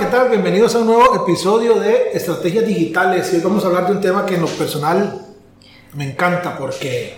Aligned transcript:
¿Qué 0.00 0.06
tal? 0.06 0.30
Bienvenidos 0.30 0.74
a 0.74 0.78
un 0.78 0.86
nuevo 0.86 1.14
episodio 1.14 1.78
de 1.78 2.12
Estrategias 2.14 2.66
Digitales. 2.66 3.30
Hoy 3.34 3.40
vamos 3.40 3.62
a 3.62 3.66
hablar 3.66 3.86
de 3.86 3.92
un 3.92 4.00
tema 4.00 4.24
que 4.24 4.36
en 4.36 4.40
lo 4.40 4.46
personal 4.46 5.26
me 5.92 6.10
encanta 6.10 6.56
porque, 6.56 7.16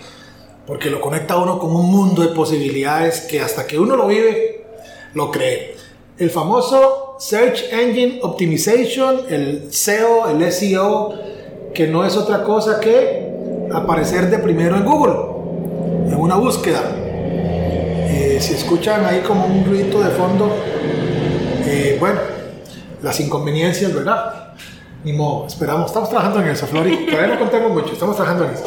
porque 0.67 0.89
lo 0.89 0.99
conecta 0.99 1.35
a 1.35 1.37
uno 1.37 1.59
con 1.59 1.73
un 1.73 1.89
mundo 1.89 2.21
de 2.21 2.35
posibilidades 2.35 3.21
que 3.21 3.39
hasta 3.39 3.65
que 3.65 3.79
uno 3.79 3.95
lo 3.95 4.07
vive, 4.07 4.65
lo 5.13 5.31
cree. 5.31 5.77
El 6.17 6.29
famoso 6.29 7.15
Search 7.19 7.71
Engine 7.71 8.19
Optimization, 8.21 9.27
el 9.29 9.71
SEO, 9.71 10.27
el 10.27 10.51
SEO, 10.51 11.13
que 11.73 11.87
no 11.87 12.05
es 12.05 12.17
otra 12.17 12.43
cosa 12.43 12.81
que 12.81 13.69
aparecer 13.71 14.29
de 14.29 14.39
primero 14.39 14.75
en 14.75 14.83
Google, 14.83 15.15
en 16.09 16.19
una 16.19 16.35
búsqueda. 16.35 16.83
Eh, 16.97 18.39
si 18.41 18.55
escuchan 18.55 19.05
ahí 19.05 19.21
como 19.21 19.45
un 19.45 19.63
ruido 19.63 20.03
de 20.03 20.09
fondo, 20.09 20.53
eh, 21.65 21.95
bueno, 21.97 22.32
las 23.03 23.19
inconveniencias, 23.19 23.93
¿verdad? 23.93 24.53
Ni 25.03 25.11
modo, 25.11 25.45
esperamos, 25.45 25.87
estamos 25.87 26.09
trabajando 26.09 26.39
en 26.39 26.47
eso, 26.47 26.65
Flori. 26.65 27.05
Todavía 27.05 27.35
no 27.35 27.39
contamos 27.39 27.71
mucho, 27.71 27.93
estamos 27.93 28.15
trabajando 28.15 28.45
en 28.45 28.51
eso. 28.51 28.63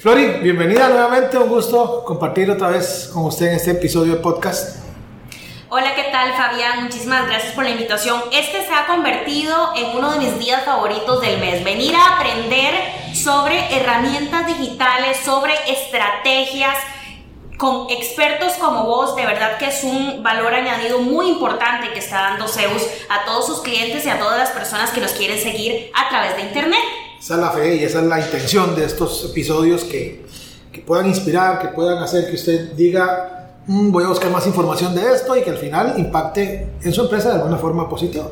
Flori, 0.00 0.26
bienvenida 0.42 0.90
nuevamente, 0.90 1.38
un 1.38 1.48
gusto 1.48 2.04
compartir 2.04 2.50
otra 2.50 2.68
vez 2.68 3.10
con 3.12 3.24
usted 3.24 3.46
en 3.46 3.54
este 3.54 3.70
episodio 3.72 4.16
de 4.16 4.20
podcast. 4.20 4.84
Hola, 5.70 5.94
¿qué 5.94 6.04
tal 6.12 6.32
Fabián? 6.34 6.84
Muchísimas 6.84 7.26
gracias 7.26 7.52
por 7.54 7.64
la 7.64 7.70
invitación. 7.70 8.20
Este 8.30 8.64
se 8.64 8.72
ha 8.72 8.86
convertido 8.86 9.70
en 9.76 9.96
uno 9.96 10.12
de 10.12 10.18
mis 10.18 10.38
días 10.38 10.64
favoritos 10.64 11.22
del 11.22 11.40
mes. 11.40 11.64
Venir 11.64 11.94
a 11.94 12.16
aprender 12.16 12.74
sobre 13.14 13.74
herramientas 13.74 14.46
digitales, 14.46 15.18
sobre 15.24 15.54
estrategias, 15.66 16.76
con 17.58 17.90
expertos 17.90 18.52
como 18.54 18.84
vos, 18.84 19.16
de 19.16 19.26
verdad 19.26 19.58
que 19.58 19.66
es 19.66 19.82
un 19.82 20.22
valor 20.22 20.54
añadido 20.54 21.00
muy 21.00 21.28
importante 21.28 21.92
que 21.92 21.98
está 21.98 22.20
dando 22.30 22.46
Zeus 22.46 22.82
a 23.10 23.26
todos 23.26 23.46
sus 23.46 23.60
clientes 23.60 24.06
y 24.06 24.08
a 24.08 24.18
todas 24.18 24.38
las 24.38 24.50
personas 24.50 24.90
que 24.90 25.00
nos 25.00 25.10
quieren 25.10 25.38
seguir 25.40 25.90
a 25.92 26.08
través 26.08 26.36
de 26.36 26.42
Internet. 26.42 26.80
Esa 27.18 27.34
es 27.34 27.40
la 27.40 27.50
fe 27.50 27.74
y 27.74 27.84
esa 27.84 27.98
es 27.98 28.04
la 28.04 28.20
intención 28.20 28.76
de 28.76 28.84
estos 28.84 29.24
episodios 29.24 29.82
que, 29.82 30.24
que 30.72 30.80
puedan 30.80 31.08
inspirar, 31.08 31.60
que 31.60 31.68
puedan 31.68 32.00
hacer 32.00 32.28
que 32.30 32.36
usted 32.36 32.74
diga, 32.74 33.50
mm, 33.66 33.90
voy 33.90 34.04
a 34.04 34.08
buscar 34.08 34.30
más 34.30 34.46
información 34.46 34.94
de 34.94 35.12
esto 35.12 35.36
y 35.36 35.42
que 35.42 35.50
al 35.50 35.58
final 35.58 35.94
impacte 35.98 36.68
en 36.80 36.92
su 36.92 37.02
empresa 37.02 37.30
de 37.30 37.34
alguna 37.34 37.58
forma 37.58 37.88
positiva. 37.88 38.28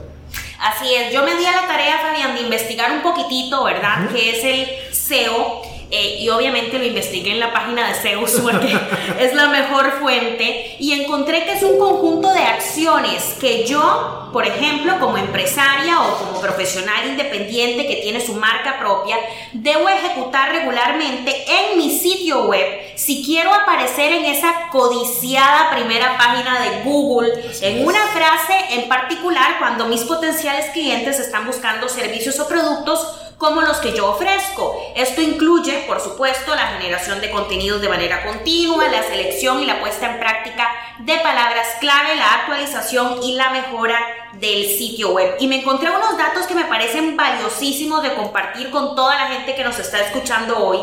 Así 0.61 0.95
es, 0.95 1.13
yo 1.13 1.25
me 1.25 1.35
di 1.37 1.45
a 1.45 1.63
la 1.63 1.67
tarea, 1.67 1.99
Fabián, 1.99 2.37
de 2.37 2.43
investigar 2.43 2.93
un 2.93 3.03
poquitito, 3.03 3.65
¿verdad? 3.65 4.09
Que 4.09 4.31
es 4.31 4.45
el 4.45 4.95
SEO 4.95 5.63
eh, 5.91 6.19
y 6.19 6.29
obviamente 6.31 6.79
lo 6.79 6.85
investigué 6.85 7.33
en 7.33 7.41
la 7.41 7.53
página 7.53 7.87
de 7.87 7.95
Zeus 7.95 8.41
porque 8.43 8.77
es 9.21 9.35
la 9.35 9.47
mejor 9.49 9.93
fuente 10.01 10.77
y 10.81 10.93
encontré 10.93 11.45
que 11.45 11.53
es 11.53 11.63
un 11.63 11.79
conjunto 11.79 12.33
de 12.33 12.41
acciones 12.41 13.37
que 13.41 13.65
yo, 13.65 14.31
por 14.33 14.45
ejemplo, 14.45 14.99
como 14.99 15.17
empresaria 15.17 16.01
o 16.01 16.19
como 16.19 16.41
profesional 16.41 17.07
independiente 17.07 17.87
que 17.87 17.97
tiene 17.97 18.21
su 18.21 18.35
marca 18.35 18.81
propia, 18.81 19.17
debo 19.53 19.89
ejecutar 19.89 20.51
regularmente 20.51 21.45
en 21.47 21.79
mi 21.79 21.97
sitio 21.97 22.47
web. 22.47 22.67
Si 22.97 23.25
quiero 23.25 23.55
aparecer 23.55 24.13
en 24.13 24.25
esa 24.25 24.69
codiciada 24.73 25.71
primera 25.71 26.19
página 26.19 26.61
de 26.63 26.83
Google, 26.83 27.33
en 27.61 27.87
una 27.87 28.01
frase 28.09 28.55
en 28.71 28.89
particular 28.89 29.59
cuando 29.61 29.87
mis 29.87 30.03
potenciales 30.03 30.67
clientes 30.73 31.21
están 31.21 31.47
buscando 31.47 31.89
servicios 31.89 32.41
o 32.41 32.49
productos 32.49 33.26
como 33.39 33.61
los 33.61 33.79
que 33.79 33.93
yo 33.93 34.11
ofrezco. 34.11 34.75
Esto 34.95 35.21
incluye, 35.21 35.85
por 35.87 36.01
supuesto, 36.01 36.55
la 36.55 36.69
generación 36.69 37.21
de 37.21 37.31
contenidos 37.31 37.83
de 37.83 37.89
manera 37.89 38.25
continua, 38.25 38.89
la 38.89 39.03
selección 39.03 39.61
y 39.61 39.67
la 39.67 39.81
puesta 39.81 40.11
en 40.11 40.19
práctica 40.19 40.69
de 41.01 41.19
palabras 41.19 41.67
clave, 41.79 42.17
la 42.17 42.35
actualización 42.35 43.23
y 43.23 43.35
la 43.35 43.51
mejora 43.51 43.99
del 44.35 44.67
sitio 44.67 45.11
web. 45.11 45.37
Y 45.39 45.49
me 45.49 45.61
encontré 45.61 45.91
unos 45.91 46.17
datos 46.17 46.47
que 46.47 46.55
me 46.55 46.65
parecen 46.65 47.17
valiosísimos 47.17 48.03
de 48.03 48.15
compartir 48.15 48.71
con 48.71 48.97
toda 48.97 49.15
la 49.17 49.29
gente 49.29 49.55
que 49.55 49.65
nos 49.65 49.79
está 49.79 50.01
escuchando 50.01 50.59
hoy. 50.59 50.79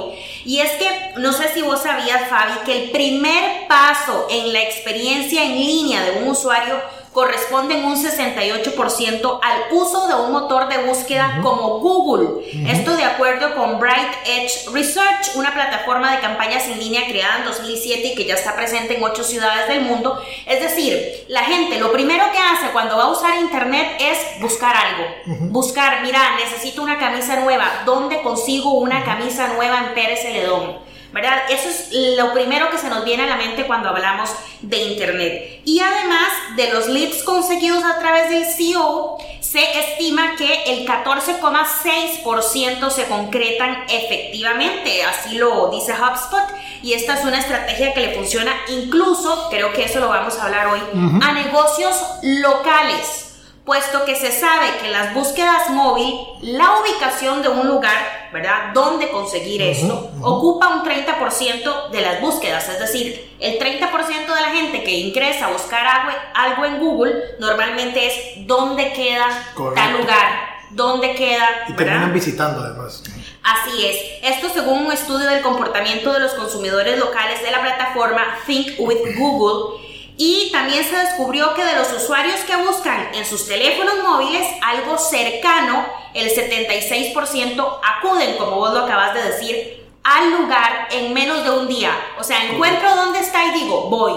Y 0.45 0.59
es 0.59 0.71
que, 0.73 1.13
no 1.17 1.33
sé 1.33 1.49
si 1.53 1.63
vos 1.63 1.81
sabías, 1.81 2.29
Fabi, 2.29 2.53
que 2.65 2.83
el 2.83 2.91
primer 2.91 3.67
paso 3.67 4.27
en 4.29 4.53
la 4.53 4.61
experiencia 4.61 5.43
en 5.43 5.55
línea 5.55 6.03
de 6.03 6.23
un 6.23 6.29
usuario 6.29 6.79
corresponden 7.13 7.85
un 7.85 7.95
68% 7.95 9.39
al 9.41 9.63
uso 9.71 10.07
de 10.07 10.15
un 10.15 10.31
motor 10.31 10.67
de 10.67 10.79
búsqueda 10.79 11.39
como 11.41 11.79
Google. 11.79 12.43
Esto 12.67 12.97
de 12.97 13.03
acuerdo 13.03 13.55
con 13.55 13.79
Bright 13.79 14.13
Edge 14.25 14.69
Research, 14.73 15.35
una 15.35 15.53
plataforma 15.53 16.11
de 16.11 16.21
campañas 16.21 16.67
en 16.67 16.79
línea 16.79 17.07
creada 17.07 17.39
en 17.39 17.45
2007 17.45 18.07
y 18.07 18.15
que 18.15 18.25
ya 18.25 18.33
está 18.33 18.55
presente 18.55 18.97
en 18.97 19.03
ocho 19.03 19.23
ciudades 19.23 19.67
del 19.67 19.81
mundo. 19.81 20.21
Es 20.47 20.59
decir, 20.59 21.25
la 21.27 21.43
gente 21.43 21.79
lo 21.79 21.91
primero 21.91 22.25
que 22.31 22.39
hace 22.39 22.71
cuando 22.73 22.97
va 22.97 23.03
a 23.03 23.11
usar 23.11 23.39
Internet 23.39 23.97
es 23.99 24.41
buscar 24.41 24.75
algo. 24.75 25.05
Buscar, 25.51 26.01
mira, 26.01 26.19
necesito 26.37 26.81
una 26.81 26.97
camisa 26.97 27.39
nueva. 27.41 27.83
¿Dónde 27.85 28.21
consigo 28.21 28.73
una 28.73 29.03
camisa 29.05 29.49
nueva 29.49 29.79
en 29.79 29.93
Pérez 29.93 30.21
Celedón? 30.21 30.92
¿Verdad? 31.13 31.43
Eso 31.49 31.69
es 31.69 31.89
lo 32.17 32.33
primero 32.33 32.69
que 32.71 32.77
se 32.77 32.89
nos 32.89 33.05
viene 33.05 33.23
a 33.23 33.27
la 33.27 33.37
mente 33.37 33.65
cuando 33.65 33.87
hablamos 33.89 34.29
de 34.61 34.77
Internet. 34.77 35.61
Y 35.63 35.79
además 35.79 36.27
de 36.55 36.73
los 36.73 36.87
leads 36.87 37.21
conseguidos 37.23 37.83
a 37.83 37.99
través 37.99 38.29
del 38.29 38.45
SEO, 38.45 39.17
se 39.39 39.61
estima 39.79 40.35
que 40.35 40.63
el 40.63 40.87
14,6% 40.87 42.89
se 42.89 43.05
concretan 43.05 43.85
efectivamente, 43.87 45.03
así 45.03 45.37
lo 45.37 45.69
dice 45.69 45.93
HubSpot, 45.93 46.41
y 46.81 46.93
esta 46.93 47.19
es 47.19 47.25
una 47.25 47.37
estrategia 47.39 47.93
que 47.93 47.99
le 48.01 48.15
funciona 48.15 48.51
incluso, 48.69 49.49
creo 49.51 49.71
que 49.71 49.83
eso 49.83 49.99
lo 49.99 50.09
vamos 50.09 50.39
a 50.39 50.45
hablar 50.45 50.65
hoy, 50.67 50.79
a 51.21 51.33
negocios 51.33 51.95
locales 52.23 53.32
puesto 53.65 54.03
que 54.03 54.15
se 54.15 54.31
sabe 54.31 54.77
que 54.81 54.89
las 54.89 55.13
búsquedas 55.13 55.69
móvil, 55.69 56.19
la 56.41 56.79
ubicación 56.79 57.41
de 57.41 57.47
un 57.47 57.67
lugar, 57.67 58.29
¿verdad? 58.33 58.73
Dónde 58.73 59.09
conseguir 59.09 59.61
esto, 59.61 60.11
ocupa 60.21 60.69
un 60.69 60.83
30% 60.83 61.89
de 61.89 62.01
las 62.01 62.19
búsquedas, 62.19 62.67
es 62.67 62.79
decir, 62.79 63.35
el 63.39 63.57
30% 63.57 64.33
de 64.33 64.41
la 64.41 64.49
gente 64.49 64.83
que 64.83 64.91
ingresa 64.91 65.47
a 65.47 65.51
buscar 65.51 65.85
algo, 66.33 66.65
en 66.65 66.79
Google 66.79 67.13
normalmente 67.39 68.07
es 68.07 68.47
dónde 68.47 68.91
queda 68.93 69.27
tal 69.75 69.97
lugar, 69.97 70.53
dónde 70.71 71.15
queda. 71.15 71.47
Y 71.69 71.73
terminan 71.73 72.13
visitando 72.13 72.61
además. 72.61 73.03
Así 73.43 73.85
es. 73.85 73.97
Esto 74.35 74.49
según 74.49 74.85
un 74.85 74.91
estudio 74.91 75.29
del 75.29 75.41
comportamiento 75.41 76.13
de 76.13 76.19
los 76.19 76.33
consumidores 76.33 76.97
locales 76.97 77.41
de 77.41 77.51
la 77.51 77.61
plataforma 77.61 78.21
Think 78.45 78.79
with 78.79 79.17
Google 79.17 79.92
y 80.25 80.49
también 80.53 80.85
se 80.85 80.95
descubrió 80.95 81.53
que 81.53 81.65
de 81.65 81.75
los 81.75 81.91
usuarios 81.91 82.39
que 82.47 82.55
buscan 82.55 83.13
en 83.13 83.25
sus 83.25 83.45
teléfonos 83.45 83.95
móviles 84.03 84.47
algo 84.61 84.97
cercano, 84.97 85.85
el 86.13 86.29
76% 86.29 87.79
acuden, 87.83 88.37
como 88.37 88.55
vos 88.55 88.73
lo 88.73 88.85
acabas 88.85 89.13
de 89.15 89.21
decir, 89.21 89.85
al 90.01 90.31
lugar 90.31 90.87
en 90.91 91.13
menos 91.13 91.43
de 91.43 91.51
un 91.51 91.67
día. 91.67 91.91
O 92.17 92.23
sea, 92.23 92.45
encuentro 92.45 92.95
dónde 92.95 93.19
está 93.19 93.47
y 93.47 93.63
digo, 93.63 93.89
voy. 93.89 94.13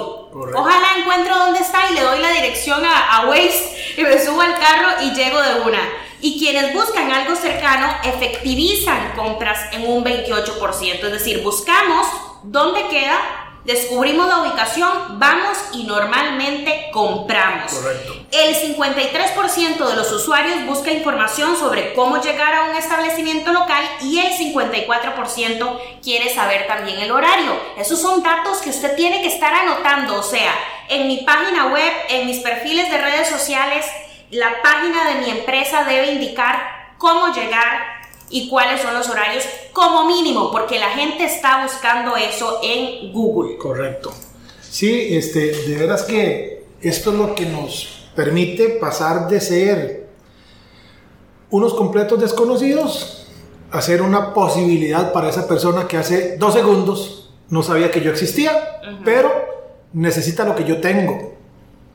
Ojalá 0.54 0.98
encuentro 0.98 1.36
dónde 1.36 1.58
está 1.58 1.90
y 1.90 1.94
le 1.94 2.02
doy 2.02 2.20
la 2.20 2.30
dirección 2.30 2.84
a, 2.84 3.16
a 3.16 3.26
Waze 3.26 3.94
y 3.96 4.02
me 4.02 4.24
subo 4.24 4.40
al 4.42 4.56
carro 4.60 5.02
y 5.02 5.10
llego 5.12 5.42
de 5.42 5.60
una. 5.62 5.80
Y 6.20 6.38
quienes 6.38 6.72
buscan 6.72 7.10
algo 7.10 7.34
cercano 7.34 7.88
efectivizan 8.04 9.12
compras 9.16 9.58
en 9.72 9.90
un 9.90 10.04
28%. 10.04 11.04
Es 11.04 11.12
decir, 11.12 11.42
buscamos 11.42 12.06
dónde 12.44 12.86
queda 12.86 13.45
descubrimos 13.66 14.28
la 14.28 14.38
ubicación, 14.38 15.18
vamos 15.18 15.58
y 15.72 15.82
normalmente 15.84 16.88
compramos. 16.92 17.72
Correcto. 17.72 18.14
El 18.30 18.54
53% 18.54 19.88
de 19.88 19.96
los 19.96 20.12
usuarios 20.12 20.64
busca 20.66 20.92
información 20.92 21.56
sobre 21.56 21.92
cómo 21.92 22.20
llegar 22.20 22.54
a 22.54 22.64
un 22.70 22.76
establecimiento 22.76 23.52
local 23.52 23.84
y 24.02 24.20
el 24.20 24.32
54% 24.32 25.80
quiere 26.02 26.32
saber 26.32 26.66
también 26.68 27.00
el 27.00 27.10
horario. 27.10 27.60
Esos 27.76 28.00
son 28.00 28.22
datos 28.22 28.58
que 28.58 28.70
usted 28.70 28.94
tiene 28.94 29.20
que 29.20 29.28
estar 29.28 29.52
anotando, 29.52 30.20
o 30.20 30.22
sea, 30.22 30.52
en 30.88 31.08
mi 31.08 31.18
página 31.18 31.66
web, 31.66 31.92
en 32.08 32.26
mis 32.26 32.38
perfiles 32.38 32.88
de 32.90 32.98
redes 32.98 33.28
sociales, 33.28 33.84
la 34.30 34.62
página 34.62 35.08
de 35.08 35.14
mi 35.16 35.30
empresa 35.30 35.84
debe 35.84 36.12
indicar 36.12 36.94
cómo 36.98 37.34
llegar 37.34 37.95
y 38.28 38.48
cuáles 38.48 38.82
son 38.82 38.94
los 38.94 39.08
horarios 39.08 39.44
como 39.72 40.06
mínimo, 40.06 40.50
porque 40.50 40.78
la 40.78 40.90
gente 40.90 41.24
está 41.24 41.62
buscando 41.62 42.16
eso 42.16 42.60
en 42.62 43.12
Google. 43.12 43.56
Correcto. 43.56 44.12
Sí, 44.62 45.16
este, 45.16 45.52
de 45.52 45.78
veras 45.78 46.02
que 46.02 46.64
esto 46.80 47.12
es 47.12 47.18
lo 47.18 47.34
que 47.34 47.46
nos 47.46 48.08
permite 48.14 48.70
pasar 48.70 49.28
de 49.28 49.40
ser 49.40 50.08
unos 51.50 51.74
completos 51.74 52.20
desconocidos 52.20 53.26
a 53.70 53.80
ser 53.80 54.02
una 54.02 54.32
posibilidad 54.32 55.12
para 55.12 55.28
esa 55.28 55.46
persona 55.46 55.86
que 55.86 55.96
hace 55.96 56.36
dos 56.36 56.54
segundos 56.54 57.34
no 57.48 57.62
sabía 57.62 57.90
que 57.90 58.00
yo 58.00 58.10
existía, 58.10 58.80
pero 59.04 59.30
necesita 59.92 60.44
lo 60.44 60.54
que 60.54 60.64
yo 60.64 60.80
tengo, 60.80 61.34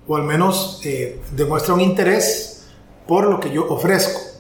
o 0.08 0.16
al 0.16 0.24
menos 0.24 0.82
eh, 0.86 1.20
demuestra 1.32 1.74
un 1.74 1.82
interés 1.82 2.68
por 3.08 3.26
lo 3.26 3.40
que 3.40 3.52
yo 3.52 3.68
ofrezco. 3.68 4.31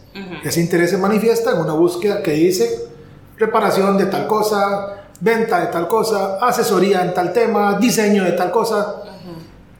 Ese 0.43 0.59
interés 0.59 0.89
se 0.89 0.97
manifiesta 0.97 1.51
en 1.51 1.59
una 1.59 1.73
búsqueda 1.73 2.21
que 2.21 2.31
dice 2.31 2.87
reparación 3.37 3.97
de 3.97 4.05
tal 4.05 4.27
cosa, 4.27 5.05
venta 5.19 5.59
de 5.61 5.67
tal 5.67 5.87
cosa, 5.87 6.37
asesoría 6.37 7.01
en 7.01 7.13
tal 7.13 7.33
tema, 7.33 7.77
diseño 7.79 8.23
de 8.23 8.33
tal 8.33 8.51
cosa, 8.51 9.03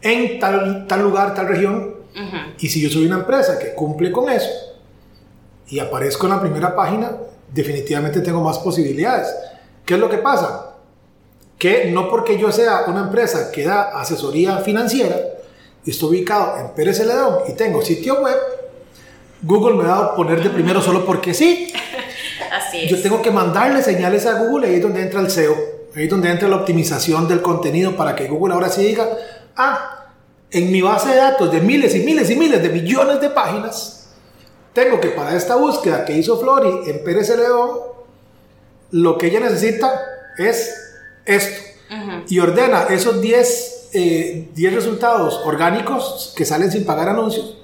en 0.02 0.40
tal, 0.40 0.88
tal 0.88 1.02
lugar, 1.02 1.34
tal 1.34 1.48
región. 1.48 1.96
Y 2.60 2.68
si 2.68 2.82
yo 2.82 2.90
soy 2.90 3.06
una 3.06 3.18
empresa 3.18 3.58
que 3.60 3.74
cumple 3.74 4.12
con 4.12 4.30
eso 4.30 4.50
y 5.68 5.80
aparezco 5.80 6.28
en 6.28 6.34
la 6.34 6.42
primera 6.42 6.76
página, 6.76 7.12
definitivamente 7.54 8.22
tengo 8.22 8.42
más 8.42 8.60
posibilidades. 8.60 9.34
¿Qué 9.86 9.96
es 9.96 10.00
lo 10.00 10.10
que 10.10 10.18
pasa? 10.18 10.76
Que 11.58 11.92
no 11.92 12.10
porque 12.10 12.38
yo 12.38 12.52
sea 12.52 12.86
una 12.88 13.02
empresa 13.02 13.52
que 13.52 13.64
da 13.64 14.00
asesoría 14.00 14.58
financiera 14.58 15.18
y 15.86 15.92
estoy 15.92 16.18
ubicado 16.18 16.58
en 16.58 16.70
Pérez 16.70 16.98
Celedón 16.98 17.40
y 17.48 17.54
tengo 17.54 17.82
sitio 17.82 18.22
web, 18.22 18.36
Google 19.42 19.76
me 19.76 19.84
va 19.84 19.98
a 19.98 20.16
poner 20.16 20.42
de 20.44 20.50
primero 20.50 20.82
solo 20.82 21.06
porque 21.06 21.34
sí. 21.34 21.72
Así 22.52 22.84
es. 22.84 22.92
Yo 22.92 23.02
tengo 23.02 23.22
que 23.22 23.32
mandarle 23.32 23.82
señales 23.82 24.26
a 24.26 24.40
Google, 24.40 24.68
ahí 24.68 24.76
es 24.76 24.82
donde 24.82 25.02
entra 25.02 25.20
el 25.22 25.32
SEO, 25.32 25.56
ahí 25.96 26.04
es 26.04 26.10
donde 26.10 26.30
entra 26.30 26.48
la 26.48 26.58
optimización 26.58 27.28
del 27.28 27.42
contenido 27.42 27.96
para 27.96 28.16
que 28.16 28.28
Google 28.28 28.54
ahora 28.54 28.70
sí 28.70 28.84
diga, 28.84 29.08
ah, 29.56 30.08
en 30.52 30.72
mi 30.72 30.82
base 30.82 31.10
de 31.10 31.16
datos 31.16 31.52
de 31.52 31.62
miles 31.62 31.96
y 31.96 32.00
miles 32.00 32.30
y 32.30 32.36
miles 32.36 32.62
de 32.62 32.70
millones 32.70 33.22
de 33.22 33.30
páginas, 33.30 34.10
tengo 34.74 35.00
que 35.00 35.10
para 35.10 35.36
esta 35.36 35.56
búsqueda 35.56 36.06
que 36.06 36.14
hizo 36.14 36.40
Flori 36.40 36.90
en 36.90 37.04
Pérez 37.04 37.28
Celedón, 37.28 37.80
lo 38.92 39.18
que 39.18 39.28
ella 39.28 39.40
necesita 39.40 39.90
es 40.38 40.74
esto. 41.26 41.62
Y 42.30 42.40
ordena 42.40 42.84
esos 42.90 43.22
10 43.22 43.90
eh, 43.94 44.50
10 44.56 44.74
resultados 44.74 45.42
orgánicos 45.44 46.34
que 46.38 46.46
salen 46.46 46.72
sin 46.72 46.86
pagar 46.86 47.10
anuncios 47.10 47.61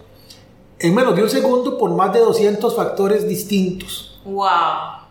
en 0.79 0.93
menos 0.95 1.15
de 1.15 1.23
un 1.23 1.29
segundo 1.29 1.77
por 1.77 1.91
más 1.91 2.13
de 2.13 2.19
200 2.19 2.75
factores 2.75 3.27
distintos. 3.27 4.19
Wow. 4.25 4.47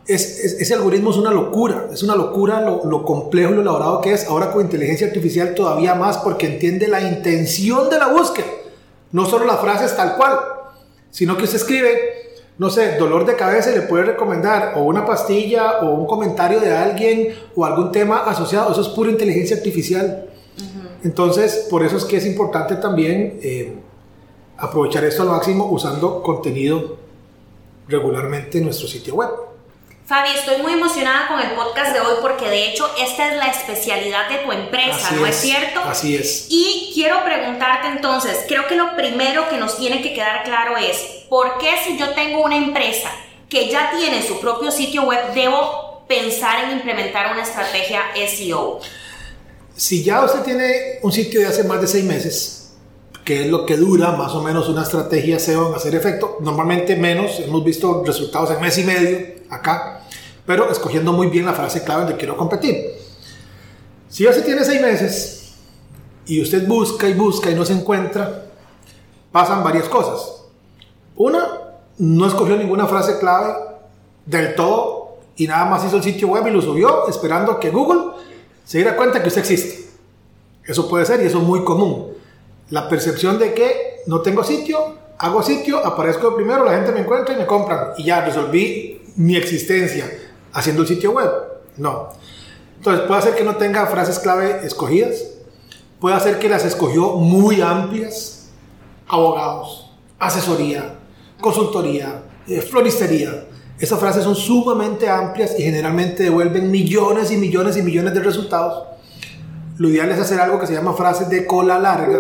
Es, 0.06 0.38
es- 0.44 0.60
ese 0.60 0.74
algoritmo 0.74 1.10
es 1.10 1.16
una 1.16 1.30
locura, 1.32 1.88
es 1.92 2.02
una 2.02 2.14
locura 2.14 2.60
lo, 2.60 2.84
lo 2.84 3.04
complejo 3.04 3.52
y 3.52 3.54
lo 3.56 3.62
elaborado 3.62 4.00
que 4.00 4.12
es. 4.12 4.26
Ahora 4.28 4.52
con 4.52 4.62
inteligencia 4.62 5.06
artificial 5.08 5.54
todavía 5.54 5.94
más 5.94 6.18
porque 6.18 6.46
entiende 6.46 6.86
la 6.88 7.00
intención 7.00 7.90
de 7.90 7.98
la 7.98 8.08
búsqueda, 8.08 8.46
no 9.12 9.26
solo 9.26 9.44
las 9.46 9.60
frases 9.60 9.96
tal 9.96 10.16
cual, 10.16 10.38
sino 11.10 11.36
que 11.36 11.44
usted 11.44 11.56
escribe, 11.56 11.98
no 12.58 12.70
sé, 12.70 12.96
dolor 12.98 13.26
de 13.26 13.34
cabeza 13.34 13.72
y 13.72 13.74
le 13.74 13.82
puede 13.82 14.04
recomendar 14.04 14.74
o 14.76 14.82
una 14.84 15.04
pastilla 15.04 15.80
o 15.80 15.90
un 15.94 16.06
comentario 16.06 16.60
de 16.60 16.72
alguien 16.76 17.34
o 17.56 17.64
algún 17.64 17.90
tema 17.90 18.18
asociado. 18.18 18.70
Eso 18.70 18.82
es 18.82 18.88
pura 18.88 19.10
inteligencia 19.10 19.56
artificial. 19.56 20.28
Entonces, 21.02 21.66
por 21.70 21.84
eso 21.84 21.96
es 21.96 22.04
que 22.04 22.16
es 22.16 22.26
importante 22.26 22.76
también 22.76 23.38
eh, 23.42 23.76
aprovechar 24.58 25.04
esto 25.04 25.22
al 25.22 25.28
máximo 25.28 25.66
usando 25.70 26.22
contenido 26.22 26.98
regularmente 27.88 28.58
en 28.58 28.64
nuestro 28.64 28.88
sitio 28.88 29.14
web. 29.14 29.30
Fabi, 30.06 30.28
estoy 30.38 30.62
muy 30.62 30.74
emocionada 30.74 31.26
con 31.26 31.40
el 31.40 31.50
podcast 31.56 31.92
de 31.92 31.98
hoy 31.98 32.14
porque 32.22 32.48
de 32.48 32.68
hecho 32.68 32.88
esta 32.96 33.28
es 33.28 33.36
la 33.38 33.48
especialidad 33.48 34.28
de 34.28 34.38
tu 34.38 34.52
empresa, 34.52 35.10
¿no 35.16 35.26
es, 35.26 35.34
cierto? 35.34 35.80
Así 35.80 36.14
es. 36.14 36.46
Y 36.48 36.92
quiero 36.94 37.24
preguntarte 37.24 37.88
entonces, 37.88 38.44
creo 38.46 38.68
que 38.68 38.76
lo 38.76 38.94
primero 38.94 39.48
que 39.48 39.56
nos 39.56 39.76
tiene 39.76 40.02
que 40.02 40.14
quedar 40.14 40.44
claro 40.44 40.76
es, 40.76 40.96
¿por 41.28 41.58
qué 41.58 41.70
si 41.84 41.98
yo 41.98 42.10
tengo 42.14 42.44
una 42.44 42.56
empresa 42.56 43.10
que 43.48 43.68
ya 43.68 43.90
tiene 43.98 44.22
su 44.22 44.38
propio 44.38 44.70
sitio 44.70 45.02
web, 45.02 45.34
debo 45.34 46.04
pensar 46.06 46.64
en 46.64 46.76
implementar 46.76 47.32
una 47.32 47.42
estrategia 47.42 48.02
SEO? 48.28 48.78
Si 49.74 50.04
ya 50.04 50.24
usted 50.24 50.42
tiene 50.42 51.00
un 51.02 51.10
sitio 51.10 51.40
de 51.40 51.46
hace 51.46 51.64
más 51.64 51.80
de 51.80 51.88
seis 51.88 52.04
meses, 52.04 52.65
que 53.26 53.42
es 53.42 53.50
lo 53.50 53.66
que 53.66 53.76
dura 53.76 54.12
más 54.12 54.32
o 54.34 54.42
menos 54.42 54.68
una 54.68 54.84
estrategia 54.84 55.40
SEO 55.40 55.70
en 55.70 55.74
hacer 55.74 55.96
efecto, 55.96 56.38
normalmente 56.40 56.94
menos, 56.94 57.40
hemos 57.40 57.64
visto 57.64 58.04
resultados 58.06 58.52
en 58.52 58.60
mes 58.60 58.78
y 58.78 58.84
medio 58.84 59.18
acá, 59.50 60.04
pero 60.46 60.70
escogiendo 60.70 61.12
muy 61.12 61.26
bien 61.26 61.44
la 61.44 61.52
frase 61.52 61.82
clave 61.82 62.04
donde 62.04 62.16
quiero 62.16 62.36
competir. 62.36 62.86
Si 64.08 64.22
ya 64.22 64.32
se 64.32 64.42
tiene 64.42 64.64
seis 64.64 64.80
meses 64.80 65.54
y 66.24 66.40
usted 66.40 66.68
busca 66.68 67.08
y 67.08 67.14
busca 67.14 67.50
y 67.50 67.56
no 67.56 67.64
se 67.64 67.72
encuentra, 67.72 68.46
pasan 69.32 69.64
varias 69.64 69.88
cosas. 69.88 70.44
Una, 71.16 71.48
no 71.98 72.28
escogió 72.28 72.56
ninguna 72.56 72.86
frase 72.86 73.18
clave 73.18 73.54
del 74.24 74.54
todo 74.54 75.18
y 75.34 75.48
nada 75.48 75.64
más 75.64 75.84
hizo 75.84 75.96
el 75.96 76.04
sitio 76.04 76.28
web 76.28 76.46
y 76.46 76.52
lo 76.52 76.62
subió 76.62 77.08
esperando 77.08 77.58
que 77.58 77.70
Google 77.70 78.22
se 78.64 78.78
diera 78.78 78.96
cuenta 78.96 79.20
que 79.20 79.26
usted 79.26 79.40
existe. 79.40 79.84
Eso 80.62 80.88
puede 80.88 81.04
ser 81.04 81.20
y 81.22 81.26
eso 81.26 81.38
es 81.38 81.44
muy 81.44 81.64
común. 81.64 82.15
La 82.70 82.88
percepción 82.88 83.38
de 83.38 83.54
que 83.54 84.00
no 84.06 84.20
tengo 84.20 84.42
sitio, 84.42 84.94
hago 85.18 85.42
sitio, 85.42 85.84
aparezco 85.84 86.34
primero, 86.34 86.64
la 86.64 86.72
gente 86.72 86.92
me 86.92 87.00
encuentra 87.00 87.34
y 87.34 87.38
me 87.38 87.46
compran 87.46 87.90
y 87.96 88.04
ya 88.04 88.24
resolví 88.24 89.02
mi 89.16 89.36
existencia 89.36 90.10
haciendo 90.52 90.82
el 90.82 90.88
sitio 90.88 91.12
web. 91.12 91.30
No. 91.76 92.10
Entonces 92.76 93.06
puede 93.06 93.22
ser 93.22 93.34
que 93.34 93.44
no 93.44 93.56
tenga 93.56 93.86
frases 93.86 94.18
clave 94.18 94.60
escogidas, 94.64 95.24
puede 96.00 96.18
ser 96.20 96.38
que 96.38 96.48
las 96.48 96.64
escogió 96.64 97.12
muy 97.14 97.60
amplias, 97.60 98.48
abogados, 99.08 99.90
asesoría, 100.18 100.94
consultoría, 101.40 102.22
eh, 102.48 102.60
floristería. 102.60 103.46
Esas 103.78 104.00
frases 104.00 104.24
son 104.24 104.34
sumamente 104.34 105.08
amplias 105.08 105.58
y 105.58 105.62
generalmente 105.62 106.24
devuelven 106.24 106.70
millones 106.70 107.30
y 107.30 107.36
millones 107.36 107.76
y 107.76 107.82
millones 107.82 108.14
de 108.14 108.20
resultados. 108.20 108.84
Lo 109.78 109.88
ideal 109.88 110.10
es 110.10 110.18
hacer 110.18 110.40
algo 110.40 110.58
que 110.58 110.66
se 110.66 110.72
llama 110.72 110.94
frases 110.94 111.28
de 111.28 111.46
cola 111.46 111.78
larga, 111.78 112.18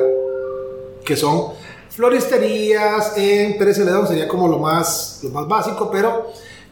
que 1.06 1.16
son 1.16 1.52
floristerías 1.88 3.16
en 3.16 3.56
Pérez 3.56 3.78
Celedón, 3.78 4.06
sería 4.06 4.28
como 4.28 4.48
lo 4.48 4.58
más, 4.58 5.20
lo 5.22 5.30
más 5.30 5.48
básico, 5.48 5.88
pero 5.90 6.26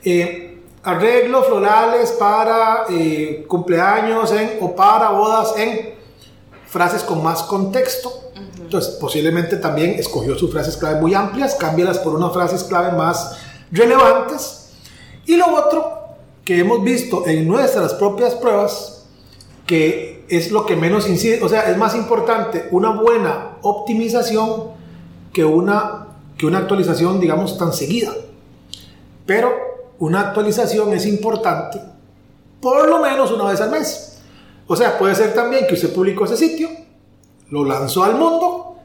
eh, 0.04 0.60
arreglos 0.82 1.46
florales 1.46 2.12
para 2.12 2.84
eh, 2.90 3.46
cumpleaños 3.48 4.30
en, 4.32 4.58
o 4.60 4.76
para 4.76 5.10
bodas 5.10 5.54
en 5.56 5.94
frases 6.66 7.02
con 7.02 7.22
más 7.22 7.44
contexto. 7.44 8.12
Entonces, 8.60 8.96
posiblemente 8.96 9.56
también 9.56 9.92
escogió 9.92 10.36
sus 10.36 10.50
frases 10.50 10.76
clave 10.76 11.00
muy 11.00 11.14
amplias, 11.14 11.54
cámbialas 11.54 11.98
por 11.98 12.14
unas 12.14 12.32
frases 12.32 12.64
clave 12.64 12.92
más 12.92 13.38
relevantes. 13.70 14.70
Y 15.24 15.36
lo 15.36 15.54
otro 15.54 15.90
que 16.44 16.58
hemos 16.58 16.82
visto 16.82 17.26
en 17.26 17.48
nuestras 17.48 17.94
propias 17.94 18.34
pruebas, 18.34 19.04
que 19.66 20.13
es 20.28 20.50
lo 20.50 20.66
que 20.66 20.76
menos 20.76 21.08
incide, 21.08 21.42
o 21.42 21.48
sea, 21.48 21.70
es 21.70 21.76
más 21.76 21.94
importante 21.94 22.68
una 22.70 22.90
buena 22.90 23.56
optimización 23.62 24.74
que 25.32 25.44
una, 25.44 26.06
que 26.38 26.46
una 26.46 26.58
actualización, 26.58 27.20
digamos, 27.20 27.58
tan 27.58 27.72
seguida. 27.72 28.12
Pero 29.26 29.52
una 29.98 30.20
actualización 30.20 30.92
es 30.92 31.06
importante 31.06 31.80
por 32.64 32.88
lo 32.88 32.98
menos 32.98 33.30
una 33.30 33.44
vez 33.44 33.60
al 33.60 33.70
mes. 33.70 34.22
O 34.66 34.74
sea, 34.74 34.96
puede 34.96 35.14
ser 35.14 35.34
también 35.34 35.66
que 35.66 35.74
usted 35.74 35.92
publicó 35.92 36.24
ese 36.24 36.38
sitio, 36.38 36.70
lo 37.50 37.62
lanzó 37.62 38.04
al 38.04 38.14
mundo 38.14 38.76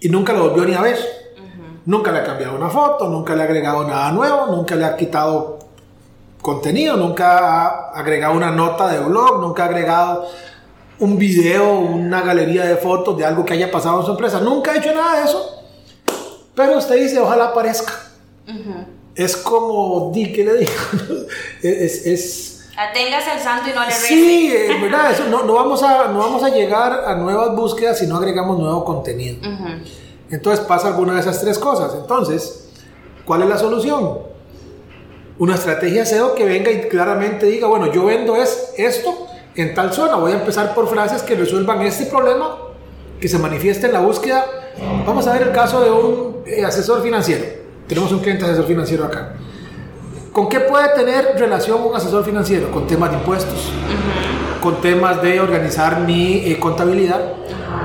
y 0.00 0.10
nunca 0.10 0.34
lo 0.34 0.50
volvió 0.50 0.66
ni 0.66 0.74
a 0.74 0.82
ver. 0.82 0.98
Nunca 1.86 2.12
le 2.12 2.18
ha 2.18 2.24
cambiado 2.24 2.54
una 2.54 2.68
foto, 2.68 3.08
nunca 3.08 3.34
le 3.34 3.40
ha 3.40 3.44
agregado 3.46 3.88
nada 3.88 4.12
nuevo, 4.12 4.46
nunca 4.48 4.74
le 4.76 4.84
ha 4.84 4.96
quitado 4.96 5.58
contenido, 6.42 6.98
nunca 6.98 7.38
ha 7.38 7.90
agregado 7.92 8.34
una 8.34 8.50
nota 8.50 8.88
de 8.88 9.00
blog, 9.00 9.40
nunca 9.40 9.62
ha 9.62 9.66
agregado 9.66 10.26
un 10.98 11.18
video, 11.18 11.80
una 11.80 12.22
galería 12.22 12.64
de 12.64 12.76
fotos 12.76 13.16
de 13.16 13.24
algo 13.24 13.44
que 13.44 13.54
haya 13.54 13.70
pasado 13.70 14.00
en 14.00 14.06
su 14.06 14.12
empresa. 14.12 14.40
Nunca 14.40 14.72
ha 14.72 14.76
hecho 14.76 14.94
nada 14.94 15.18
de 15.18 15.24
eso. 15.24 15.62
Pero 16.54 16.78
usted 16.78 16.96
dice, 16.96 17.18
ojalá 17.18 17.46
aparezca. 17.46 17.92
Es 19.14 19.36
como, 19.36 20.10
di, 20.12 20.32
¿qué 20.32 20.44
le 20.44 20.54
digo? 20.58 20.72
es, 21.62 22.06
es, 22.06 22.52
Atengas 22.76 23.24
el 23.28 23.38
santo 23.40 23.68
y 23.68 23.74
no 23.74 23.80
le 23.80 23.86
rece. 23.86 24.08
Sí, 24.08 24.50
eh, 24.50 24.78
¿verdad? 24.80 25.12
Eso, 25.12 25.26
no, 25.26 25.42
no, 25.42 25.54
vamos 25.54 25.82
a, 25.82 26.08
no 26.08 26.18
vamos 26.18 26.42
a 26.42 26.48
llegar 26.48 27.04
a 27.06 27.14
nuevas 27.16 27.54
búsquedas 27.54 27.98
si 27.98 28.06
no 28.06 28.16
agregamos 28.16 28.58
nuevo 28.58 28.84
contenido. 28.84 29.38
Ujú. 29.40 29.68
Entonces 30.30 30.64
pasa 30.64 30.88
alguna 30.88 31.14
de 31.14 31.20
esas 31.20 31.40
tres 31.40 31.58
cosas. 31.58 31.94
Entonces, 31.94 32.70
¿cuál 33.26 33.42
es 33.42 33.48
la 33.48 33.58
solución? 33.58 34.20
Una 35.38 35.54
estrategia 35.56 36.06
SEO 36.06 36.34
que 36.34 36.44
venga 36.44 36.70
y 36.70 36.88
claramente 36.88 37.46
diga, 37.46 37.66
bueno, 37.66 37.92
yo 37.92 38.06
vendo 38.06 38.36
es 38.36 38.72
esto 38.78 39.21
en 39.54 39.74
tal 39.74 39.92
zona. 39.92 40.16
Voy 40.16 40.32
a 40.32 40.36
empezar 40.36 40.74
por 40.74 40.88
frases 40.88 41.22
que 41.22 41.34
resuelvan 41.34 41.82
este 41.82 42.06
problema 42.06 42.56
que 43.20 43.28
se 43.28 43.38
manifiesta 43.38 43.86
en 43.86 43.92
la 43.92 44.00
búsqueda. 44.00 44.44
Vamos 45.06 45.26
a 45.26 45.34
ver 45.34 45.42
el 45.42 45.52
caso 45.52 45.80
de 45.80 45.90
un 45.90 46.42
eh, 46.46 46.64
asesor 46.64 47.02
financiero. 47.02 47.44
Tenemos 47.86 48.10
un 48.12 48.20
cliente 48.20 48.44
asesor 48.44 48.66
financiero 48.66 49.04
acá. 49.04 49.34
¿Con 50.32 50.48
qué 50.48 50.60
puede 50.60 50.88
tener 50.94 51.36
relación 51.38 51.82
un 51.82 51.94
asesor 51.94 52.24
financiero? 52.24 52.70
Con 52.70 52.86
temas 52.86 53.10
de 53.10 53.18
impuestos. 53.18 53.70
con 54.62 54.80
temas 54.80 55.20
de 55.20 55.40
organizar 55.40 56.02
mi 56.02 56.36
eh, 56.36 56.58
contabilidad, 56.60 57.32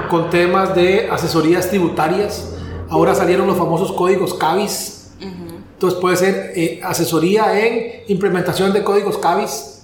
con 0.09 0.29
temas 0.29 0.75
de 0.75 1.09
asesorías 1.09 1.69
tributarias. 1.69 2.53
Ahora 2.87 3.15
salieron 3.15 3.47
los 3.47 3.57
famosos 3.57 3.91
códigos 3.91 4.33
CABIS. 4.35 4.93
Entonces 5.73 5.99
puede 5.99 6.17
ser 6.17 6.53
eh, 6.55 6.79
asesoría 6.83 7.59
en 7.59 8.03
implementación 8.07 8.73
de 8.73 8.83
códigos 8.83 9.17
CABIS. 9.17 9.76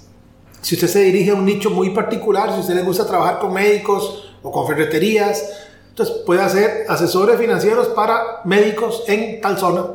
Si 0.63 0.75
usted 0.75 0.87
se 0.87 0.99
dirige 0.99 1.31
a 1.31 1.33
un 1.33 1.43
nicho 1.43 1.69
muy 1.69 1.89
particular, 1.89 2.49
si 2.49 2.55
a 2.55 2.59
usted 2.61 2.73
le 2.73 2.83
gusta 2.83 3.05
trabajar 3.05 3.37
con 3.37 3.51
médicos 3.51 4.33
o 4.41 4.49
con 4.49 4.65
ferreterías, 4.65 5.43
entonces 5.89 6.15
puede 6.25 6.41
hacer 6.41 6.85
asesores 6.87 7.37
financieros 7.37 7.89
para 7.89 8.39
médicos 8.45 9.03
en 9.07 9.41
tal 9.41 9.57
zona. 9.57 9.87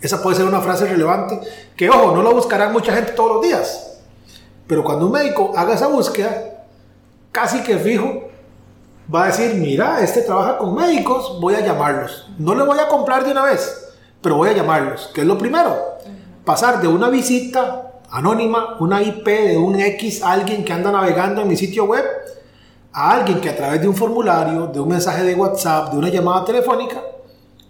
Esa 0.00 0.22
puede 0.22 0.38
ser 0.38 0.46
una 0.46 0.62
frase 0.62 0.86
relevante 0.86 1.38
que, 1.76 1.90
ojo, 1.90 2.16
no 2.16 2.22
lo 2.22 2.34
buscará 2.34 2.70
mucha 2.70 2.94
gente 2.94 3.12
todos 3.12 3.34
los 3.34 3.42
días. 3.42 4.00
Pero 4.66 4.82
cuando 4.82 5.04
un 5.04 5.12
médico 5.12 5.52
haga 5.54 5.74
esa 5.74 5.88
búsqueda, 5.88 6.64
casi 7.30 7.62
que 7.62 7.76
fijo, 7.76 8.30
va 9.14 9.24
a 9.24 9.26
decir, 9.26 9.52
mira, 9.56 10.02
este 10.02 10.22
trabaja 10.22 10.56
con 10.56 10.76
médicos, 10.76 11.38
voy 11.42 11.56
a 11.56 11.60
llamarlos. 11.60 12.26
No 12.38 12.54
le 12.54 12.64
voy 12.64 12.78
a 12.78 12.88
comprar 12.88 13.22
de 13.22 13.32
una 13.32 13.44
vez, 13.44 13.92
pero 14.22 14.36
voy 14.36 14.48
a 14.48 14.54
llamarlos, 14.54 15.10
que 15.12 15.20
es 15.20 15.26
lo 15.26 15.36
primero. 15.36 15.76
Pasar 16.42 16.80
de 16.80 16.88
una 16.88 17.10
visita 17.10 17.89
anónima, 18.10 18.76
una 18.80 19.02
IP 19.02 19.26
de 19.26 19.56
un 19.56 19.78
X, 19.80 20.22
alguien 20.22 20.64
que 20.64 20.72
anda 20.72 20.90
navegando 20.90 21.42
en 21.42 21.48
mi 21.48 21.56
sitio 21.56 21.84
web, 21.84 22.04
a 22.92 23.12
alguien 23.12 23.40
que 23.40 23.50
a 23.50 23.56
través 23.56 23.80
de 23.80 23.88
un 23.88 23.94
formulario, 23.94 24.66
de 24.66 24.80
un 24.80 24.88
mensaje 24.88 25.22
de 25.22 25.34
WhatsApp, 25.34 25.92
de 25.92 25.98
una 25.98 26.08
llamada 26.08 26.44
telefónica, 26.44 27.00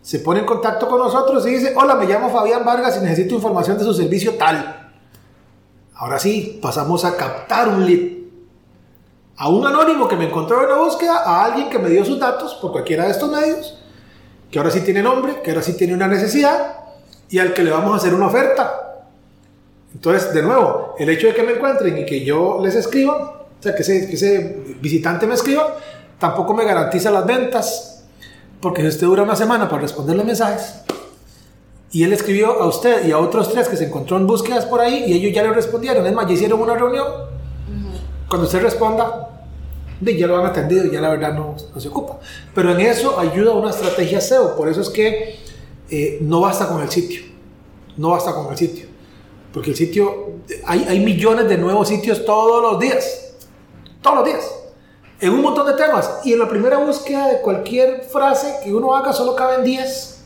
se 0.03 0.21
pone 0.21 0.41
en 0.41 0.47
contacto 0.47 0.89
con 0.89 0.99
nosotros 0.99 1.47
y 1.47 1.51
dice, 1.51 1.75
hola, 1.77 1.95
me 1.95 2.07
llamo 2.07 2.31
Fabián 2.31 2.65
Vargas 2.65 2.97
y 2.97 3.05
necesito 3.05 3.35
información 3.35 3.77
de 3.77 3.85
su 3.85 3.93
servicio 3.93 4.35
tal. 4.35 4.93
Ahora 5.95 6.19
sí, 6.19 6.59
pasamos 6.63 7.05
a 7.05 7.17
captar 7.17 7.69
un 7.69 7.85
lead. 7.85 8.21
A 9.37 9.49
un 9.49 9.67
anónimo 9.67 10.09
que 10.09 10.17
me 10.17 10.27
encontró 10.27 10.63
en 10.63 10.71
la 10.71 10.77
búsqueda, 10.77 11.23
a 11.25 11.45
alguien 11.45 11.69
que 11.69 11.79
me 11.79 11.91
dio 11.91 12.05
sus 12.05 12.19
datos 12.19 12.55
por 12.55 12.73
cualquiera 12.73 13.05
de 13.05 13.11
estos 13.11 13.31
medios, 13.31 13.79
que 14.51 14.59
ahora 14.59 14.71
sí 14.71 14.81
tiene 14.81 15.03
nombre, 15.03 15.43
que 15.43 15.51
ahora 15.51 15.63
sí 15.63 15.77
tiene 15.77 15.95
una 15.95 16.09
necesidad 16.09 16.77
y 17.29 17.39
al 17.39 17.55
que 17.55 17.63
le 17.63 17.71
vamos 17.71 17.93
a 17.93 17.97
hacer 17.97 18.15
una 18.15 18.27
oferta. 18.27 18.90
Entonces, 19.95 20.33
de 20.33 20.43
nuevo, 20.43 20.95
el 20.99 21.09
hecho 21.11 21.27
de 21.27 21.35
que 21.35 21.43
me 21.43 21.53
encuentren 21.53 21.99
y 21.99 22.07
que 22.07 22.25
yo 22.25 22.61
les 22.63 22.75
escriba, 22.75 23.47
o 23.59 23.63
sea, 23.63 23.75
que 23.75 23.83
ese, 23.83 24.63
visitante 24.81 25.27
me 25.27 25.35
escriba, 25.35 25.77
tampoco 26.19 26.55
me 26.55 26.65
garantiza 26.65 27.11
las 27.11 27.27
ventas, 27.27 28.05
porque 28.61 28.83
si 28.83 28.89
usted 28.89 29.07
dura 29.07 29.23
una 29.23 29.37
semana 29.37 29.69
para 29.69 29.83
responder 29.83 30.17
los 30.17 30.25
mensajes, 30.25 30.83
y 31.93 32.05
él 32.05 32.13
escribió 32.13 32.63
a 32.63 32.69
usted 32.69 33.07
y 33.07 33.11
a 33.11 33.19
otros 33.19 33.53
tres 33.53 33.69
que 33.69 33.77
se 33.77 33.87
encontró 33.87 34.17
en 34.17 34.27
búsquedas 34.27 34.65
por 34.65 34.81
ahí, 34.81 35.05
y 35.07 35.13
ellos 35.15 35.35
ya 35.35 35.43
le 35.43 35.53
respondieron, 35.53 36.07
es 36.07 36.13
más, 36.13 36.27
ya 36.27 36.35
hicieron 36.35 36.61
una 36.61 36.75
reunión, 36.75 37.07
cuando 38.29 38.47
usted 38.47 38.63
responda, 38.63 39.31
ya 40.01 40.27
lo 40.27 40.39
han 40.39 40.47
atendido 40.47 40.87
y 40.87 40.93
ya 40.93 41.01
la 41.01 41.11
verdad 41.11 41.35
no, 41.35 41.57
se 41.79 41.89
ocupa. 41.89 42.19
Pero 42.55 42.73
en 42.73 42.81
eso 42.81 43.19
ayuda 43.19 43.53
una 43.53 43.71
estrategia 43.71 44.21
SEO, 44.21 44.57
por 44.57 44.69
eso 44.69 44.81
es 44.81 44.89
que 44.89 45.37
eh, 45.91 46.19
no 46.23 46.41
basta 46.41 46.69
con 46.69 46.81
el 46.81 46.89
sitio, 46.89 47.23
no 47.97 48.11
basta 48.11 48.33
con 48.33 48.51
el 48.51 48.57
sitio, 48.57 48.87
porque 49.53 49.71
el 49.71 49.77
sitio, 49.77 50.31
hay, 50.67 50.85
hay 50.89 51.01
millones 51.01 51.49
de 51.49 51.59
nuevos 51.59 51.89
sitios 51.89 52.25
todos 52.25 52.63
los 52.63 52.81
días 52.81 53.31
todos 54.03 54.17
los 54.17 54.25
días, 54.25 54.55
en 55.21 55.33
un 55.33 55.43
montón 55.43 55.67
de 55.67 55.75
temas. 55.75 56.21
Y 56.25 56.33
en 56.33 56.39
la 56.39 56.49
primera 56.49 56.79
búsqueda 56.79 57.29
de 57.29 57.41
cualquier 57.41 58.03
frase 58.05 58.57
que 58.65 58.73
uno 58.73 58.95
haga 58.95 59.13
solo 59.13 59.37
caben 59.37 59.65
10, 59.65 60.25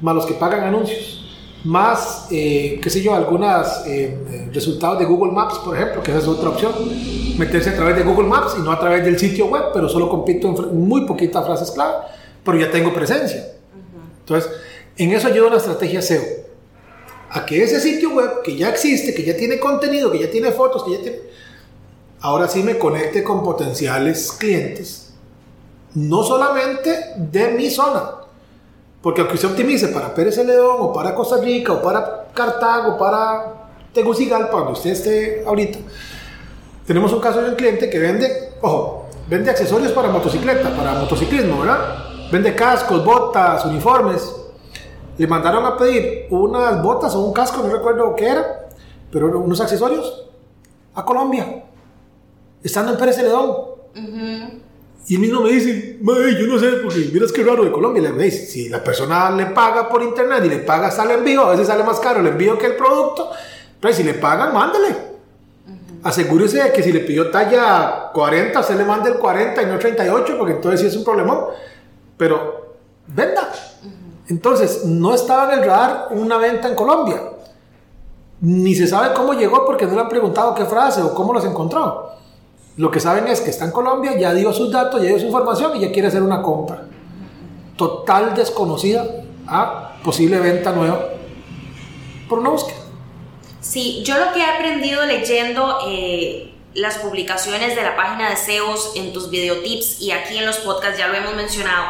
más 0.00 0.14
los 0.14 0.26
que 0.26 0.34
pagan 0.34 0.64
anuncios, 0.64 1.24
más, 1.64 2.28
eh, 2.30 2.78
qué 2.82 2.88
sé 2.88 3.02
yo, 3.02 3.14
algunos 3.14 3.84
eh, 3.86 4.48
resultados 4.52 4.98
de 4.98 5.04
Google 5.04 5.32
Maps, 5.32 5.58
por 5.58 5.76
ejemplo, 5.76 6.02
que 6.02 6.12
esa 6.12 6.20
es 6.20 6.28
otra 6.28 6.50
opción. 6.50 6.72
Meterse 7.36 7.70
a 7.70 7.76
través 7.76 7.96
de 7.96 8.02
Google 8.02 8.28
Maps 8.28 8.54
y 8.58 8.62
no 8.62 8.72
a 8.72 8.78
través 8.78 9.04
del 9.04 9.18
sitio 9.18 9.46
web, 9.46 9.64
pero 9.72 9.88
solo 9.88 10.08
compito 10.08 10.48
en 10.48 10.88
muy 10.88 11.04
poquitas 11.04 11.44
frases 11.44 11.70
clave, 11.70 11.96
pero 12.44 12.58
ya 12.58 12.70
tengo 12.70 12.94
presencia. 12.94 13.44
Entonces, 14.20 14.50
en 14.96 15.12
eso 15.12 15.28
ayuda 15.28 15.48
una 15.48 15.56
estrategia 15.56 16.00
SEO. 16.00 16.22
A 17.30 17.44
que 17.44 17.62
ese 17.62 17.80
sitio 17.80 18.10
web 18.10 18.42
que 18.42 18.56
ya 18.56 18.70
existe, 18.70 19.14
que 19.14 19.22
ya 19.22 19.36
tiene 19.36 19.58
contenido, 19.58 20.10
que 20.10 20.18
ya 20.18 20.30
tiene 20.30 20.50
fotos, 20.50 20.84
que 20.84 20.92
ya 20.92 21.02
tiene 21.02 21.18
ahora 22.20 22.48
sí 22.48 22.62
me 22.62 22.78
conecte 22.78 23.22
con 23.22 23.42
potenciales 23.42 24.32
clientes, 24.32 25.12
no 25.94 26.22
solamente 26.22 27.14
de 27.16 27.48
mi 27.52 27.70
zona, 27.70 28.10
porque 29.02 29.20
aunque 29.20 29.36
usted 29.36 29.50
optimice 29.50 29.88
para 29.88 30.14
Pérez 30.14 30.34
Celedón 30.34 30.76
o 30.80 30.92
para 30.92 31.14
Costa 31.14 31.38
Rica 31.38 31.72
o 31.72 31.82
para 31.82 32.26
Cartago 32.34 32.98
para 32.98 33.70
Tegucigalpa, 33.92 34.58
donde 34.58 34.72
usted 34.72 34.90
esté 34.90 35.44
ahorita, 35.46 35.78
tenemos 36.86 37.12
un 37.12 37.20
caso 37.20 37.42
de 37.42 37.50
un 37.50 37.54
cliente 37.54 37.88
que 37.88 37.98
vende, 37.98 38.54
ojo, 38.62 39.06
vende 39.28 39.50
accesorios 39.50 39.92
para 39.92 40.08
motocicleta, 40.08 40.74
para 40.74 40.94
motociclismo, 40.94 41.60
¿verdad? 41.60 42.04
Vende 42.32 42.54
cascos, 42.54 43.04
botas, 43.04 43.64
uniformes. 43.64 44.22
Le 45.18 45.26
mandaron 45.26 45.64
a 45.66 45.76
pedir 45.76 46.26
unas 46.30 46.82
botas 46.82 47.14
o 47.14 47.20
un 47.20 47.32
casco, 47.32 47.62
no 47.62 47.70
recuerdo 47.70 48.14
qué 48.16 48.28
era, 48.28 48.68
pero 49.10 49.38
unos 49.38 49.60
accesorios 49.60 50.26
a 50.94 51.04
Colombia 51.04 51.64
estando 52.62 52.92
en 52.92 52.98
Pérez 52.98 53.16
Celedón. 53.16 53.52
Y 55.08 55.16
a 55.16 55.18
mí 55.18 55.28
no 55.28 55.40
me 55.40 55.50
dice, 55.50 55.98
yo 56.02 56.46
no 56.46 56.58
sé, 56.58 56.68
porque 56.82 57.10
miras 57.12 57.32
qué 57.32 57.42
raro 57.42 57.64
de 57.64 57.72
Colombia. 57.72 58.02
Le 58.02 58.24
dice, 58.24 58.46
si 58.46 58.68
la 58.68 58.84
persona 58.84 59.30
le 59.30 59.46
paga 59.46 59.88
por 59.88 60.02
internet 60.02 60.42
y 60.44 60.50
le 60.50 60.58
paga 60.58 60.90
el 61.02 61.10
envío, 61.12 61.42
a 61.42 61.50
veces 61.50 61.66
sale 61.66 61.82
más 61.82 61.98
caro 61.98 62.20
el 62.20 62.26
envío 62.26 62.58
que 62.58 62.66
el 62.66 62.76
producto, 62.76 63.30
pero 63.80 63.94
si 63.94 64.02
le 64.02 64.14
pagan, 64.14 64.52
mándale. 64.52 65.08
Asegúrese 66.02 66.62
de 66.62 66.72
que 66.72 66.82
si 66.82 66.92
le 66.92 67.00
pidió 67.00 67.30
talla 67.30 68.10
40, 68.12 68.62
se 68.62 68.76
le 68.76 68.84
mande 68.84 69.10
el 69.10 69.16
40 69.16 69.62
y 69.62 69.66
no 69.66 69.78
38, 69.78 70.36
porque 70.38 70.52
entonces 70.52 70.80
sí 70.80 70.86
es 70.86 70.96
un 70.96 71.04
problema. 71.04 71.46
Pero 72.16 72.76
venda. 73.06 73.50
Entonces, 74.28 74.84
no 74.84 75.14
estaba 75.14 75.52
en 75.52 75.60
el 75.60 75.64
radar 75.64 76.08
una 76.10 76.36
venta 76.36 76.68
en 76.68 76.74
Colombia. 76.74 77.22
Ni 78.40 78.74
se 78.74 78.86
sabe 78.86 79.14
cómo 79.14 79.32
llegó 79.32 79.64
porque 79.64 79.86
no 79.86 79.94
le 79.94 80.00
han 80.00 80.08
preguntado 80.08 80.54
qué 80.54 80.64
frase 80.64 81.02
o 81.02 81.14
cómo 81.14 81.32
los 81.32 81.44
encontró. 81.44 82.12
Lo 82.76 82.90
que 82.90 83.00
saben 83.00 83.26
es 83.26 83.40
que 83.40 83.50
está 83.50 83.64
en 83.64 83.72
Colombia, 83.72 84.16
ya 84.16 84.32
dio 84.32 84.52
sus 84.52 84.70
datos, 84.70 85.02
ya 85.02 85.08
dio 85.08 85.18
su 85.18 85.26
información 85.26 85.76
y 85.76 85.80
ya 85.80 85.90
quiere 85.90 86.08
hacer 86.08 86.22
una 86.22 86.42
compra. 86.42 86.84
Total 87.76 88.34
desconocida 88.34 89.04
a 89.46 89.96
posible 90.04 90.38
venta 90.38 90.72
nueva 90.72 91.08
por 92.28 92.38
una 92.38 92.50
búsqueda. 92.50 92.78
Sí, 93.60 94.02
yo 94.04 94.18
lo 94.18 94.32
que 94.32 94.40
he 94.40 94.44
aprendido 94.44 95.04
leyendo 95.06 95.78
eh, 95.86 96.54
las 96.74 96.98
publicaciones 96.98 97.74
de 97.74 97.82
la 97.82 97.96
página 97.96 98.30
de 98.30 98.36
SEOs 98.36 98.92
en 98.94 99.12
tus 99.12 99.30
videotips 99.30 100.00
y 100.00 100.12
aquí 100.12 100.38
en 100.38 100.46
los 100.46 100.58
podcasts 100.58 100.98
ya 100.98 101.08
lo 101.08 101.14
hemos 101.14 101.34
mencionado, 101.34 101.86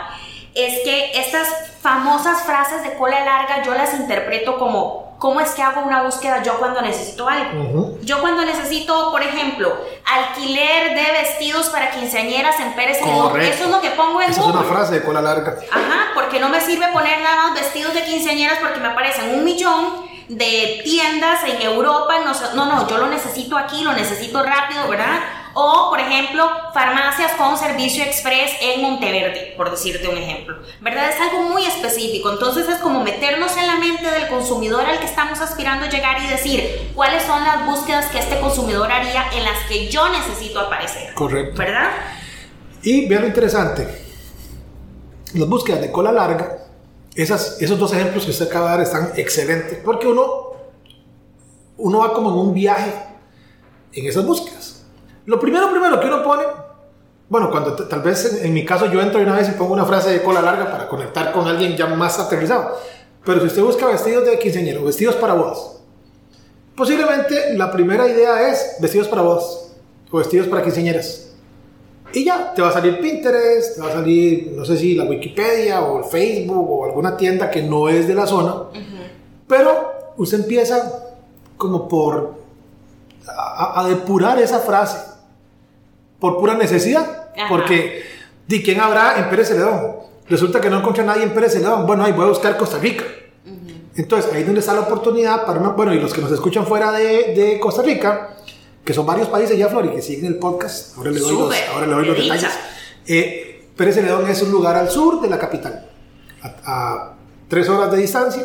es 0.54 0.80
que 0.84 1.12
estas 1.14 1.48
famosas 1.80 2.42
frases 2.42 2.82
de 2.82 2.94
cola 2.94 3.24
larga 3.24 3.62
yo 3.62 3.74
las 3.74 3.94
interpreto 3.94 4.58
como 4.58 5.08
¿Cómo 5.18 5.40
es 5.40 5.50
que 5.50 5.62
hago 5.62 5.80
una 5.80 6.04
búsqueda 6.04 6.44
yo 6.44 6.58
cuando 6.58 6.80
necesito 6.80 7.28
algo? 7.28 7.98
Yo 8.02 8.20
cuando 8.20 8.44
necesito, 8.44 9.10
por 9.10 9.20
ejemplo, 9.20 9.76
alquiler 10.06 10.94
de 10.94 11.12
vestidos 11.12 11.70
para 11.70 11.90
quinceañeras 11.90 12.60
en 12.60 12.72
Pérez 12.74 12.98
Celedón, 13.00 13.40
eso 13.40 13.64
es 13.64 13.70
lo 13.70 13.80
que 13.80 13.90
pongo 13.90 14.22
en 14.22 14.30
Esa 14.30 14.42
Google. 14.42 14.60
es 14.60 14.66
una 14.66 14.76
frase 14.76 14.94
de 14.94 15.02
cola 15.02 15.20
larga. 15.20 15.56
Ajá, 15.72 16.10
porque 16.14 16.38
no 16.38 16.48
me 16.48 16.60
sirve 16.60 16.86
poner 16.92 17.20
nada 17.20 17.48
más 17.48 17.54
vestidos 17.54 17.94
de 17.94 18.04
quinceañeras 18.04 18.58
porque 18.60 18.78
me 18.78 18.86
aparecen 18.86 19.34
un 19.34 19.42
millón 19.42 20.08
de 20.28 20.82
tiendas 20.84 21.42
en 21.42 21.62
Europa. 21.62 22.14
No, 22.24 22.54
no, 22.54 22.66
no, 22.72 22.88
yo 22.88 22.98
lo 22.98 23.08
necesito 23.08 23.58
aquí, 23.58 23.82
lo 23.82 23.94
necesito 23.94 24.40
rápido, 24.44 24.86
¿verdad? 24.86 25.18
O, 25.60 25.90
por 25.90 25.98
ejemplo, 25.98 26.48
farmacias 26.72 27.32
con 27.32 27.58
servicio 27.58 28.04
express 28.04 28.52
en 28.60 28.80
Monteverde, 28.80 29.54
por 29.56 29.72
decirte 29.72 30.06
un 30.06 30.16
ejemplo. 30.16 30.56
¿Verdad? 30.80 31.10
Es 31.10 31.20
algo 31.20 31.48
muy 31.48 31.64
específico. 31.64 32.30
Entonces 32.30 32.68
es 32.68 32.76
como 32.76 33.02
meternos 33.02 33.56
en 33.56 33.66
la 33.66 33.74
mente 33.74 34.08
del 34.08 34.28
consumidor 34.28 34.86
al 34.86 35.00
que 35.00 35.06
estamos 35.06 35.40
aspirando 35.40 35.86
a 35.86 35.88
llegar 35.88 36.22
y 36.22 36.28
decir 36.28 36.92
cuáles 36.94 37.24
son 37.24 37.42
las 37.42 37.66
búsquedas 37.66 38.06
que 38.06 38.20
este 38.20 38.38
consumidor 38.38 38.92
haría 38.92 39.24
en 39.32 39.42
las 39.42 39.58
que 39.66 39.88
yo 39.88 40.08
necesito 40.10 40.60
aparecer. 40.60 41.12
Correcto. 41.14 41.58
¿Verdad? 41.58 41.90
Y 42.84 43.08
vean 43.08 43.22
lo 43.22 43.26
interesante. 43.26 43.88
Las 45.34 45.48
búsquedas 45.48 45.80
de 45.80 45.90
cola 45.90 46.12
larga, 46.12 46.68
esas, 47.16 47.60
esos 47.60 47.80
dos 47.80 47.92
ejemplos 47.92 48.24
que 48.24 48.30
usted 48.30 48.46
acaba 48.46 48.66
de 48.66 48.76
dar 48.76 48.86
están 48.86 49.10
excelentes 49.16 49.80
porque 49.84 50.06
uno, 50.06 50.52
uno 51.78 51.98
va 51.98 52.14
como 52.14 52.30
en 52.30 52.36
un 52.36 52.54
viaje 52.54 52.92
en 53.92 54.06
esas 54.06 54.24
búsquedas. 54.24 54.57
Lo 55.28 55.38
primero, 55.38 55.70
primero 55.70 56.00
que 56.00 56.06
uno 56.06 56.22
pone, 56.22 56.42
bueno, 57.28 57.50
cuando 57.50 57.74
tal 57.74 58.00
vez 58.00 58.42
en, 58.42 58.54
mi 58.54 58.64
caso 58.64 58.86
yo 58.86 58.98
entro 59.02 59.20
una 59.20 59.34
vez 59.34 59.46
y 59.50 59.52
pongo 59.52 59.74
una 59.74 59.84
frase 59.84 60.08
de 60.08 60.22
cola 60.22 60.40
larga 60.40 60.70
para 60.70 60.88
conectar 60.88 61.32
con 61.32 61.46
alguien 61.46 61.76
ya 61.76 61.86
más 61.86 62.18
aterrizado. 62.18 62.78
Pero 63.26 63.40
si 63.40 63.48
usted 63.48 63.62
busca 63.62 63.88
vestidos 63.88 64.24
de 64.24 64.38
quinceañero, 64.38 64.82
vestidos 64.82 65.16
para 65.16 65.34
bodas, 65.34 65.82
posiblemente 66.74 67.52
la 67.58 67.70
primera 67.70 68.08
idea 68.08 68.48
es 68.48 68.76
vestidos 68.80 69.06
para 69.06 69.20
bodas 69.20 69.74
o 70.10 70.16
vestidos 70.16 70.46
para 70.46 70.62
quinceañeras. 70.62 71.34
Y 72.14 72.24
ya, 72.24 72.54
te 72.54 72.62
va 72.62 72.70
a 72.70 72.72
salir 72.72 72.98
Pinterest, 72.98 73.76
te 73.76 73.82
va 73.82 73.88
a 73.88 73.92
salir, 73.92 74.52
no 74.56 74.64
sé 74.64 74.78
si 74.78 74.94
la 74.94 75.04
Wikipedia 75.04 75.82
o 75.82 75.98
el 75.98 76.04
Facebook 76.04 76.70
o 76.70 76.86
alguna 76.86 77.18
tienda 77.18 77.50
que 77.50 77.62
no 77.62 77.90
es 77.90 78.08
de 78.08 78.14
la 78.14 78.26
zona. 78.26 78.62
Pero 79.46 80.14
usted 80.16 80.40
empieza 80.40 80.90
como 81.58 81.86
por 81.86 82.32
a 83.26 83.84
depurar 83.86 84.38
esa 84.38 84.60
frase 84.60 85.07
por 86.20 86.38
pura 86.38 86.54
necesidad. 86.54 87.28
Ajá. 87.36 87.48
Porque, 87.48 88.02
¿de 88.46 88.62
quién 88.62 88.80
habrá 88.80 89.18
en 89.18 89.30
Pérez 89.30 89.48
Celedón? 89.48 89.96
Resulta 90.28 90.60
que 90.60 90.68
no 90.68 90.78
encontré 90.78 91.02
a 91.02 91.06
nadie 91.06 91.22
en 91.22 91.32
Pérez 91.32 91.52
Celedón. 91.52 91.86
Bueno, 91.86 92.04
ahí 92.04 92.12
voy 92.12 92.26
a 92.26 92.28
buscar 92.28 92.56
Costa 92.56 92.78
Rica. 92.78 93.04
Entonces, 93.96 94.32
ahí 94.32 94.40
es 94.40 94.46
donde 94.46 94.60
está 94.60 94.74
la 94.74 94.82
oportunidad 94.82 95.44
para 95.44 95.58
una, 95.58 95.70
bueno, 95.70 95.92
y 95.92 95.98
los 95.98 96.12
que 96.12 96.20
nos 96.20 96.30
escuchan 96.30 96.64
fuera 96.66 96.92
de, 96.92 97.34
de 97.34 97.58
Costa 97.58 97.82
Rica, 97.82 98.36
que 98.84 98.94
son 98.94 99.04
varios 99.04 99.28
países 99.28 99.58
ya, 99.58 99.68
Flori, 99.68 99.88
que 99.88 100.00
siguen 100.00 100.26
el 100.26 100.38
podcast, 100.38 100.96
ahora 100.96 101.10
le 101.10 101.18
doy 101.18 101.32
los, 101.32 101.54
ahora 101.74 101.86
le 101.86 101.94
doy 101.94 102.04
los 102.06 102.16
detalles. 102.16 102.50
Eh, 103.06 103.66
Pérez 103.76 103.96
Celedón 103.96 104.30
es 104.30 104.40
un 104.42 104.52
lugar 104.52 104.76
al 104.76 104.88
sur 104.88 105.20
de 105.20 105.28
la 105.28 105.36
capital, 105.36 105.88
a, 106.42 106.48
a 106.64 107.14
tres 107.48 107.68
horas 107.68 107.90
de 107.90 107.98
distancia. 107.98 108.44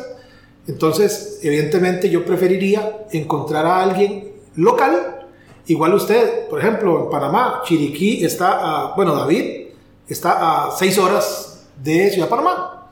Entonces, 0.65 1.39
evidentemente, 1.43 2.09
yo 2.09 2.25
preferiría 2.25 3.05
encontrar 3.11 3.65
a 3.65 3.83
alguien 3.83 4.31
local. 4.55 5.22
Igual 5.65 5.93
usted, 5.93 6.49
por 6.49 6.59
ejemplo, 6.59 7.05
en 7.05 7.09
Panamá, 7.09 7.61
Chiriquí 7.65 8.23
está 8.25 8.59
a, 8.59 8.95
bueno, 8.95 9.15
David 9.15 9.67
está 10.07 10.65
a 10.67 10.71
seis 10.71 10.97
horas 10.97 11.67
de 11.81 12.09
Ciudad 12.11 12.27
Panamá. 12.27 12.91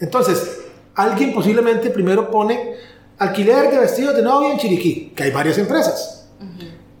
Entonces, 0.00 0.60
alguien 0.94 1.32
posiblemente 1.32 1.90
primero 1.90 2.30
pone 2.30 2.74
alquiler 3.18 3.70
de 3.70 3.78
vestidos 3.78 4.14
de 4.14 4.22
novia 4.22 4.52
en 4.52 4.58
Chiriquí, 4.58 5.12
que 5.16 5.22
hay 5.22 5.30
varias 5.30 5.56
empresas. 5.56 6.28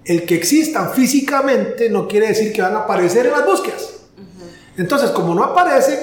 El 0.04 0.24
que 0.24 0.36
existan 0.36 0.92
físicamente 0.92 1.90
no 1.90 2.08
quiere 2.08 2.28
decir 2.28 2.52
que 2.52 2.62
van 2.62 2.74
a 2.74 2.80
aparecer 2.80 3.26
en 3.26 3.32
las 3.32 3.44
búsquedas. 3.44 4.06
Entonces, 4.76 5.10
como 5.10 5.34
no 5.34 5.44
aparece, 5.44 5.98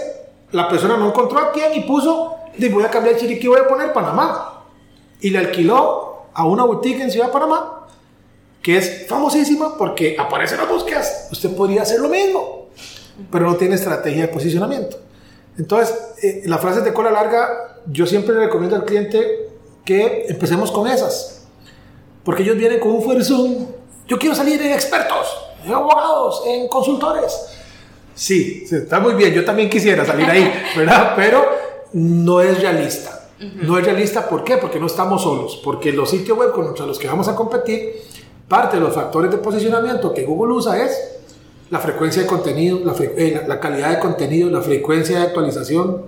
la 0.51 0.69
persona 0.69 0.95
no 0.97 1.07
encontró 1.07 1.39
a 1.39 1.51
quién 1.51 1.73
y 1.73 1.81
puso, 1.81 2.35
"Di, 2.57 2.69
voy 2.69 2.83
a 2.83 2.89
cambiar 2.89 3.17
Chiriquí, 3.17 3.47
voy 3.47 3.59
a 3.59 3.67
poner 3.67 3.93
Panamá. 3.93 4.63
Y 5.19 5.29
le 5.29 5.39
alquiló 5.39 6.27
a 6.33 6.45
una 6.45 6.63
boutique 6.63 7.01
en 7.01 7.11
Ciudad 7.11 7.31
Panamá, 7.31 7.80
que 8.61 8.77
es 8.77 9.07
famosísima 9.07 9.77
porque 9.77 10.15
aparece 10.19 10.55
en 10.55 10.61
las 10.61 10.69
búsquedas. 10.69 11.27
Usted 11.31 11.55
podría 11.55 11.81
hacer 11.81 11.99
lo 11.99 12.09
mismo, 12.09 12.67
pero 13.31 13.45
no 13.45 13.55
tiene 13.55 13.75
estrategia 13.75 14.23
de 14.23 14.27
posicionamiento. 14.27 14.97
Entonces, 15.57 15.95
eh, 16.21 16.41
las 16.45 16.61
frases 16.61 16.83
de 16.83 16.93
cola 16.93 17.11
larga, 17.11 17.79
yo 17.87 18.05
siempre 18.05 18.35
le 18.35 18.45
recomiendo 18.45 18.75
al 18.75 18.85
cliente 18.85 19.49
que 19.83 20.25
empecemos 20.29 20.71
con 20.71 20.87
esas. 20.87 21.45
Porque 22.23 22.43
ellos 22.43 22.57
vienen 22.57 22.79
con 22.79 22.91
un 22.91 23.01
fuerzón. 23.01 23.67
Yo 24.07 24.19
quiero 24.19 24.35
salir 24.35 24.61
en 24.61 24.71
expertos, 24.71 25.27
en 25.65 25.73
abogados, 25.73 26.43
en 26.45 26.67
consultores. 26.67 27.33
Sí, 28.13 28.65
está 28.69 28.99
muy 28.99 29.13
bien. 29.15 29.33
Yo 29.33 29.43
también 29.43 29.69
quisiera 29.69 30.05
salir 30.05 30.29
ahí, 30.29 30.51
¿verdad? 30.77 31.13
Pero 31.15 31.45
no 31.93 32.41
es 32.41 32.61
realista. 32.61 33.17
No 33.63 33.75
es 33.79 33.85
realista, 33.85 34.29
¿por 34.29 34.43
qué? 34.43 34.57
Porque 34.57 34.79
no 34.79 34.85
estamos 34.85 35.23
solos. 35.23 35.59
Porque 35.63 35.91
los 35.91 36.11
sitios 36.11 36.37
web 36.37 36.51
contra 36.51 36.85
los 36.85 36.99
que 36.99 37.07
vamos 37.07 37.27
a 37.27 37.35
competir, 37.35 38.03
parte 38.51 38.75
de 38.75 38.81
los 38.83 38.93
factores 38.93 39.31
de 39.31 39.37
posicionamiento 39.37 40.13
que 40.13 40.25
Google 40.25 40.53
usa 40.53 40.83
es 40.83 40.91
la 41.69 41.79
frecuencia 41.79 42.21
de 42.21 42.27
contenido, 42.27 42.79
la, 42.83 42.93
fre- 42.93 43.13
eh, 43.15 43.43
la- 43.47 43.59
calidad 43.61 43.91
de 43.91 43.99
contenido, 43.99 44.49
la 44.49 44.61
frecuencia 44.61 45.19
de 45.19 45.23
actualización. 45.27 46.01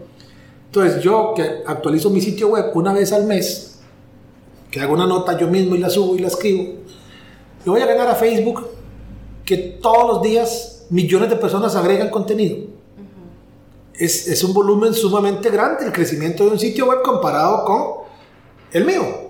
Entonces, 0.66 1.02
yo 1.02 1.34
que 1.36 1.64
actualizo 1.66 2.10
mi 2.10 2.20
sitio 2.20 2.50
web 2.50 2.66
una 2.74 2.92
vez 2.92 3.14
al 3.14 3.24
mes, 3.26 3.80
que 4.70 4.82
hago 4.82 4.94
una 4.94 5.08
nota 5.08 5.38
yo 5.38 5.48
mismo 5.48 5.74
y 5.76 5.78
la 5.78 5.90
subo 5.90 6.16
y 6.16 6.20
la 6.20 6.28
escribo, 6.28 6.64
le 7.64 7.72
voy 7.72 7.80
a 7.82 7.86
ganar 7.86 8.10
a 8.10 8.16
Facebook 8.16 8.68
que 9.46 9.56
todos 9.82 10.06
los 10.08 10.22
días 10.22 10.86
millones 10.90 11.30
de 11.30 11.38
personas 11.38 11.76
agregan 11.78 12.10
contenido. 12.10 12.58
es, 13.96 14.28
es 14.28 14.44
un 14.44 14.54
volumen 14.54 14.94
sumamente 14.94 15.50
grande 15.50 15.86
el 15.86 15.94
crecimiento 15.94 16.44
de 16.44 16.50
un 16.52 16.60
sitio 16.60 16.88
web 16.88 17.02
comparado 17.04 17.64
con 17.64 17.84
el 18.74 18.84
mío. 18.84 19.23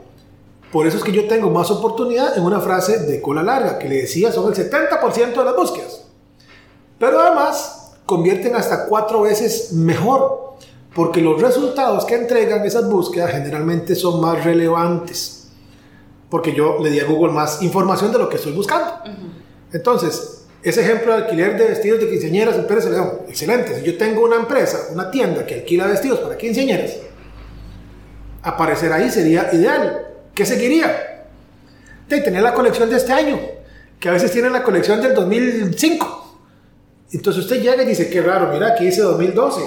Por 0.73 0.87
eso 0.87 0.97
es 0.97 1.03
que 1.03 1.11
yo 1.11 1.27
tengo 1.27 1.51
más 1.51 1.69
oportunidad 1.69 2.35
en 2.35 2.43
una 2.43 2.59
frase 2.59 2.97
de 3.05 3.21
cola 3.21 3.43
larga 3.43 3.77
que 3.77 3.87
le 3.87 4.01
decía 4.01 4.31
son 4.31 4.51
el 4.51 4.55
70% 4.55 5.35
de 5.35 5.45
las 5.45 5.55
búsquedas. 5.55 6.01
Pero 6.97 7.19
además 7.19 7.93
convierten 8.07 8.55
hasta 8.55 8.87
cuatro 8.87 9.21
veces 9.21 9.71
mejor 9.73 10.55
porque 10.95 11.21
los 11.21 11.39
resultados 11.39 12.05
que 12.05 12.15
entregan 12.15 12.65
esas 12.65 12.89
búsquedas 12.89 13.29
generalmente 13.29 13.93
son 13.93 14.19
más 14.19 14.43
relevantes 14.43 15.51
porque 16.31 16.55
yo 16.55 16.79
le 16.81 16.89
di 16.89 16.99
a 16.99 17.05
Google 17.05 17.31
más 17.31 17.61
información 17.61 18.11
de 18.11 18.17
lo 18.17 18.27
que 18.27 18.37
estoy 18.37 18.53
buscando. 18.53 18.91
Entonces, 19.71 20.45
ese 20.63 20.81
ejemplo 20.81 21.15
de 21.15 21.25
alquiler 21.25 21.55
de 21.55 21.65
vestidos 21.65 21.99
de 21.99 22.09
quinceañeras 22.09 22.55
en 22.55 22.65
Pérez 22.65 22.85
Celedón, 22.85 23.19
excelente. 23.27 23.79
Si 23.79 23.85
yo 23.85 23.95
tengo 23.99 24.23
una 24.23 24.37
empresa, 24.37 24.87
una 24.91 25.11
tienda 25.11 25.45
que 25.45 25.53
alquila 25.53 25.85
vestidos 25.85 26.21
para 26.21 26.35
quinceañeras, 26.35 26.93
aparecer 28.41 28.91
ahí 28.91 29.11
sería 29.11 29.53
ideal. 29.53 30.12
¿Qué 30.33 30.45
seguiría? 30.45 31.27
De 32.09 32.21
tener 32.21 32.41
la 32.41 32.53
colección 32.53 32.89
de 32.89 32.97
este 32.97 33.13
año, 33.13 33.39
que 33.99 34.09
a 34.09 34.11
veces 34.11 34.31
tienen 34.31 34.51
la 34.51 34.63
colección 34.63 35.01
del 35.01 35.13
2005. 35.13 36.37
Entonces 37.11 37.43
usted 37.43 37.61
llega 37.61 37.83
y 37.83 37.85
dice, 37.85 38.09
qué 38.09 38.21
raro, 38.21 38.51
mira, 38.51 38.69
aquí 38.69 38.85
dice 38.85 39.01
2012. 39.01 39.61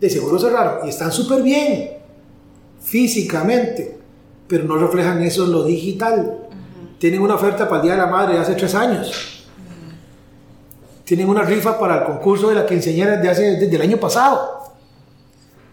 De 0.00 0.10
seguro 0.10 0.36
es 0.36 0.52
raro. 0.52 0.80
Y 0.84 0.88
están 0.88 1.12
súper 1.12 1.42
bien, 1.42 1.90
físicamente, 2.82 3.98
pero 4.48 4.64
no 4.64 4.76
reflejan 4.76 5.22
eso 5.22 5.44
en 5.44 5.52
lo 5.52 5.64
digital. 5.64 6.48
Tienen 6.98 7.20
una 7.20 7.36
oferta 7.36 7.68
para 7.68 7.76
el 7.76 7.82
Día 7.82 7.92
de 7.92 7.98
la 7.98 8.06
Madre 8.06 8.34
de 8.34 8.40
hace 8.40 8.54
tres 8.54 8.74
años. 8.74 9.46
Tienen 11.04 11.28
una 11.28 11.42
rifa 11.42 11.78
para 11.78 12.00
el 12.00 12.04
concurso 12.04 12.48
de 12.48 12.56
la 12.56 12.66
quinceañera 12.66 13.16
de 13.16 13.30
hace, 13.30 13.42
desde 13.56 13.76
el 13.76 13.82
año 13.82 13.98
pasado. 13.98 14.74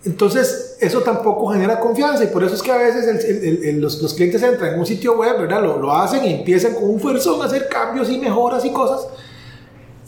Entonces, 0.05 0.64
eso 0.79 1.01
tampoco 1.01 1.47
genera 1.47 1.79
confianza 1.79 2.23
y 2.23 2.27
por 2.27 2.43
eso 2.43 2.55
es 2.55 2.61
que 2.61 2.71
a 2.71 2.77
veces 2.77 3.75
los, 3.75 4.13
clientes 4.13 4.41
entran 4.43 4.73
en 4.73 4.79
un 4.79 4.85
sitio 4.85 5.17
web, 5.17 5.39
¿verdad? 5.39 5.61
Lo, 5.61 5.77
lo 5.77 5.91
hacen 5.91 6.23
y 6.25 6.33
empiezan 6.33 6.73
con 6.73 6.89
un 6.89 6.99
fuerzón 6.99 7.41
a 7.41 7.45
hacer 7.45 7.67
cambios 7.69 8.09
y 8.09 8.17
mejoras 8.17 8.65
y 8.65 8.71
cosas. 8.71 9.07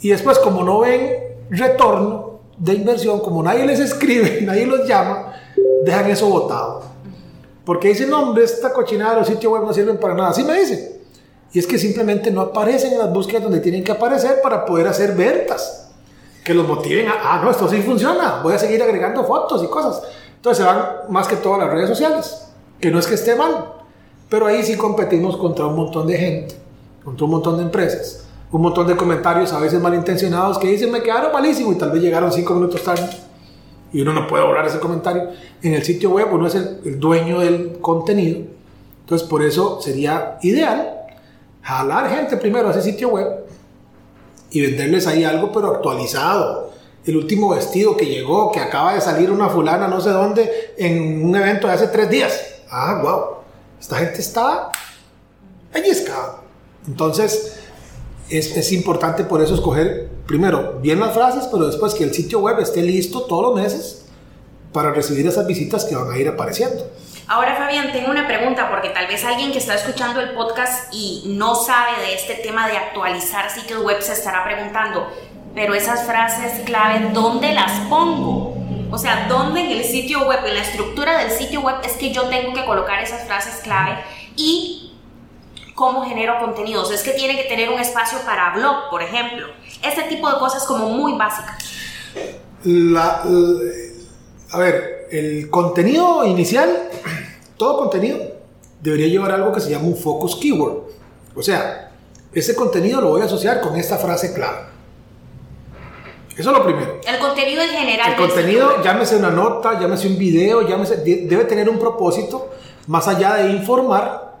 Y 0.00 0.10
después, 0.10 0.38
como 0.38 0.62
no 0.62 0.80
ven 0.80 1.10
retorno 1.50 2.40
de 2.56 2.74
inversión, 2.74 3.20
como 3.20 3.42
nadie 3.42 3.66
les 3.66 3.80
escribe, 3.80 4.40
nadie 4.42 4.66
los 4.66 4.86
llama, 4.86 5.34
dejan 5.84 6.10
eso 6.10 6.28
botado. 6.28 6.82
Porque 7.64 7.88
dicen, 7.88 8.10
no, 8.10 8.22
hombre, 8.22 8.44
esta 8.44 8.72
cochinada 8.72 9.14
de 9.14 9.18
los 9.20 9.28
sitios 9.28 9.52
web 9.52 9.62
no 9.62 9.74
sirven 9.74 9.98
para 9.98 10.14
nada. 10.14 10.30
Así 10.30 10.42
me 10.42 10.58
dicen. 10.58 10.98
Y 11.52 11.58
es 11.58 11.66
que 11.66 11.78
simplemente 11.78 12.30
no 12.30 12.40
aparecen 12.40 12.92
en 12.92 12.98
las 12.98 13.12
búsquedas 13.12 13.42
donde 13.42 13.60
tienen 13.60 13.84
que 13.84 13.92
aparecer 13.92 14.40
para 14.42 14.64
poder 14.64 14.86
hacer 14.86 15.14
ventas. 15.14 15.90
Que 16.44 16.54
los 16.54 16.66
motiven 16.66 17.08
a, 17.08 17.14
ah, 17.22 17.40
no, 17.42 17.50
esto 17.50 17.68
sí 17.68 17.82
funciona, 17.82 18.40
voy 18.42 18.54
a 18.54 18.58
seguir 18.58 18.82
agregando 18.82 19.24
fotos 19.24 19.62
y 19.62 19.66
cosas. 19.66 20.02
Entonces 20.38 20.64
se 20.64 20.72
van 20.72 20.82
más 21.08 21.26
que 21.26 21.36
todo 21.36 21.58
las 21.58 21.68
redes 21.68 21.88
sociales. 21.88 22.46
Que 22.80 22.92
no 22.92 23.00
es 23.00 23.08
que 23.08 23.14
esté 23.14 23.34
mal, 23.34 23.72
pero 24.28 24.46
ahí 24.46 24.62
sí 24.62 24.76
competimos 24.76 25.36
contra 25.36 25.66
un 25.66 25.74
montón 25.74 26.06
de 26.06 26.16
gente, 26.16 26.54
contra 27.04 27.24
un 27.24 27.32
montón 27.32 27.56
de 27.56 27.64
empresas, 27.64 28.24
un 28.52 28.62
montón 28.62 28.86
de 28.86 28.96
comentarios 28.96 29.52
a 29.52 29.58
veces 29.58 29.80
malintencionados 29.80 30.58
que 30.58 30.68
dicen 30.68 30.92
me 30.92 31.02
quedaron 31.02 31.32
malísimo 31.32 31.72
y 31.72 31.74
tal 31.76 31.90
vez 31.90 32.00
llegaron 32.00 32.30
cinco 32.30 32.54
minutos 32.54 32.84
tarde 32.84 33.08
y 33.92 34.00
uno 34.00 34.12
no 34.12 34.28
puede 34.28 34.44
borrar 34.44 34.64
ese 34.64 34.78
comentario. 34.78 35.30
En 35.60 35.74
el 35.74 35.82
sitio 35.82 36.10
web 36.10 36.28
uno 36.32 36.46
es 36.46 36.54
el, 36.54 36.80
el 36.84 37.00
dueño 37.00 37.40
del 37.40 37.78
contenido, 37.80 38.42
entonces 39.00 39.26
por 39.26 39.42
eso 39.42 39.80
sería 39.80 40.38
ideal 40.42 40.94
jalar 41.62 42.08
gente 42.10 42.36
primero 42.36 42.68
a 42.68 42.70
ese 42.70 42.82
sitio 42.82 43.08
web 43.08 43.44
y 44.50 44.60
venderles 44.60 45.08
ahí 45.08 45.24
algo 45.24 45.50
pero 45.50 45.74
actualizado. 45.74 46.70
El 47.08 47.16
último 47.16 47.48
vestido 47.48 47.96
que 47.96 48.04
llegó, 48.04 48.52
que 48.52 48.60
acaba 48.60 48.92
de 48.92 49.00
salir 49.00 49.30
una 49.30 49.48
fulana 49.48 49.88
no 49.88 49.98
sé 49.98 50.10
dónde 50.10 50.74
en 50.76 51.24
un 51.24 51.34
evento 51.34 51.66
de 51.66 51.72
hace 51.72 51.88
tres 51.88 52.10
días. 52.10 52.38
Ah, 52.70 53.00
wow. 53.02 53.38
Esta 53.80 53.96
gente 53.96 54.20
está 54.20 54.70
pellizcada. 55.72 56.42
Entonces, 56.86 57.60
es, 58.28 58.54
es 58.54 58.72
importante 58.72 59.24
por 59.24 59.40
eso 59.40 59.54
escoger 59.54 60.10
primero 60.26 60.80
bien 60.82 61.00
las 61.00 61.14
frases, 61.14 61.48
pero 61.50 61.66
después 61.66 61.94
que 61.94 62.04
el 62.04 62.12
sitio 62.12 62.40
web 62.40 62.60
esté 62.60 62.82
listo 62.82 63.22
todos 63.22 63.42
los 63.42 63.54
meses 63.54 64.04
para 64.74 64.92
recibir 64.92 65.26
esas 65.26 65.46
visitas 65.46 65.86
que 65.86 65.96
van 65.96 66.10
a 66.10 66.18
ir 66.18 66.28
apareciendo. 66.28 66.90
Ahora, 67.30 67.56
Fabián, 67.56 67.92
tengo 67.92 68.10
una 68.10 68.26
pregunta 68.26 68.70
porque 68.70 68.88
tal 68.88 69.06
vez 69.06 69.22
alguien 69.22 69.52
que 69.52 69.58
está 69.58 69.74
escuchando 69.74 70.18
el 70.18 70.30
podcast 70.30 70.92
y 70.94 71.24
no 71.26 71.54
sabe 71.54 72.00
de 72.00 72.14
este 72.14 72.36
tema 72.36 72.66
de 72.68 72.78
actualizar 72.78 73.50
sitios 73.50 73.82
web 73.82 74.00
se 74.00 74.12
estará 74.12 74.44
preguntando, 74.44 75.12
pero 75.54 75.74
esas 75.74 76.04
frases 76.04 76.60
clave, 76.64 77.10
¿dónde 77.12 77.52
las 77.52 77.72
pongo? 77.88 78.56
O 78.90 78.96
sea, 78.98 79.26
¿dónde 79.28 79.60
en 79.60 79.70
el 79.72 79.84
sitio 79.84 80.26
web, 80.26 80.40
en 80.46 80.54
la 80.54 80.62
estructura 80.62 81.18
del 81.18 81.30
sitio 81.30 81.60
web 81.60 81.76
es 81.84 81.92
que 81.92 82.12
yo 82.12 82.28
tengo 82.28 82.54
que 82.54 82.64
colocar 82.64 83.02
esas 83.02 83.26
frases 83.26 83.56
clave 83.62 83.98
y 84.36 84.92
cómo 85.74 86.04
genero 86.06 86.38
contenidos? 86.40 86.90
Es 86.90 87.02
que 87.02 87.10
tiene 87.12 87.36
que 87.36 87.48
tener 87.48 87.68
un 87.68 87.78
espacio 87.78 88.18
para 88.24 88.54
blog, 88.54 88.88
por 88.90 89.02
ejemplo. 89.02 89.46
Este 89.82 90.04
tipo 90.04 90.30
de 90.30 90.38
cosas 90.38 90.64
como 90.64 90.88
muy 90.88 91.12
básicas. 91.18 91.56
A 94.50 94.58
ver, 94.58 95.06
el 95.10 95.50
contenido 95.50 96.24
inicial, 96.24 96.88
todo 97.58 97.78
contenido 97.78 98.18
debería 98.80 99.08
llevar 99.08 99.32
algo 99.32 99.52
que 99.52 99.60
se 99.60 99.70
llama 99.70 99.84
un 99.84 99.96
focus 99.96 100.36
keyword. 100.36 100.84
O 101.36 101.42
sea, 101.42 101.92
ese 102.32 102.54
contenido 102.54 103.02
lo 103.02 103.10
voy 103.10 103.20
a 103.20 103.26
asociar 103.26 103.60
con 103.60 103.76
esta 103.76 103.98
frase 103.98 104.32
clave. 104.32 104.77
Eso 106.38 106.50
es 106.52 106.56
lo 106.58 106.64
primero. 106.64 107.00
El 107.06 107.18
contenido 107.18 107.62
en 107.62 107.70
general. 107.70 108.10
El 108.12 108.16
contenido, 108.16 108.82
llámese 108.82 109.16
una 109.16 109.30
nota, 109.30 109.78
llámese 109.80 110.06
un 110.06 110.16
video, 110.18 110.66
llámese, 110.66 110.98
de- 110.98 111.26
debe 111.26 111.44
tener 111.44 111.68
un 111.68 111.78
propósito 111.78 112.50
más 112.86 113.08
allá 113.08 113.34
de 113.34 113.50
informar 113.52 114.38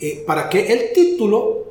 eh, 0.00 0.24
para 0.26 0.48
que 0.48 0.72
el 0.72 0.92
título, 0.92 1.64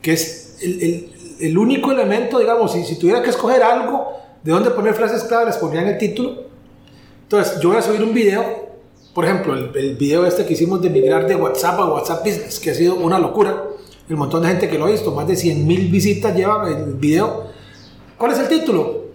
que 0.00 0.12
es 0.14 0.56
el- 0.62 0.82
el- 0.82 1.12
el 1.40 1.58
único 1.58 1.90
elemento, 1.92 2.38
digamos, 2.38 2.72
si, 2.72 2.84
si 2.84 2.98
tuviera 2.98 3.22
que 3.22 3.30
escoger 3.30 3.62
algo 3.62 4.12
de 4.42 4.52
dónde 4.52 4.70
poner 4.70 4.94
frases 4.94 5.22
clave, 5.24 5.46
les 5.46 5.56
ponía 5.56 5.82
en 5.82 5.88
el 5.88 5.98
título. 5.98 6.44
Entonces, 7.24 7.60
yo 7.60 7.70
voy 7.70 7.78
a 7.78 7.82
subir 7.82 8.02
un 8.02 8.12
video, 8.14 8.44
por 9.14 9.24
ejemplo, 9.24 9.54
el, 9.54 9.70
el 9.76 9.96
video 9.96 10.24
este 10.26 10.44
que 10.46 10.52
hicimos 10.54 10.80
de 10.82 10.90
migrar 10.90 11.26
de 11.26 11.34
WhatsApp 11.36 11.78
a 11.80 11.86
WhatsApp 11.86 12.24
Business, 12.26 12.58
que 12.60 12.70
ha 12.70 12.74
sido 12.74 12.94
una 12.96 13.18
locura. 13.18 13.64
El 14.08 14.16
montón 14.16 14.42
de 14.42 14.48
gente 14.48 14.68
que 14.68 14.78
lo 14.78 14.86
ha 14.86 14.90
visto, 14.90 15.10
más 15.12 15.26
de 15.26 15.36
100 15.36 15.66
mil 15.66 15.90
visitas 15.90 16.34
lleva 16.34 16.68
el 16.68 16.94
video. 16.94 17.44
¿Cuál 18.22 18.34
es 18.34 18.38
el 18.38 18.46
título? 18.46 19.06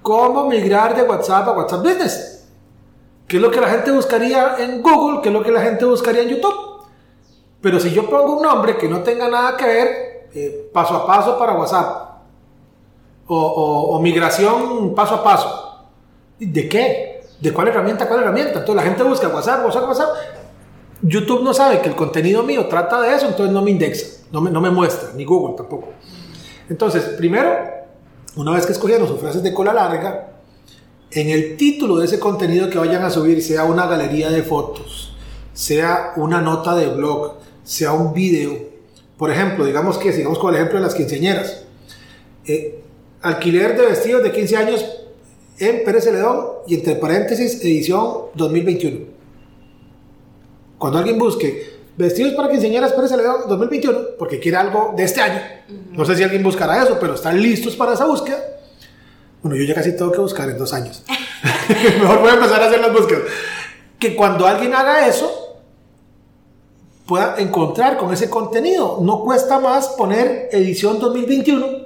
¿Cómo 0.00 0.46
migrar 0.48 0.94
de 0.94 1.02
WhatsApp 1.02 1.48
a 1.48 1.50
WhatsApp 1.50 1.82
Business? 1.82 2.46
¿Qué 3.26 3.38
es 3.38 3.42
lo 3.42 3.50
que 3.50 3.60
la 3.60 3.68
gente 3.68 3.90
buscaría 3.90 4.54
en 4.60 4.80
Google? 4.80 5.20
¿Qué 5.20 5.30
es 5.30 5.32
lo 5.32 5.42
que 5.42 5.50
la 5.50 5.60
gente 5.60 5.84
buscaría 5.84 6.22
en 6.22 6.28
YouTube? 6.28 6.54
Pero 7.60 7.80
si 7.80 7.90
yo 7.90 8.08
pongo 8.08 8.36
un 8.36 8.42
nombre 8.44 8.76
que 8.76 8.88
no 8.88 9.00
tenga 9.00 9.28
nada 9.28 9.56
que 9.56 9.66
ver, 9.66 9.88
eh, 10.32 10.70
paso 10.72 10.94
a 10.94 11.04
paso 11.04 11.36
para 11.36 11.54
WhatsApp, 11.54 12.20
o, 13.26 13.36
o, 13.36 13.96
o, 13.96 14.00
migración 14.00 14.94
paso 14.94 15.16
a 15.16 15.24
paso, 15.24 15.86
¿de 16.38 16.68
qué? 16.68 17.24
¿De 17.40 17.52
cuál 17.52 17.66
herramienta? 17.66 18.06
¿Cuál 18.06 18.20
herramienta? 18.20 18.60
Entonces 18.60 18.76
la 18.76 18.82
gente 18.82 19.02
busca 19.02 19.26
WhatsApp, 19.26 19.64
WhatsApp, 19.64 19.88
WhatsApp. 19.88 20.10
YouTube 21.02 21.42
no 21.42 21.52
sabe 21.52 21.80
que 21.80 21.88
el 21.88 21.96
contenido 21.96 22.44
mío 22.44 22.68
trata 22.68 23.00
de 23.00 23.16
eso, 23.16 23.26
entonces 23.26 23.52
no 23.52 23.62
me 23.62 23.72
indexa, 23.72 24.22
no 24.30 24.40
me, 24.40 24.52
no 24.52 24.60
me 24.60 24.70
muestra, 24.70 25.08
ni 25.16 25.24
Google 25.24 25.56
tampoco. 25.56 25.88
Entonces, 26.68 27.02
primero, 27.18 27.82
una 28.36 28.52
vez 28.52 28.66
que 28.66 28.72
escogieron 28.72 29.06
sus 29.06 29.20
frases 29.20 29.42
de 29.42 29.54
cola 29.54 29.72
larga, 29.72 30.34
en 31.10 31.30
el 31.30 31.56
título 31.56 31.98
de 31.98 32.06
ese 32.06 32.18
contenido 32.18 32.68
que 32.68 32.78
vayan 32.78 33.04
a 33.04 33.10
subir, 33.10 33.42
sea 33.42 33.64
una 33.64 33.86
galería 33.86 34.30
de 34.30 34.42
fotos, 34.42 35.14
sea 35.52 36.12
una 36.16 36.40
nota 36.40 36.74
de 36.74 36.88
blog, 36.88 37.34
sea 37.62 37.92
un 37.92 38.12
video. 38.12 38.58
Por 39.16 39.30
ejemplo, 39.30 39.64
digamos 39.64 39.96
que 39.98 40.12
sigamos 40.12 40.38
con 40.38 40.50
el 40.50 40.56
ejemplo 40.56 40.78
de 40.78 40.84
las 40.84 40.94
quinceañeras. 40.94 41.64
Eh, 42.46 42.82
alquiler 43.22 43.76
de 43.78 43.86
vestidos 43.86 44.22
de 44.22 44.32
15 44.32 44.56
años 44.56 44.84
en 45.58 45.84
Pérez 45.84 46.04
Celedón 46.04 46.46
y 46.66 46.74
entre 46.74 46.96
paréntesis 46.96 47.64
edición 47.64 48.24
2021. 48.34 49.06
Cuando 50.78 50.98
alguien 50.98 51.18
busque 51.18 51.73
vestidos 51.96 52.34
para 52.34 52.50
quinceañeras 52.50 52.92
Pérez 52.92 53.10
Celedón 53.10 53.48
2021, 53.48 53.98
porque 54.18 54.40
quiere 54.40 54.56
algo 54.56 54.94
de 54.96 55.04
este 55.04 55.20
año, 55.20 55.40
uh 55.68 55.72
-huh. 55.72 55.96
no 55.96 56.04
sé 56.04 56.16
si 56.16 56.22
alguien 56.22 56.42
buscará 56.42 56.82
eso, 56.82 56.98
pero 57.00 57.14
están 57.14 57.40
listos 57.40 57.76
para 57.76 57.94
esa 57.94 58.06
búsqueda. 58.06 58.38
Bueno, 59.42 59.56
yo 59.56 59.64
ya 59.64 59.74
casi 59.74 59.96
tengo 59.96 60.10
que 60.10 60.20
buscar 60.20 60.48
en 60.48 60.58
dos 60.58 60.72
años. 60.72 61.02
Mejor 62.00 62.20
voy 62.20 62.30
a 62.30 62.34
empezar 62.34 62.62
a 62.62 62.66
hacer 62.66 62.80
las 62.80 62.92
búsquedas. 62.92 63.22
Que 63.98 64.14
cuando 64.14 64.46
alguien 64.46 64.74
haga 64.74 65.06
eso, 65.06 65.58
pueda 67.06 67.36
encontrar 67.38 67.96
con 67.96 68.12
ese 68.12 68.28
contenido. 68.28 68.98
No 69.00 69.20
cuesta 69.20 69.58
más 69.58 69.88
poner 69.88 70.48
edición 70.52 70.98
2021 70.98 71.84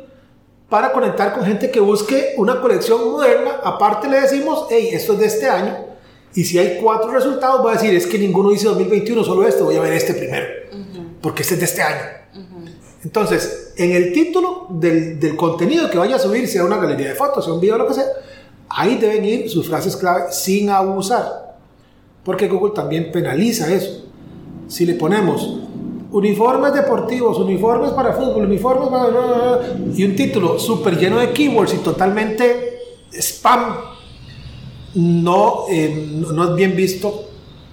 para 0.68 0.92
conectar 0.92 1.32
con 1.32 1.44
gente 1.44 1.70
que 1.70 1.80
busque 1.80 2.34
una 2.36 2.60
colección 2.60 3.10
moderna. 3.10 3.60
Aparte 3.62 4.08
le 4.08 4.20
decimos, 4.20 4.66
hey, 4.70 4.90
esto 4.92 5.14
es 5.14 5.18
de 5.18 5.26
este 5.26 5.48
año. 5.48 5.87
Y 6.34 6.44
si 6.44 6.58
hay 6.58 6.78
cuatro 6.82 7.10
resultados, 7.10 7.64
va 7.64 7.72
a 7.72 7.74
decir, 7.74 7.94
es 7.94 8.06
que 8.06 8.18
ninguno 8.18 8.50
dice 8.50 8.66
2021, 8.66 9.24
solo 9.24 9.46
este, 9.46 9.62
voy 9.62 9.76
a 9.76 9.80
ver 9.80 9.92
este 9.92 10.14
primero. 10.14 10.46
Uh 10.72 10.76
-huh. 10.76 11.04
Porque 11.20 11.42
este 11.42 11.54
es 11.54 11.60
de 11.60 11.66
este 11.66 11.82
año. 11.82 12.02
Uh 12.34 12.38
-huh. 12.38 12.70
Entonces, 13.04 13.72
en 13.76 13.92
el 13.92 14.12
título 14.12 14.66
del, 14.70 15.18
del, 15.18 15.36
contenido 15.36 15.90
que 15.90 15.98
vaya 15.98 16.16
a 16.16 16.18
subir, 16.18 16.46
sea 16.46 16.64
una 16.64 16.76
galería 16.76 17.08
de 17.08 17.14
fotos, 17.14 17.44
sea 17.44 17.54
un 17.54 17.60
video, 17.60 17.78
lo 17.78 17.86
que 17.86 17.94
sea, 17.94 18.06
ahí 18.68 18.96
deben 18.96 19.24
ir 19.24 19.50
sus 19.50 19.66
frases 19.66 19.96
clave 19.96 20.32
sin 20.32 20.70
abusar. 20.70 21.56
Porque 22.24 22.48
Google 22.48 22.74
también 22.74 23.10
penaliza 23.10 23.72
eso. 23.72 24.04
Si 24.68 24.84
le 24.84 24.94
ponemos 24.94 25.60
uniformes 26.10 26.72
deportivos, 26.72 27.38
uniformes 27.38 27.90
para 27.92 28.12
fútbol, 28.12 28.44
uniformes 28.44 28.88
para... 28.88 29.76
y 29.94 30.04
un 30.04 30.16
título 30.16 30.58
súper 30.58 30.98
lleno 30.98 31.18
de 31.18 31.32
keywords 31.32 31.74
y 31.74 31.78
totalmente 31.78 32.78
spam, 33.12 33.74
no, 34.98 35.66
eh, 35.70 36.10
no 36.32 36.50
es 36.50 36.54
bien 36.56 36.74
visto 36.74 37.28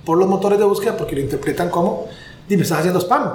por 0.06 0.18
los 0.18 0.28
motores 0.28 0.60
de 0.60 0.66
búsqueda 0.66 0.96
porque 0.96 1.16
lo 1.16 1.22
interpretan 1.22 1.70
como, 1.70 2.08
dime, 2.48 2.62
estás 2.62 2.80
haciendo 2.80 3.02
spam. 3.02 3.34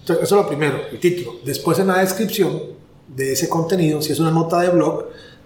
Entonces, 0.00 0.24
eso 0.24 0.36
es 0.36 0.42
lo 0.42 0.48
primero, 0.48 0.78
el 0.90 0.98
título. 0.98 1.36
Después 1.44 1.78
en 1.78 1.86
la 1.86 1.98
descripción 1.98 2.60
de 3.06 3.32
ese 3.32 3.48
contenido, 3.48 4.02
si 4.02 4.12
es 4.12 4.18
una 4.18 4.32
nota 4.32 4.60
de 4.60 4.70
blog, 4.70 5.04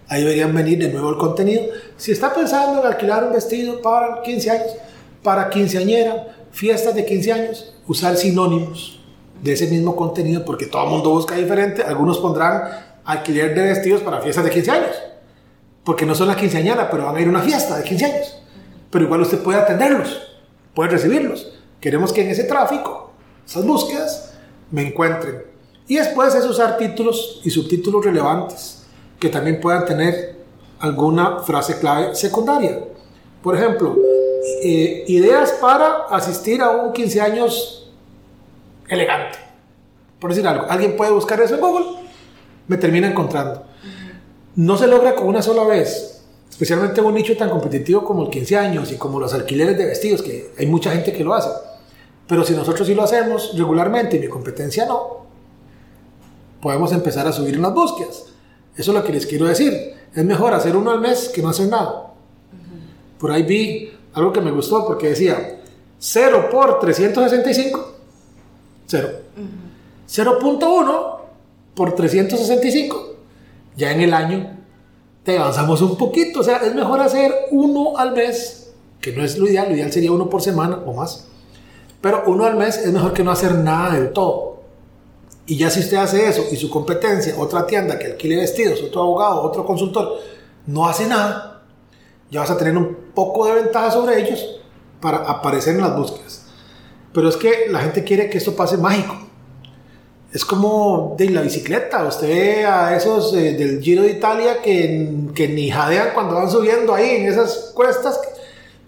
ahí 0.09 0.23
deberían 0.23 0.55
venir 0.55 0.79
de 0.79 0.89
nuevo 0.89 1.11
el 1.11 1.19
contenido. 1.19 1.65
Si 1.99 2.13
está 2.13 2.33
pensando 2.33 2.81
en 2.81 2.87
alquilar 2.87 3.25
un 3.25 3.35
vestido 3.35 3.83
para 3.83 4.23
15 4.23 4.51
años, 4.51 4.77
para 5.23 5.51
quinceañera, 5.51 6.35
fiestas 6.53 6.95
de 6.95 7.05
15 7.05 7.33
años, 7.33 7.75
usar 7.87 8.17
sinónimos 8.17 9.01
de 9.43 9.53
ese 9.53 9.67
mismo 9.67 9.95
contenido 9.95 10.45
porque 10.47 10.67
todo 10.67 10.85
el 10.85 10.91
mundo 10.91 11.11
busca 11.11 11.37
diferente. 11.37 11.83
Algunos 11.83 12.19
pondrán 12.19 12.63
alquiler 13.05 13.55
de 13.55 13.63
vestidos 13.63 14.01
para 14.01 14.23
fiestas 14.23 14.45
de 14.45 14.51
15 14.51 14.71
años 14.71 15.10
porque 15.85 16.07
no 16.07 16.15
son 16.15 16.29
las 16.29 16.37
quinceañeras, 16.37 16.89
pero 16.91 17.07
van 17.07 17.17
a 17.17 17.21
ir 17.21 17.27
a 17.27 17.31
una 17.31 17.41
fiesta 17.41 17.77
de 17.77 17.85
15 17.85 18.05
años. 18.05 18.39
Pero 18.91 19.05
igual 19.05 19.23
usted 19.23 19.39
puede 19.39 19.59
atenderlos, 19.59 20.21
puede 20.75 20.91
recibirlos. 20.91 21.53
Queremos 21.81 22.13
que 22.13 22.23
en 22.23 22.31
ese 22.31 22.45
tráfico, 22.45 23.13
esas 23.47 23.65
búsquedas, 23.65 24.35
me 24.71 24.87
encuentren. 24.87 25.45
Y 25.87 25.97
después 25.97 26.35
es 26.35 26.45
usar 26.45 26.77
títulos 26.77 27.41
y 27.45 27.51
subtítulos 27.51 28.05
relevantes 28.05 28.85
que 29.19 29.29
también 29.29 29.61
puedan 29.61 29.85
tener 29.85 30.41
alguna 30.79 31.41
frase 31.41 31.79
clave 31.79 32.15
secundaria. 32.15 32.79
Por 33.43 33.57
ejemplo, 33.57 33.97
eh, 34.63 35.05
ideas 35.09 35.53
para 35.61 36.05
asistir 36.11 36.63
a 36.63 36.71
un 36.71 36.93
15 36.93 37.21
años 37.21 37.91
elegante. 38.89 39.39
Por 40.19 40.31
decir 40.31 40.47
algo, 40.47 40.67
alguien 40.69 40.97
puede 40.97 41.11
buscar 41.11 41.41
eso 41.41 41.55
en 41.55 41.61
Google, 41.61 41.87
me 42.69 42.77
termina 42.77 43.09
encontrando. 43.09 43.65
No 44.57 44.77
se 44.77 44.87
logra 44.87 45.15
con 45.15 45.29
una 45.29 45.43
sola 45.43 45.65
vez, 45.65 46.23
especialmente 46.51 47.01
en 47.01 47.07
un 47.07 47.15
nicho 47.15 47.37
tan 47.37 47.51
competitivo 47.51 48.05
como 48.05 48.25
el 48.25 48.31
15 48.31 48.57
años 48.57 48.93
y 48.93 48.97
como 48.97 49.21
los 49.21 49.33
alquileres 49.33 49.79
de 49.79 49.87
vestidos, 49.87 50.23
que 50.23 50.53
hay 50.59 50.67
mucha 50.67 50.91
gente 50.93 51.13
que 51.13 51.25
lo 51.25 51.35
hace. 51.35 51.51
Pero 52.27 52.45
si 52.45 52.55
nosotros 52.55 52.87
sí 52.87 52.95
lo 52.95 53.03
hacemos 53.03 53.53
regularmente 53.57 54.17
y 54.17 54.21
mi 54.21 54.29
competencia 54.29 54.87
no, 54.87 55.27
podemos 56.61 56.93
empezar 56.93 57.27
a 57.27 57.33
subir 57.33 57.55
en 57.55 57.63
las 57.63 57.75
búsquedas. 57.75 58.27
Eso 58.77 58.91
es 58.93 58.97
lo 58.97 59.05
que 59.05 59.13
les 59.13 59.27
quiero 59.27 59.47
decir. 59.47 59.95
Es 60.15 60.25
mejor 60.25 60.55
hacer 60.55 60.77
uno 60.77 60.91
al 60.91 61.01
mes 61.01 61.29
que 61.29 61.43
no 61.43 61.49
hacer 61.49 61.69
nada. 61.69 62.13
Por 63.19 63.31
ahí 63.31 63.43
vi 63.43 63.93
algo 64.15 64.33
que 64.33 64.41
me 64.41 64.51
gustó 64.51 64.87
porque 64.87 65.09
decía 65.09 65.61
0 65.99 66.49
por 66.51 66.81
365, 66.81 67.95
0. 68.87 69.09
Uh 69.37 69.41
-huh. 69.41 69.71
0.1 70.09 71.17
por 71.75 71.95
365. 71.95 73.10
Ya 73.81 73.93
en 73.93 74.03
el 74.03 74.13
año 74.13 74.59
te 75.25 75.39
avanzamos 75.39 75.81
un 75.81 75.97
poquito. 75.97 76.41
O 76.41 76.43
sea, 76.45 76.59
es 76.59 76.75
mejor 76.75 77.01
hacer 77.01 77.35
uno 77.51 77.97
al 77.97 78.13
mes, 78.13 78.75
que 79.01 79.11
no 79.11 79.25
es 79.25 79.39
lo 79.39 79.49
ideal, 79.49 79.71
lo 79.71 79.75
ideal 79.75 79.91
sería 79.91 80.13
uno 80.13 80.29
por 80.29 80.43
semana 80.43 80.83
o 80.85 80.93
más. 80.93 81.29
Pero 82.03 82.25
uno 82.27 82.45
al 82.45 82.57
mes 82.57 82.77
es 82.77 82.93
mejor 82.93 83.15
que 83.15 83.25
no 83.25 83.31
hacer 83.31 83.55
nada 83.55 83.95
del 83.95 84.13
todo. 84.13 84.61
Y 85.47 85.57
ya 85.57 85.71
si 85.71 85.81
usted 85.81 85.97
hace 85.97 86.29
eso 86.29 86.45
y 86.53 86.57
su 86.57 86.69
competencia, 86.69 87.35
otra 87.39 87.67
tienda 87.67 87.99
que 87.99 88.09
alquile 88.09 88.37
vestidos, 88.37 88.83
otro 88.83 89.01
abogado, 89.01 89.41
otro 89.41 89.65
consultor, 89.65 90.19
no 90.67 90.87
hace 90.87 91.07
nada, 91.07 91.63
ya 92.31 92.41
vas 92.41 92.51
a 92.51 92.59
tener 92.59 92.77
un 92.77 92.95
poco 93.15 93.47
de 93.47 93.55
ventaja 93.55 93.91
sobre 93.91 94.21
ellos 94.21 94.61
para 95.01 95.19
aparecer 95.19 95.75
en 95.75 95.81
las 95.81 95.97
búsquedas. 95.97 96.45
Pero 97.15 97.31
es 97.31 97.37
que 97.39 97.67
la 97.71 97.81
gente 97.81 98.05
quiere 98.05 98.29
que 98.29 98.37
esto 98.37 98.55
pase 98.55 98.77
mágico. 98.77 99.17
Es 100.33 100.45
como 100.45 101.17
de 101.19 101.29
la 101.31 101.43
bicicleta. 101.43 102.05
Usted 102.05 102.29
ve 102.29 102.67
a 102.67 102.97
esos 102.97 103.35
eh, 103.35 103.55
del 103.55 103.81
Giro 103.81 104.03
de 104.03 104.13
Italia 104.13 104.63
que, 104.63 105.11
que 105.35 105.49
ni 105.49 105.71
jadean 105.71 106.11
cuando 106.15 106.37
van 106.37 106.51
subiendo 106.51 106.95
ahí 106.95 107.17
en 107.17 107.27
esas 107.27 107.73
cuestas. 107.75 108.21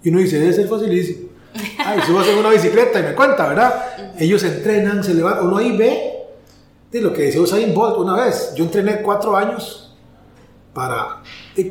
Y 0.05 0.11
uno 0.11 0.21
dice, 0.21 0.39
debe 0.39 0.53
ser 0.53 0.69
facilísimo. 0.69 1.29
Ay, 1.79 2.01
subo 2.07 2.19
a 2.19 2.23
hacer 2.23 2.39
una 2.39 2.51
bicicleta 2.51 3.01
y 3.01 3.03
me 3.03 3.15
cuenta, 3.15 3.49
¿verdad? 3.49 4.15
Ellos 4.19 4.43
entrenan, 4.45 5.03
se 5.03 5.15
levantan. 5.15 5.47
Uno 5.47 5.57
ahí 5.59 5.77
ve 5.77 6.13
de 6.93 7.01
lo 7.01 7.13
que 7.13 7.23
decía 7.23 7.41
Usain 7.41 7.75
Bolt 7.75 7.99
una 7.99 8.25
vez. 8.25 8.53
Yo 8.55 8.65
entrené 8.65 9.03
cuatro 9.03 9.37
años 9.37 9.97
para, 10.73 11.23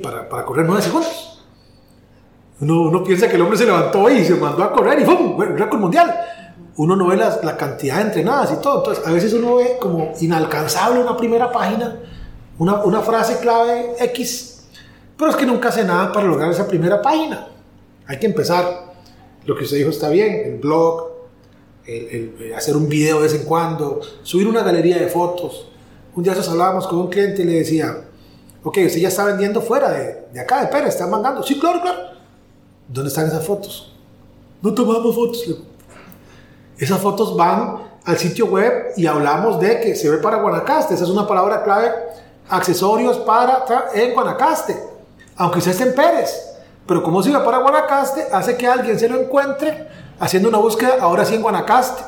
para, 0.02 0.28
para 0.28 0.46
correr 0.46 0.66
nueve 0.66 0.82
segundos. 0.82 1.44
Uno, 2.60 2.82
uno, 2.84 3.04
piensa 3.04 3.28
que 3.28 3.36
el 3.36 3.42
hombre 3.42 3.58
se 3.58 3.66
levantó 3.66 4.10
y 4.10 4.24
se 4.24 4.36
mandó 4.36 4.64
a 4.64 4.72
correr 4.72 5.00
y 5.00 5.06
¡pum! 5.06 5.40
Récord 5.40 5.80
mundial. 5.80 6.14
Uno 6.78 6.96
no 6.96 7.08
ve 7.08 7.18
la, 7.18 7.40
la, 7.44 7.58
cantidad 7.58 7.98
de 7.98 8.02
entrenadas 8.04 8.52
y 8.54 8.62
todo. 8.62 8.80
Entonces, 8.80 9.06
a 9.06 9.12
veces 9.12 9.34
uno 9.34 9.58
ve 9.58 9.78
como 9.80 10.14
inalcanzable 10.22 11.02
una 11.02 11.18
primera 11.18 11.52
página, 11.52 12.00
una, 12.58 12.84
una 12.84 13.02
frase 13.02 13.40
clave 13.40 13.96
X, 14.00 14.64
pero 15.18 15.32
es 15.32 15.38
que 15.38 15.46
nunca 15.46 15.70
hace 15.70 15.84
nada 15.84 16.12
para 16.12 16.28
lograr 16.28 16.50
esa 16.50 16.68
primera 16.68 17.02
página. 17.02 17.48
Hay 18.08 18.20
que 18.20 18.26
empezar. 18.26 18.92
Lo 19.46 19.56
que 19.56 19.64
usted 19.64 19.78
dijo 19.78 19.90
está 19.90 20.10
bien, 20.10 20.42
el 20.46 20.60
blog, 20.60 21.12
hacer 22.56 22.76
un 22.76 22.88
video 22.88 23.18
de 23.18 23.24
vez 23.24 23.34
en 23.34 23.46
cuando, 23.46 24.02
subir 24.24 24.48
una 24.48 24.64
galería 24.64 24.98
de 24.98 25.08
fotos. 25.08 25.68
Un 26.16 26.24
día 26.24 26.36
nos 26.36 26.48
hablábamos 26.50 26.88
con 26.88 27.00
un 27.00 27.10
cliente 27.10 27.42
y 27.42 27.46
le 27.46 27.54
decía, 27.54 28.06
ok, 28.64 28.78
usted 28.86 29.00
ya 29.00 29.08
está 29.08 29.26
vendiendo 29.26 29.62
fuera 29.62 29.92
de, 29.92 30.28
de 30.34 30.40
acá, 30.40 30.62
de 30.62 30.68
Pérez, 30.68 30.90
está 30.90 31.08
mandando. 31.08 31.44
Sí, 31.44 31.60
claro, 31.60 31.82
claro. 31.82 32.00
¿Dónde 32.88 33.10
están 33.10 33.28
esas 33.28 33.46
fotos? 33.46 33.94
No 34.62 34.74
tomamos 34.74 35.16
fotos. 35.16 35.44
Esas 36.82 37.00
fotos 37.00 37.38
van 37.38 37.78
al 38.04 38.18
sitio 38.18 38.48
web 38.48 38.94
y 38.98 39.06
hablamos 39.06 39.60
de 39.60 39.80
que 39.82 39.96
se 39.96 40.10
ve 40.10 40.18
para 40.18 40.38
Guanacaste. 40.38 40.96
Esa 40.96 41.04
es 41.04 41.12
una 41.12 41.28
palabra 41.28 41.64
clave. 41.64 41.92
Accesorios 42.50 43.20
para 43.20 43.66
en 43.94 44.16
Guanacaste. 44.16 44.76
Aunque 45.36 45.60
esté 45.60 45.84
en 45.84 45.94
Pérez. 45.94 46.58
Pero 46.88 47.04
como 47.04 47.22
se 47.22 47.30
ve 47.30 47.38
para 47.42 47.60
Guanacaste, 47.60 48.30
hace 48.32 48.58
que 48.58 48.66
alguien 48.66 48.98
se 48.98 49.08
lo 49.08 49.22
encuentre 49.22 49.90
haciendo 50.20 50.50
una 50.50 50.58
búsqueda 50.58 50.96
ahora 51.00 51.24
sí 51.24 51.36
en 51.36 51.44
Guanacaste. 51.44 52.02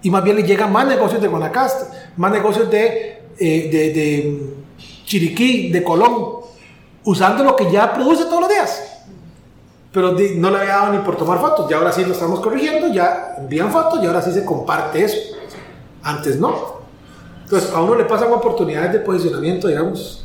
Y 0.00 0.08
más 0.08 0.24
bien 0.24 0.36
le 0.36 0.44
llegan 0.44 0.72
más 0.72 0.86
negocios 0.86 1.20
de 1.20 1.28
Guanacaste, 1.28 1.84
más 2.16 2.32
negocios 2.32 2.70
de, 2.70 3.22
eh, 3.38 4.54
Chiriquí, 5.04 5.70
de 5.70 5.84
Colón, 5.84 6.36
usando 7.04 7.44
lo 7.44 7.54
que 7.54 7.70
ya 7.70 7.92
produce 7.92 8.24
todos 8.24 8.40
los 8.40 8.48
días 8.48 8.99
pero 9.92 10.12
no 10.12 10.50
le 10.50 10.58
había 10.58 10.76
dado 10.76 10.92
ni 10.92 10.98
por 10.98 11.16
tomar 11.16 11.40
fotos. 11.40 11.70
Y 11.70 11.74
ahora 11.74 11.92
sí 11.92 12.04
lo 12.04 12.12
estamos 12.12 12.40
corrigiendo, 12.40 12.88
ya 12.92 13.34
envían 13.38 13.72
fotos 13.72 14.02
y 14.02 14.06
ahora 14.06 14.22
sí 14.22 14.32
se 14.32 14.44
comparte 14.44 15.04
eso. 15.04 15.16
Antes 16.02 16.38
no. 16.38 16.80
Entonces 17.44 17.72
a 17.72 17.80
uno 17.82 17.96
le 17.96 18.04
pasan 18.04 18.32
oportunidades 18.32 18.92
de 18.92 19.00
posicionamiento, 19.00 19.66
digamos, 19.66 20.24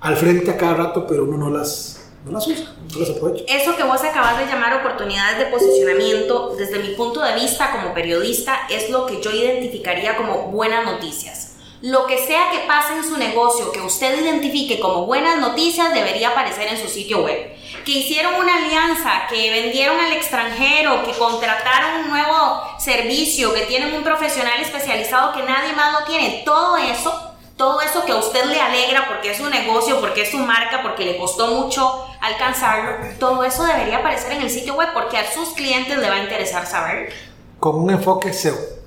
al 0.00 0.16
frente 0.16 0.50
a 0.50 0.56
cada 0.56 0.74
rato, 0.74 1.06
pero 1.06 1.24
uno 1.24 1.36
no 1.36 1.50
las, 1.50 2.10
no 2.24 2.30
las 2.30 2.46
usa, 2.46 2.72
no 2.92 3.00
las 3.00 3.10
aprovecha. 3.10 3.44
Eso 3.48 3.76
que 3.76 3.82
vos 3.82 4.02
acabas 4.04 4.38
de 4.38 4.46
llamar 4.46 4.74
oportunidades 4.74 5.38
de 5.38 5.46
posicionamiento, 5.46 6.54
desde 6.56 6.78
mi 6.78 6.94
punto 6.94 7.20
de 7.20 7.34
vista 7.34 7.72
como 7.72 7.92
periodista, 7.92 8.68
es 8.70 8.90
lo 8.90 9.06
que 9.06 9.20
yo 9.20 9.32
identificaría 9.32 10.16
como 10.16 10.52
buenas 10.52 10.84
noticias. 10.84 11.43
Lo 11.84 12.06
que 12.06 12.16
sea 12.16 12.50
que 12.50 12.60
pase 12.60 12.94
en 12.94 13.04
su 13.04 13.18
negocio 13.18 13.70
que 13.70 13.82
usted 13.82 14.18
identifique 14.18 14.80
como 14.80 15.04
buenas 15.04 15.36
noticias 15.36 15.92
debería 15.92 16.30
aparecer 16.30 16.68
en 16.68 16.78
su 16.78 16.88
sitio 16.88 17.22
web 17.22 17.54
que 17.84 17.92
hicieron 17.92 18.36
una 18.36 18.56
alianza, 18.56 19.26
que 19.28 19.50
vendieron 19.50 20.00
al 20.00 20.14
extranjero, 20.14 21.04
que 21.04 21.12
contrataron 21.12 22.04
un 22.04 22.08
nuevo 22.08 22.62
servicio, 22.78 23.52
que 23.52 23.66
tienen 23.66 23.94
un 23.94 24.02
profesional 24.02 24.58
especializado 24.62 25.34
que 25.34 25.42
nadie 25.42 25.74
más 25.74 25.92
lo 25.92 26.06
tiene, 26.06 26.40
todo 26.46 26.78
eso, 26.78 27.34
todo 27.58 27.82
eso 27.82 28.02
que 28.06 28.12
a 28.12 28.16
usted 28.16 28.46
le 28.46 28.58
alegra 28.58 29.06
porque 29.06 29.32
es 29.32 29.36
su 29.36 29.50
negocio, 29.50 30.00
porque 30.00 30.22
es 30.22 30.30
su 30.30 30.38
marca, 30.38 30.80
porque 30.82 31.04
le 31.04 31.18
costó 31.18 31.48
mucho 31.48 32.06
alcanzarlo, 32.22 33.08
todo 33.20 33.44
eso 33.44 33.62
debería 33.62 33.98
aparecer 33.98 34.32
en 34.32 34.40
el 34.40 34.48
sitio 34.48 34.74
web 34.74 34.88
porque 34.94 35.18
a 35.18 35.30
sus 35.30 35.50
clientes 35.50 35.98
le 35.98 36.08
va 36.08 36.14
a 36.14 36.22
interesar 36.22 36.66
saber. 36.66 37.12
Con 37.60 37.76
un 37.76 37.90
enfoque 37.90 38.32
SEO. 38.32 38.83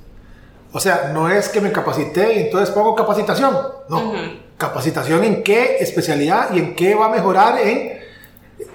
O 0.77 0.79
sea, 0.79 1.09
no 1.11 1.27
es 1.27 1.49
que 1.49 1.59
me 1.59 1.71
capacité 1.71 2.35
y 2.35 2.39
entonces 2.43 2.69
pongo 2.69 2.93
capacitación, 2.93 3.51
no. 3.89 4.13
Capacitación 4.59 5.23
en 5.23 5.41
qué 5.41 5.77
especialidad 5.79 6.53
y 6.53 6.59
en 6.59 6.75
qué 6.75 6.93
va 6.93 7.07
a 7.07 7.09
mejorar 7.09 7.59
en 7.59 7.97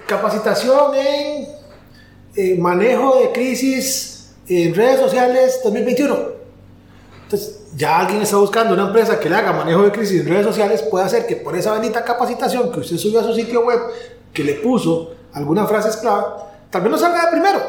capacitación 0.05 0.95
en 0.95 1.47
eh, 2.35 2.57
manejo 2.59 3.21
de 3.21 3.31
crisis 3.31 4.33
en 4.49 4.75
redes 4.75 4.99
sociales 4.99 5.61
2021. 5.63 6.17
Entonces, 7.23 7.61
ya 7.73 7.99
alguien 7.99 8.21
está 8.21 8.35
buscando 8.35 8.73
una 8.73 8.87
empresa 8.87 9.17
que 9.17 9.29
le 9.29 9.37
haga 9.37 9.53
manejo 9.53 9.83
de 9.83 9.93
crisis 9.93 10.19
en 10.19 10.27
redes 10.27 10.45
sociales, 10.45 10.81
puede 10.81 11.05
hacer 11.05 11.25
que 11.25 11.37
por 11.37 11.55
esa 11.55 11.71
bendita 11.71 12.03
capacitación 12.03 12.69
que 12.69 12.81
usted 12.81 12.97
subió 12.97 13.21
a 13.21 13.23
su 13.23 13.33
sitio 13.33 13.61
web, 13.61 13.79
que 14.33 14.43
le 14.43 14.55
puso 14.55 15.13
algunas 15.31 15.69
frases 15.69 15.95
clave, 15.95 16.25
tal 16.69 16.81
vez 16.81 16.91
no 16.91 16.97
salga 16.97 17.27
de 17.27 17.31
primero, 17.31 17.61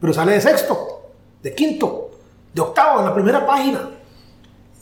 pero 0.00 0.12
sale 0.12 0.32
de 0.32 0.40
sexto, 0.40 1.02
de 1.40 1.54
quinto, 1.54 2.09
de 2.52 2.60
octavo, 2.60 3.00
en 3.00 3.06
la 3.06 3.14
primera 3.14 3.46
página. 3.46 3.90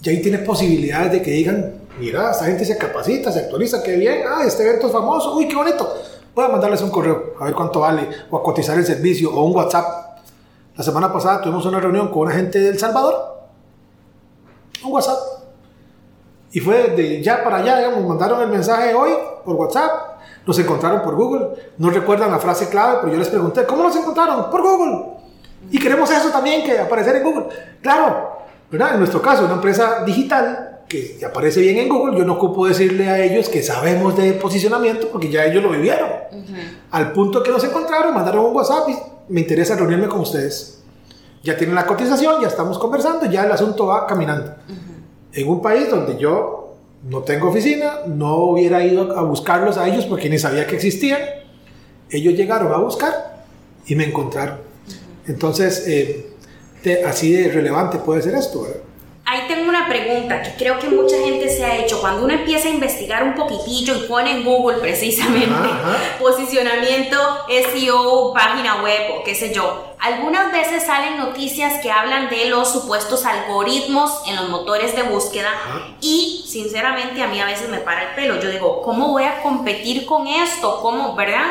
Y 0.03 0.09
ahí 0.09 0.23
tiene 0.23 0.39
posibilidades 0.39 1.13
de 1.13 1.23
que 1.23 1.31
digan, 1.31 1.75
mira, 1.99 2.31
esta 2.31 2.45
gente 2.45 2.65
se 2.65 2.79
capacita, 2.79 3.33
se 3.33 3.41
actualiza, 3.41 3.83
qué 3.83 3.97
bien, 3.97 4.23
ah, 4.29 4.43
este 4.47 4.63
evento 4.63 4.87
es 4.87 4.93
famoso, 4.93 5.37
uy, 5.37 5.49
qué 5.49 5.57
bonito 5.57 5.89
Pueden 6.35 6.53
mandarles 6.53 6.83
un 6.83 6.91
correo 6.91 7.35
a 7.41 7.47
ver 7.47 7.55
cuánto 7.55 7.81
vale 7.81 8.09
o 8.31 8.37
a 8.37 8.43
cotizar 8.45 8.79
el 8.79 8.87
servicio 8.87 9.35
o 9.35 9.43
un 9.45 9.57
WhatsApp. 9.57 10.21
La 10.77 10.85
semana 10.85 11.13
pasada 11.13 11.41
tuvimos 11.41 11.67
una 11.67 11.81
reunión 11.81 12.11
con 12.11 12.29
una 12.29 12.31
gente 12.31 12.61
de 12.61 12.69
El 12.69 12.79
Salvador. 12.79 13.41
Un 14.85 14.93
WhatsApp. 14.93 15.19
Y 16.53 16.61
fue 16.61 16.91
de 16.91 17.21
ya 17.23 17.43
para 17.43 17.57
allá, 17.57 17.79
digamos, 17.79 18.05
mandaron 18.07 18.41
el 18.41 18.49
mensaje 18.49 18.95
hoy 18.95 19.11
por 19.45 19.57
WhatsApp, 19.57 20.21
nos 20.47 20.59
encontraron 20.59 21.03
por 21.03 21.17
Google, 21.17 21.49
no 21.77 21.91
recuerdan 21.91 22.31
la 22.31 22.39
frase 22.39 22.69
clave, 22.69 22.99
pero 23.01 23.13
yo 23.13 23.19
les 23.19 23.29
pregunté, 23.29 23.67
¿cómo 23.67 23.83
nos 23.83 23.97
encontraron? 23.97 24.49
Por 24.49 24.63
Google. 24.63 25.18
Y 25.71 25.79
queremos 25.79 26.11
eso 26.11 26.31
también, 26.31 26.65
que 26.65 26.79
aparecer 26.79 27.17
en 27.17 27.23
Google. 27.23 27.47
Claro, 27.83 28.39
¿verdad? 28.71 28.95
En 28.95 28.99
nuestro 29.01 29.21
caso, 29.21 29.45
una 29.45 29.55
empresa 29.55 30.05
digital, 30.05 30.69
que 30.89 31.19
aparece 31.25 31.61
bien 31.61 31.77
en 31.79 31.89
Google, 31.89 32.19
yo 32.19 32.25
no 32.25 32.35
ocupo 32.35 32.67
decirle 32.67 33.09
a 33.11 33.23
ellos 33.23 33.49
que 33.49 33.63
sabemos 33.63 34.17
de 34.17 34.33
posicionamiento 34.33 35.09
porque 35.09 35.31
ya 35.31 35.45
ellos 35.45 35.63
lo 35.63 35.71
vivieron. 35.71 36.09
Al 36.91 37.13
punto 37.13 37.43
que 37.43 37.51
nos 37.51 37.63
encontraron, 37.63 38.15
mandaron 38.15 38.47
un 38.47 38.57
WhatsApp 38.57 38.89
y 38.89 38.97
me 39.29 39.41
interesa 39.41 39.77
reunirme 39.77 40.09
con 40.09 40.21
ustedes. 40.21 40.83
Ya 41.43 41.57
tienen 41.57 41.75
la 41.75 41.87
cotización, 41.87 42.41
ya 42.41 42.49
estamos 42.49 42.79
conversando, 42.79 43.27
ya 43.27 43.45
el 43.45 43.53
asunto 43.53 43.87
va 43.87 44.07
caminando. 44.07 44.55
En 45.33 45.49
un 45.49 45.61
país 45.61 45.91
donde 45.91 46.17
yo 46.17 46.75
no 47.05 47.21
tengo 47.21 47.51
oficina, 47.51 48.01
no 48.07 48.37
hubiera 48.37 48.83
ido 48.83 49.17
a 49.17 49.23
buscarlos 49.23 49.77
a 49.77 49.87
ellos 49.87 50.07
porque 50.07 50.31
ni 50.31 50.39
sabía 50.39 50.67
que 50.67 50.77
existían, 50.77 51.21
ellos 52.11 52.35
llegaron 52.35 52.73
a 52.73 52.79
buscar 52.79 53.45
y 53.87 53.95
me 53.95 54.05
encontraron. 54.05 54.68
Entonces, 55.29 55.85
eh, 55.87 56.33
así 57.07 57.33
de 57.33 57.51
relevante 57.51 57.99
puede 57.99 58.23
ser 58.23 58.35
esto, 58.35 58.62
¿verdad? 58.62 58.81
Ahí 59.31 59.43
tengo 59.47 59.69
una 59.69 59.87
pregunta 59.87 60.41
que 60.41 60.53
creo 60.57 60.79
que 60.79 60.88
mucha 60.88 61.17
gente 61.19 61.51
se 61.51 61.62
ha 61.62 61.77
hecho. 61.77 62.01
Cuando 62.01 62.25
uno 62.25 62.33
empieza 62.33 62.69
a 62.69 62.71
investigar 62.71 63.23
un 63.23 63.35
poquitillo 63.35 63.95
y 63.95 64.09
pone 64.09 64.31
en 64.31 64.43
Google 64.43 64.79
precisamente 64.79 65.69
posicionamiento, 66.19 67.19
SEO, 67.47 68.33
página 68.33 68.83
web 68.83 69.19
o 69.19 69.25
qué 69.25 69.35
sé 69.35 69.53
yo, 69.53 69.95
algunas 70.01 70.51
veces 70.51 70.87
salen 70.87 71.19
noticias 71.19 71.75
que 71.83 71.91
hablan 71.91 72.31
de 72.31 72.47
los 72.47 72.73
supuestos 72.73 73.27
algoritmos 73.27 74.23
en 74.27 74.37
los 74.37 74.49
motores 74.49 74.97
de 74.97 75.03
búsqueda 75.03 75.51
y 76.01 76.47
sinceramente 76.49 77.21
a 77.23 77.27
mí 77.27 77.38
a 77.38 77.45
veces 77.45 77.69
me 77.69 77.81
para 77.81 78.09
el 78.09 78.14
pelo. 78.14 78.41
Yo 78.41 78.51
digo, 78.51 78.81
¿cómo 78.81 79.09
voy 79.09 79.25
a 79.25 79.43
competir 79.43 80.07
con 80.07 80.27
esto? 80.27 80.81
¿Cómo, 80.81 81.14
verdad? 81.14 81.45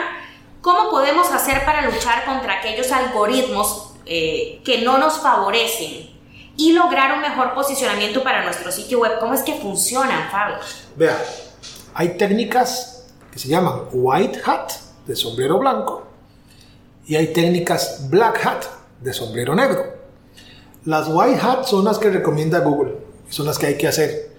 ¿Cómo 0.67 0.89
podemos 0.89 1.31
hacer 1.31 1.63
para 1.63 1.89
luchar 1.89 2.25
contra 2.25 2.59
aquellos 2.59 2.91
algoritmos 2.91 3.93
eh, 4.05 4.59
que 4.65 4.81
no 4.81 4.97
nos 4.97 5.17
favorecen? 5.19 6.09
y 6.57 6.73
lograr 6.73 7.13
un 7.13 7.21
mejor 7.21 7.53
posicionamiento 7.53 8.21
para 8.23 8.43
nuestro 8.43 8.71
sitio 8.71 8.99
web. 8.99 9.19
¿Cómo 9.19 9.33
es 9.33 9.43
que 9.43 9.53
funcionan, 9.53 10.29
Fabio? 10.29 10.57
Vea, 10.95 11.15
hay 11.93 12.17
técnicas 12.17 13.05
que 13.31 13.37
se 13.37 13.47
llaman 13.47 13.83
white 13.93 14.41
hat, 14.43 14.71
de 15.05 15.15
sombrero 15.15 15.59
blanco, 15.59 16.05
y 17.05 17.15
hay 17.15 17.27
técnicas 17.27 18.09
black 18.09 18.43
hat, 18.43 18.65
de 18.99 19.13
sombrero 19.13 19.55
negro. 19.55 19.85
Las 20.83 21.07
white 21.07 21.39
hat 21.39 21.65
son 21.65 21.85
las 21.85 21.99
que 21.99 22.09
recomienda 22.09 22.59
Google, 22.59 22.95
son 23.29 23.45
las 23.45 23.59
que 23.59 23.67
hay 23.67 23.77
que 23.77 23.87
hacer. 23.87 24.31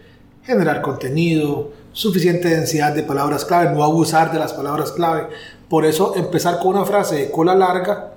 Generar 0.43 0.83
contenido, 0.83 1.71
suficiente 1.99 2.47
densidad 2.47 2.93
de 2.93 3.03
palabras 3.03 3.45
clave, 3.45 3.75
no 3.75 3.83
abusar 3.83 4.31
de 4.31 4.39
las 4.39 4.53
palabras 4.53 4.93
clave. 4.93 5.27
Por 5.69 5.85
eso 5.85 6.15
empezar 6.15 6.61
con 6.61 6.69
una 6.69 6.85
frase 6.85 7.17
de 7.17 7.31
cola 7.33 7.57
larga 7.57 8.13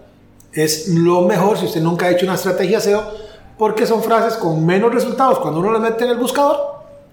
es 0.53 0.89
lo 0.89 1.23
mejor 1.23 1.57
si 1.57 1.65
usted 1.65 1.81
nunca 1.81 2.05
ha 2.05 2.11
hecho 2.11 2.27
una 2.27 2.35
estrategia 2.35 2.79
SEO 2.79 3.03
porque 3.57 3.87
son 3.87 4.03
frases 4.03 4.35
con 4.35 4.63
menos 4.63 4.93
resultados. 4.93 5.39
Cuando 5.39 5.61
uno 5.61 5.71
las 5.71 5.81
mete 5.81 6.03
en 6.03 6.11
el 6.11 6.19
buscador, 6.19 6.59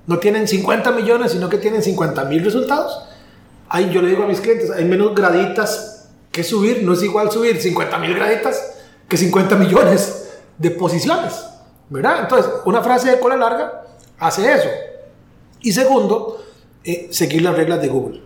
no 0.06 0.18
tienen 0.18 0.46
50 0.46 0.90
millones, 0.90 1.32
sino 1.32 1.48
que 1.48 1.56
tienen 1.56 1.82
50 1.82 2.24
mil 2.26 2.44
resultados. 2.44 3.02
Ahí 3.70 3.88
yo 3.90 4.02
le 4.02 4.10
digo 4.10 4.24
a 4.24 4.26
mis 4.26 4.42
clientes, 4.42 4.70
hay 4.70 4.84
menos 4.84 5.14
graditas 5.14 6.10
que 6.30 6.44
subir, 6.44 6.82
no 6.82 6.92
es 6.92 7.02
igual 7.02 7.32
subir 7.32 7.58
50 7.62 7.96
mil 7.96 8.14
graditas 8.14 8.74
que 9.08 9.16
50 9.16 9.56
millones 9.56 10.34
de 10.58 10.70
posiciones, 10.72 11.32
¿verdad? 11.88 12.24
Entonces, 12.24 12.52
una 12.66 12.82
frase 12.82 13.12
de 13.12 13.18
cola 13.18 13.36
larga 13.36 13.84
hace 14.18 14.52
eso. 14.52 14.68
Y 15.62 15.72
segundo, 15.72 16.44
eh, 16.84 17.08
seguir 17.10 17.42
las 17.42 17.56
reglas 17.56 17.80
de 17.80 17.88
Google. 17.88 18.20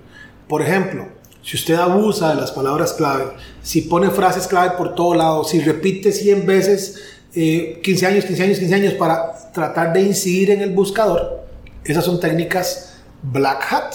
Por 0.49 0.62
ejemplo, 0.62 1.07
si 1.43 1.57
usted 1.57 1.75
abusa 1.75 2.31
de 2.31 2.41
las 2.41 2.53
palabras 2.53 2.93
clave, 2.93 3.25
si 3.62 3.83
pone 3.83 4.11
frases 4.11 4.47
clave 4.47 4.77
por 4.77 4.95
todo 4.95 5.15
lado, 5.15 5.45
si 5.45 5.61
repite 5.61 6.12
100 6.12 6.47
veces 6.47 7.03
15 7.33 8.05
eh, 8.05 8.09
años, 8.09 8.25
15 8.25 8.43
años, 8.43 8.59
15 8.59 8.75
años 8.75 8.95
para 8.95 9.51
tratar 9.53 9.93
de 9.93 10.03
incidir 10.03 10.51
en 10.51 10.61
el 10.61 10.71
buscador, 10.71 11.43
esas 11.85 12.05
son 12.05 12.21
técnicas 12.21 12.95
black 13.23 13.67
hat 13.73 13.95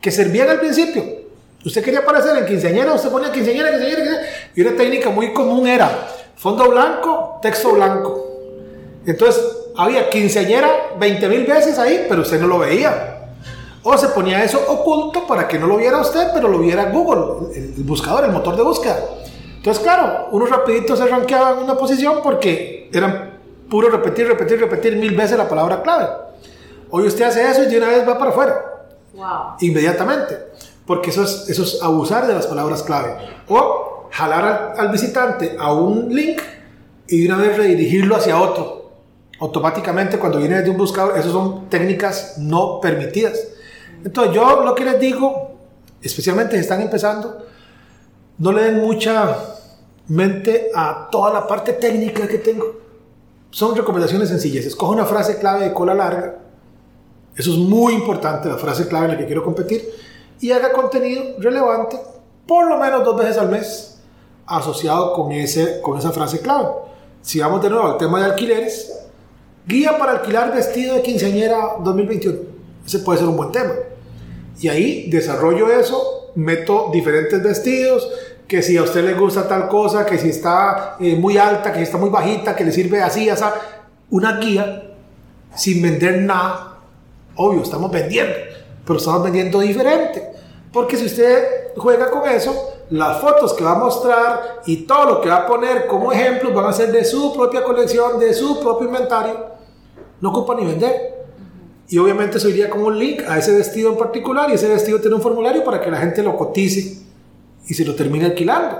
que 0.00 0.10
servían 0.10 0.48
al 0.48 0.60
principio. 0.60 1.04
Usted 1.64 1.82
quería 1.82 2.00
aparecer 2.00 2.36
en 2.36 2.46
quinceañera, 2.46 2.94
usted 2.94 3.10
ponía 3.10 3.32
quinceañera, 3.32 3.70
quinceañera, 3.70 4.02
quinceañera, 4.02 4.28
y 4.54 4.60
una 4.62 4.76
técnica 4.76 5.10
muy 5.10 5.32
común 5.32 5.66
era 5.66 6.08
fondo 6.36 6.70
blanco, 6.70 7.38
texto 7.42 7.72
blanco. 7.72 8.30
Entonces 9.04 9.42
había 9.76 10.08
quinceañera 10.08 10.68
20 10.98 11.28
mil 11.28 11.44
veces 11.44 11.78
ahí, 11.78 12.06
pero 12.08 12.22
usted 12.22 12.40
no 12.40 12.46
lo 12.46 12.58
veía. 12.58 13.19
O 13.82 13.96
se 13.96 14.08
ponía 14.08 14.44
eso 14.44 14.60
oculto 14.68 15.26
para 15.26 15.48
que 15.48 15.58
no 15.58 15.66
lo 15.66 15.76
viera 15.76 15.98
usted, 15.98 16.28
pero 16.34 16.48
lo 16.48 16.58
viera 16.58 16.90
Google, 16.90 17.54
el 17.54 17.82
buscador, 17.84 18.24
el 18.24 18.32
motor 18.32 18.56
de 18.56 18.62
búsqueda. 18.62 18.98
Entonces, 19.56 19.82
claro, 19.82 20.28
uno 20.32 20.46
rapidito 20.46 20.96
se 20.96 21.06
ranqueaba 21.06 21.52
en 21.52 21.64
una 21.64 21.76
posición 21.76 22.20
porque 22.22 22.90
eran 22.92 23.38
puro 23.68 23.88
repetir, 23.88 24.26
repetir, 24.26 24.58
repetir 24.60 24.96
mil 24.96 25.14
veces 25.14 25.38
la 25.38 25.48
palabra 25.48 25.82
clave. 25.82 26.08
Hoy 26.90 27.06
usted 27.06 27.24
hace 27.24 27.48
eso 27.48 27.62
y 27.62 27.66
de 27.66 27.78
una 27.78 27.88
vez 27.88 28.06
va 28.08 28.18
para 28.18 28.30
afuera. 28.30 28.64
Wow. 29.14 29.56
Inmediatamente. 29.60 30.38
Porque 30.86 31.10
eso 31.10 31.22
es, 31.22 31.48
eso 31.48 31.62
es 31.62 31.82
abusar 31.82 32.26
de 32.26 32.34
las 32.34 32.46
palabras 32.46 32.82
clave. 32.82 33.16
O 33.48 34.08
jalar 34.10 34.74
al, 34.76 34.88
visitante 34.90 35.56
a 35.58 35.72
un 35.72 36.14
link 36.14 36.40
y 37.06 37.22
de 37.22 37.32
una 37.32 37.42
vez 37.42 37.56
redirigirlo 37.56 38.16
hacia 38.16 38.40
otro. 38.40 38.90
automáticamente 39.40 40.18
cuando 40.18 40.38
viene 40.38 40.56
desde 40.56 40.70
un 40.70 40.76
buscador, 40.76 41.16
esas 41.16 41.32
son 41.32 41.68
técnicas 41.70 42.38
no 42.38 42.80
permitidas. 42.80 43.38
Entonces 44.04 44.34
yo 44.34 44.62
lo 44.64 44.74
que 44.74 44.84
les 44.84 44.98
digo, 44.98 45.52
especialmente 46.02 46.56
si 46.56 46.62
están 46.62 46.80
empezando, 46.80 47.46
no 48.38 48.52
le 48.52 48.64
den 48.64 48.80
mucha 48.80 49.36
mente 50.08 50.70
a 50.74 51.08
toda 51.10 51.32
la 51.32 51.46
parte 51.46 51.74
técnica 51.74 52.26
que 52.26 52.38
tengo. 52.38 52.80
Son 53.50 53.76
recomendaciones 53.76 54.28
sencillas. 54.28 54.64
Escoja 54.64 54.92
una 54.92 55.04
frase 55.04 55.38
clave 55.38 55.64
de 55.64 55.72
cola 55.72 55.94
larga. 55.94 56.36
Eso 57.36 57.52
es 57.52 57.58
muy 57.58 57.94
importante, 57.94 58.48
la 58.48 58.56
frase 58.56 58.88
clave 58.88 59.06
en 59.06 59.12
la 59.12 59.18
que 59.18 59.26
quiero 59.26 59.44
competir. 59.44 59.88
Y 60.40 60.52
haga 60.52 60.72
contenido 60.72 61.22
relevante 61.38 61.98
por 62.46 62.68
lo 62.68 62.78
menos 62.78 63.04
dos 63.04 63.16
veces 63.16 63.38
al 63.38 63.48
mes 63.48 63.98
asociado 64.46 65.12
con, 65.12 65.30
ese, 65.30 65.80
con 65.80 65.98
esa 65.98 66.10
frase 66.10 66.40
clave. 66.40 66.68
Si 67.22 67.38
vamos 67.38 67.62
de 67.62 67.70
nuevo 67.70 67.86
al 67.86 67.98
tema 67.98 68.18
de 68.18 68.24
alquileres, 68.24 68.92
guía 69.66 69.96
para 69.98 70.12
alquilar 70.12 70.52
vestido 70.52 70.96
de 70.96 71.02
quinceañera 71.02 71.76
2021. 71.80 72.38
Ese 72.84 72.98
puede 73.00 73.20
ser 73.20 73.28
un 73.28 73.36
buen 73.36 73.52
tema. 73.52 73.72
Y 74.60 74.68
ahí 74.68 75.10
desarrollo 75.10 75.70
eso, 75.70 76.32
meto 76.34 76.90
diferentes 76.92 77.42
vestidos, 77.42 78.08
que 78.46 78.62
si 78.62 78.76
a 78.76 78.82
usted 78.82 79.04
le 79.04 79.14
gusta 79.14 79.48
tal 79.48 79.68
cosa, 79.68 80.04
que 80.04 80.18
si 80.18 80.28
está 80.28 80.96
eh, 81.00 81.16
muy 81.16 81.38
alta, 81.38 81.72
que 81.72 81.78
si 81.78 81.84
está 81.84 81.98
muy 81.98 82.10
bajita, 82.10 82.54
que 82.54 82.64
le 82.64 82.72
sirve 82.72 83.00
así, 83.00 83.28
así, 83.30 83.44
una 84.10 84.38
guía 84.38 84.90
sin 85.54 85.80
vender 85.80 86.22
nada. 86.22 86.78
Obvio, 87.36 87.62
estamos 87.62 87.90
vendiendo, 87.90 88.34
pero 88.84 88.98
estamos 88.98 89.22
vendiendo 89.22 89.60
diferente. 89.60 90.30
Porque 90.72 90.96
si 90.96 91.06
usted 91.06 91.72
juega 91.76 92.10
con 92.10 92.28
eso, 92.28 92.74
las 92.90 93.20
fotos 93.20 93.54
que 93.54 93.64
va 93.64 93.72
a 93.72 93.78
mostrar 93.78 94.60
y 94.66 94.78
todo 94.78 95.04
lo 95.06 95.20
que 95.20 95.28
va 95.28 95.36
a 95.36 95.46
poner 95.46 95.86
como 95.86 96.12
ejemplo 96.12 96.52
van 96.52 96.66
a 96.66 96.72
ser 96.72 96.92
de 96.92 97.04
su 97.04 97.32
propia 97.32 97.62
colección, 97.62 98.18
de 98.18 98.34
su 98.34 98.60
propio 98.60 98.88
inventario. 98.88 99.46
No 100.20 100.30
ocupa 100.30 100.54
ni 100.54 100.66
vender. 100.66 101.09
Y 101.90 101.98
obviamente 101.98 102.38
eso 102.38 102.48
iría 102.48 102.70
como 102.70 102.86
un 102.86 102.98
link 102.98 103.20
a 103.28 103.36
ese 103.36 103.52
vestido 103.52 103.90
en 103.90 103.98
particular 103.98 104.48
y 104.48 104.54
ese 104.54 104.68
vestido 104.68 105.00
tiene 105.00 105.16
un 105.16 105.22
formulario 105.22 105.64
para 105.64 105.80
que 105.80 105.90
la 105.90 105.98
gente 105.98 106.22
lo 106.22 106.36
cotice 106.36 106.98
y 107.66 107.74
se 107.74 107.84
lo 107.84 107.96
termine 107.96 108.26
alquilando. 108.26 108.78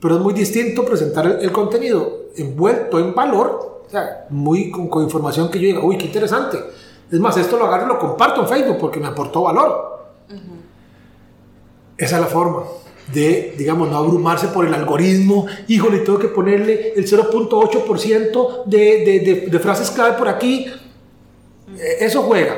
Pero 0.00 0.16
es 0.16 0.20
muy 0.20 0.34
distinto 0.34 0.84
presentar 0.84 1.38
el, 1.40 1.50
contenido 1.50 2.26
envuelto 2.36 2.98
en 2.98 3.14
valor, 3.14 3.84
o 3.86 3.90
sea, 3.90 4.26
muy 4.28 4.70
con, 4.70 5.02
información 5.02 5.50
que 5.50 5.58
yo 5.58 5.66
diga, 5.66 5.80
uy, 5.80 5.96
qué 5.96 6.04
interesante. 6.04 6.58
Es 7.10 7.18
más, 7.18 7.38
esto 7.38 7.56
lo 7.56 7.64
agarro 7.64 7.86
y 7.86 7.88
lo 7.88 7.98
comparto 7.98 8.42
en 8.42 8.48
Facebook 8.48 8.76
porque 8.78 9.00
me 9.00 9.06
aportó 9.06 9.40
valor. 9.42 9.94
Esa 11.96 12.16
es 12.16 12.20
la 12.20 12.28
forma 12.28 12.64
de, 13.14 13.54
digamos, 13.56 13.88
no 13.88 13.96
abrumarse 13.96 14.48
por 14.48 14.66
el 14.66 14.74
algoritmo. 14.74 15.46
Híjole, 15.68 16.00
tengo 16.00 16.18
que 16.18 16.28
ponerle 16.28 16.92
el 16.96 17.06
0.8% 17.06 18.64
de, 18.66 18.78
de, 18.78 19.48
de, 19.50 19.58
frases 19.58 19.90
clave 19.90 20.18
por 20.18 20.28
aquí. 20.28 20.66
Eh, 21.78 21.96
eso 22.00 22.22
juega. 22.22 22.54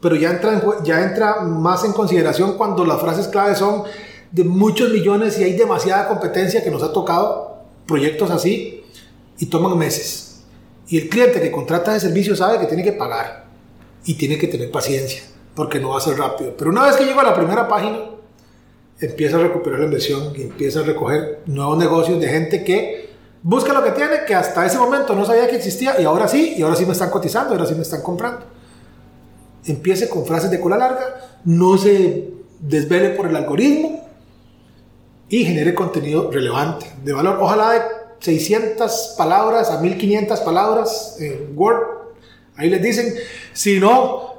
Pero 0.00 0.16
ya 0.16 0.30
entra, 0.30 0.60
ya 0.82 1.02
entra 1.02 1.42
más 1.42 1.84
en 1.84 1.92
consideración 1.92 2.56
cuando 2.56 2.84
las 2.84 3.00
frases 3.00 3.28
clave 3.28 3.54
son 3.54 3.84
de 4.30 4.44
muchos 4.44 4.90
millones 4.90 5.38
y 5.38 5.44
hay 5.44 5.52
demasiada 5.52 6.08
competencia 6.08 6.64
que 6.64 6.70
nos 6.70 6.82
ha 6.82 6.92
tocado 6.92 7.62
proyectos 7.86 8.30
así 8.30 8.84
y 9.38 9.46
toman 9.46 9.78
meses. 9.78 10.42
Y 10.88 10.98
el 10.98 11.08
cliente 11.08 11.40
que 11.40 11.50
contrata 11.50 11.94
ese 11.96 12.08
servicio 12.08 12.34
sabe 12.34 12.58
que 12.58 12.66
tiene 12.66 12.82
que 12.82 12.92
pagar 12.92 13.44
y 14.04 14.14
tiene 14.14 14.38
que 14.38 14.48
tener 14.48 14.70
paciencia 14.70 15.22
porque 15.54 15.78
no 15.78 15.90
va 15.90 15.98
a 15.98 16.00
ser 16.00 16.18
rápido. 16.18 16.54
Pero 16.56 16.70
una 16.70 16.84
vez 16.86 16.96
que 16.96 17.04
llego 17.04 17.20
a 17.20 17.24
la 17.24 17.34
primera 17.34 17.68
página, 17.68 17.98
empieza 19.00 19.36
a 19.36 19.40
recuperar 19.40 19.80
la 19.80 19.86
inversión 19.86 20.32
y 20.36 20.42
empieza 20.42 20.80
a 20.80 20.82
recoger 20.82 21.40
nuevos 21.46 21.78
negocios 21.78 22.20
de 22.20 22.28
gente 22.28 22.64
que 22.64 23.01
busca 23.42 23.72
lo 23.72 23.82
que 23.82 23.90
tiene, 23.92 24.24
que 24.26 24.34
hasta 24.34 24.64
ese 24.64 24.78
momento 24.78 25.14
no 25.14 25.24
sabía 25.24 25.48
que 25.48 25.56
existía 25.56 26.00
y 26.00 26.04
ahora 26.04 26.28
sí, 26.28 26.54
y 26.56 26.62
ahora 26.62 26.76
sí 26.76 26.86
me 26.86 26.92
están 26.92 27.10
cotizando, 27.10 27.54
ahora 27.54 27.66
sí 27.66 27.74
me 27.74 27.82
están 27.82 28.02
comprando. 28.02 28.46
Empiece 29.64 30.08
con 30.08 30.26
frases 30.26 30.50
de 30.50 30.60
cola 30.60 30.76
larga, 30.76 31.38
no 31.44 31.78
se 31.78 32.30
desvele 32.58 33.10
por 33.10 33.26
el 33.26 33.36
algoritmo 33.36 34.08
y 35.28 35.44
genere 35.44 35.74
contenido 35.74 36.30
relevante, 36.30 36.92
de 37.02 37.12
valor. 37.12 37.38
Ojalá 37.40 37.70
de 37.70 37.80
600 38.20 39.14
palabras 39.16 39.70
a 39.70 39.80
1500 39.80 40.40
palabras 40.40 41.16
en 41.18 41.52
Word. 41.56 41.80
Ahí 42.56 42.70
les 42.70 42.82
dicen, 42.82 43.14
si 43.52 43.80
no, 43.80 44.31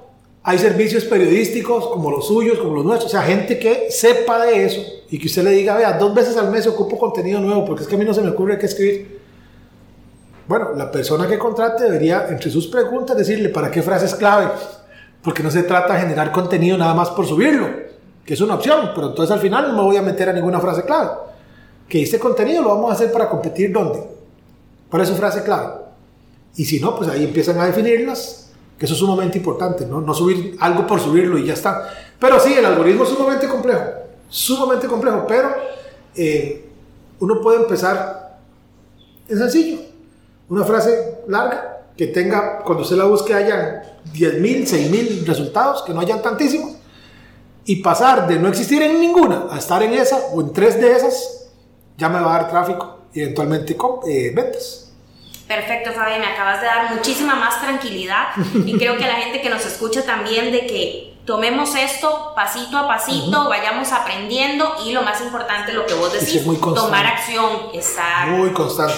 hay 0.45 0.57
servicios 0.57 1.05
periodísticos 1.05 1.87
como 1.87 2.11
los 2.11 2.27
suyos, 2.27 2.59
como 2.59 2.75
los 2.75 2.85
nuestros, 2.85 3.13
o 3.13 3.17
sea, 3.17 3.23
gente 3.23 3.57
que 3.57 3.89
sepa 3.89 4.45
de 4.45 4.65
eso 4.65 4.81
y 5.09 5.17
que 5.17 5.27
usted 5.27 5.41
le 5.41 5.51
diga, 5.51 5.77
vea, 5.77 5.93
dos 5.93 6.13
veces 6.13 6.35
al 6.35 6.51
mes 6.51 6.67
ocupo 6.67 6.99
contenido 6.99 7.39
nuevo 7.39 7.63
porque 7.63 7.83
es 7.83 7.87
que 7.87 7.95
a 7.95 7.97
mí 7.97 8.03
no 8.03 8.13
se 8.13 8.21
me 8.21 8.29
ocurre 8.29 8.59
qué 8.59 8.65
escribir. 8.65 9.21
Bueno, 10.45 10.73
la 10.75 10.91
persona 10.91 11.27
que 11.27 11.39
contrate 11.39 11.85
debería, 11.85 12.27
entre 12.27 12.51
sus 12.51 12.67
preguntas, 12.67 13.15
decirle 13.15 13.47
para 13.47 13.71
qué 13.71 13.81
frases 13.81 14.15
clave, 14.15 14.49
porque 15.21 15.41
no 15.41 15.49
se 15.49 15.63
trata 15.63 15.93
de 15.93 16.01
generar 16.01 16.33
contenido 16.33 16.77
nada 16.77 16.93
más 16.93 17.09
por 17.11 17.25
subirlo, 17.25 17.69
que 18.25 18.33
es 18.33 18.41
una 18.41 18.55
opción, 18.55 18.91
pero 18.93 19.07
entonces 19.07 19.33
al 19.33 19.39
final 19.39 19.69
no 19.69 19.77
me 19.77 19.83
voy 19.83 19.95
a 19.95 20.01
meter 20.01 20.27
a 20.27 20.33
ninguna 20.33 20.59
frase 20.59 20.83
clave. 20.83 21.11
Que 21.87 22.03
este 22.03 22.19
contenido 22.19 22.61
lo 22.61 22.69
vamos 22.69 22.91
a 22.91 22.95
hacer 22.95 23.13
para 23.13 23.29
competir 23.29 23.71
dónde? 23.71 24.03
Para 24.89 25.05
su 25.05 25.15
frase 25.15 25.41
clave. 25.43 25.75
Y 26.57 26.65
si 26.65 26.81
no, 26.81 26.97
pues 26.97 27.09
ahí 27.09 27.23
empiezan 27.23 27.57
a 27.59 27.65
definirlas 27.65 28.42
que 28.83 28.87
eso 28.87 28.95
es 28.95 28.99
sumamente 28.99 29.37
importante, 29.37 29.85
¿no? 29.85 30.01
no 30.01 30.13
subir 30.13 30.57
algo 30.59 30.85
por 30.85 30.99
subirlo 30.99 31.37
y 31.37 31.45
ya 31.45 31.53
está. 31.53 31.89
Pero 32.19 32.37
sí, 32.37 32.53
el 32.53 32.65
algoritmo 32.65 33.05
es 33.05 33.11
sumamente 33.11 33.47
complejo, 33.47 33.81
sumamente 34.27 34.87
complejo, 34.87 35.23
pero 35.25 35.55
eh, 36.13 36.69
uno 37.21 37.39
puede 37.39 37.61
empezar, 37.61 38.39
es 39.25 39.39
sencillo, 39.39 39.79
una 40.49 40.65
frase 40.65 41.19
larga 41.29 41.85
que 41.95 42.07
tenga, 42.07 42.59
cuando 42.59 42.83
usted 42.83 42.97
la 42.97 43.05
busque, 43.05 43.33
hayan 43.33 43.83
10.000, 44.13 44.67
6.000 44.67 45.25
resultados, 45.27 45.83
que 45.83 45.93
no 45.93 46.01
hayan 46.01 46.21
tantísimos, 46.21 46.73
y 47.63 47.77
pasar 47.77 48.27
de 48.27 48.37
no 48.37 48.49
existir 48.49 48.81
en 48.81 48.99
ninguna 48.99 49.45
a 49.49 49.59
estar 49.59 49.81
en 49.81 49.93
esa 49.93 50.17
o 50.33 50.41
en 50.41 50.51
tres 50.51 50.77
de 50.77 50.91
esas, 50.91 51.47
ya 51.97 52.09
me 52.09 52.19
va 52.19 52.35
a 52.35 52.39
dar 52.41 52.51
tráfico 52.51 52.97
y 53.13 53.21
eventualmente 53.21 53.77
eh, 54.09 54.33
ventas. 54.35 54.82
Perfecto, 55.47 55.91
Fabi, 55.91 56.19
me 56.19 56.25
acabas 56.25 56.61
de 56.61 56.67
dar 56.67 56.95
muchísima 56.95 57.35
más 57.35 57.61
tranquilidad 57.61 58.27
y 58.65 58.77
creo 58.77 58.97
que 58.97 59.05
la 59.05 59.15
gente 59.15 59.41
que 59.41 59.49
nos 59.49 59.65
escucha 59.65 60.05
también 60.05 60.51
de 60.51 60.65
que 60.65 61.13
tomemos 61.25 61.75
esto 61.75 62.33
pasito 62.35 62.77
a 62.77 62.87
pasito, 62.87 63.49
vayamos 63.49 63.91
aprendiendo 63.91 64.73
y 64.85 64.93
lo 64.93 65.01
más 65.03 65.21
importante, 65.21 65.73
lo 65.73 65.85
que 65.85 65.93
vos 65.93 66.13
decís, 66.13 66.43
tomar 66.59 67.05
acción. 67.05 67.69
Exacto. 67.73 68.31
Muy 68.31 68.51
constante, 68.51 68.95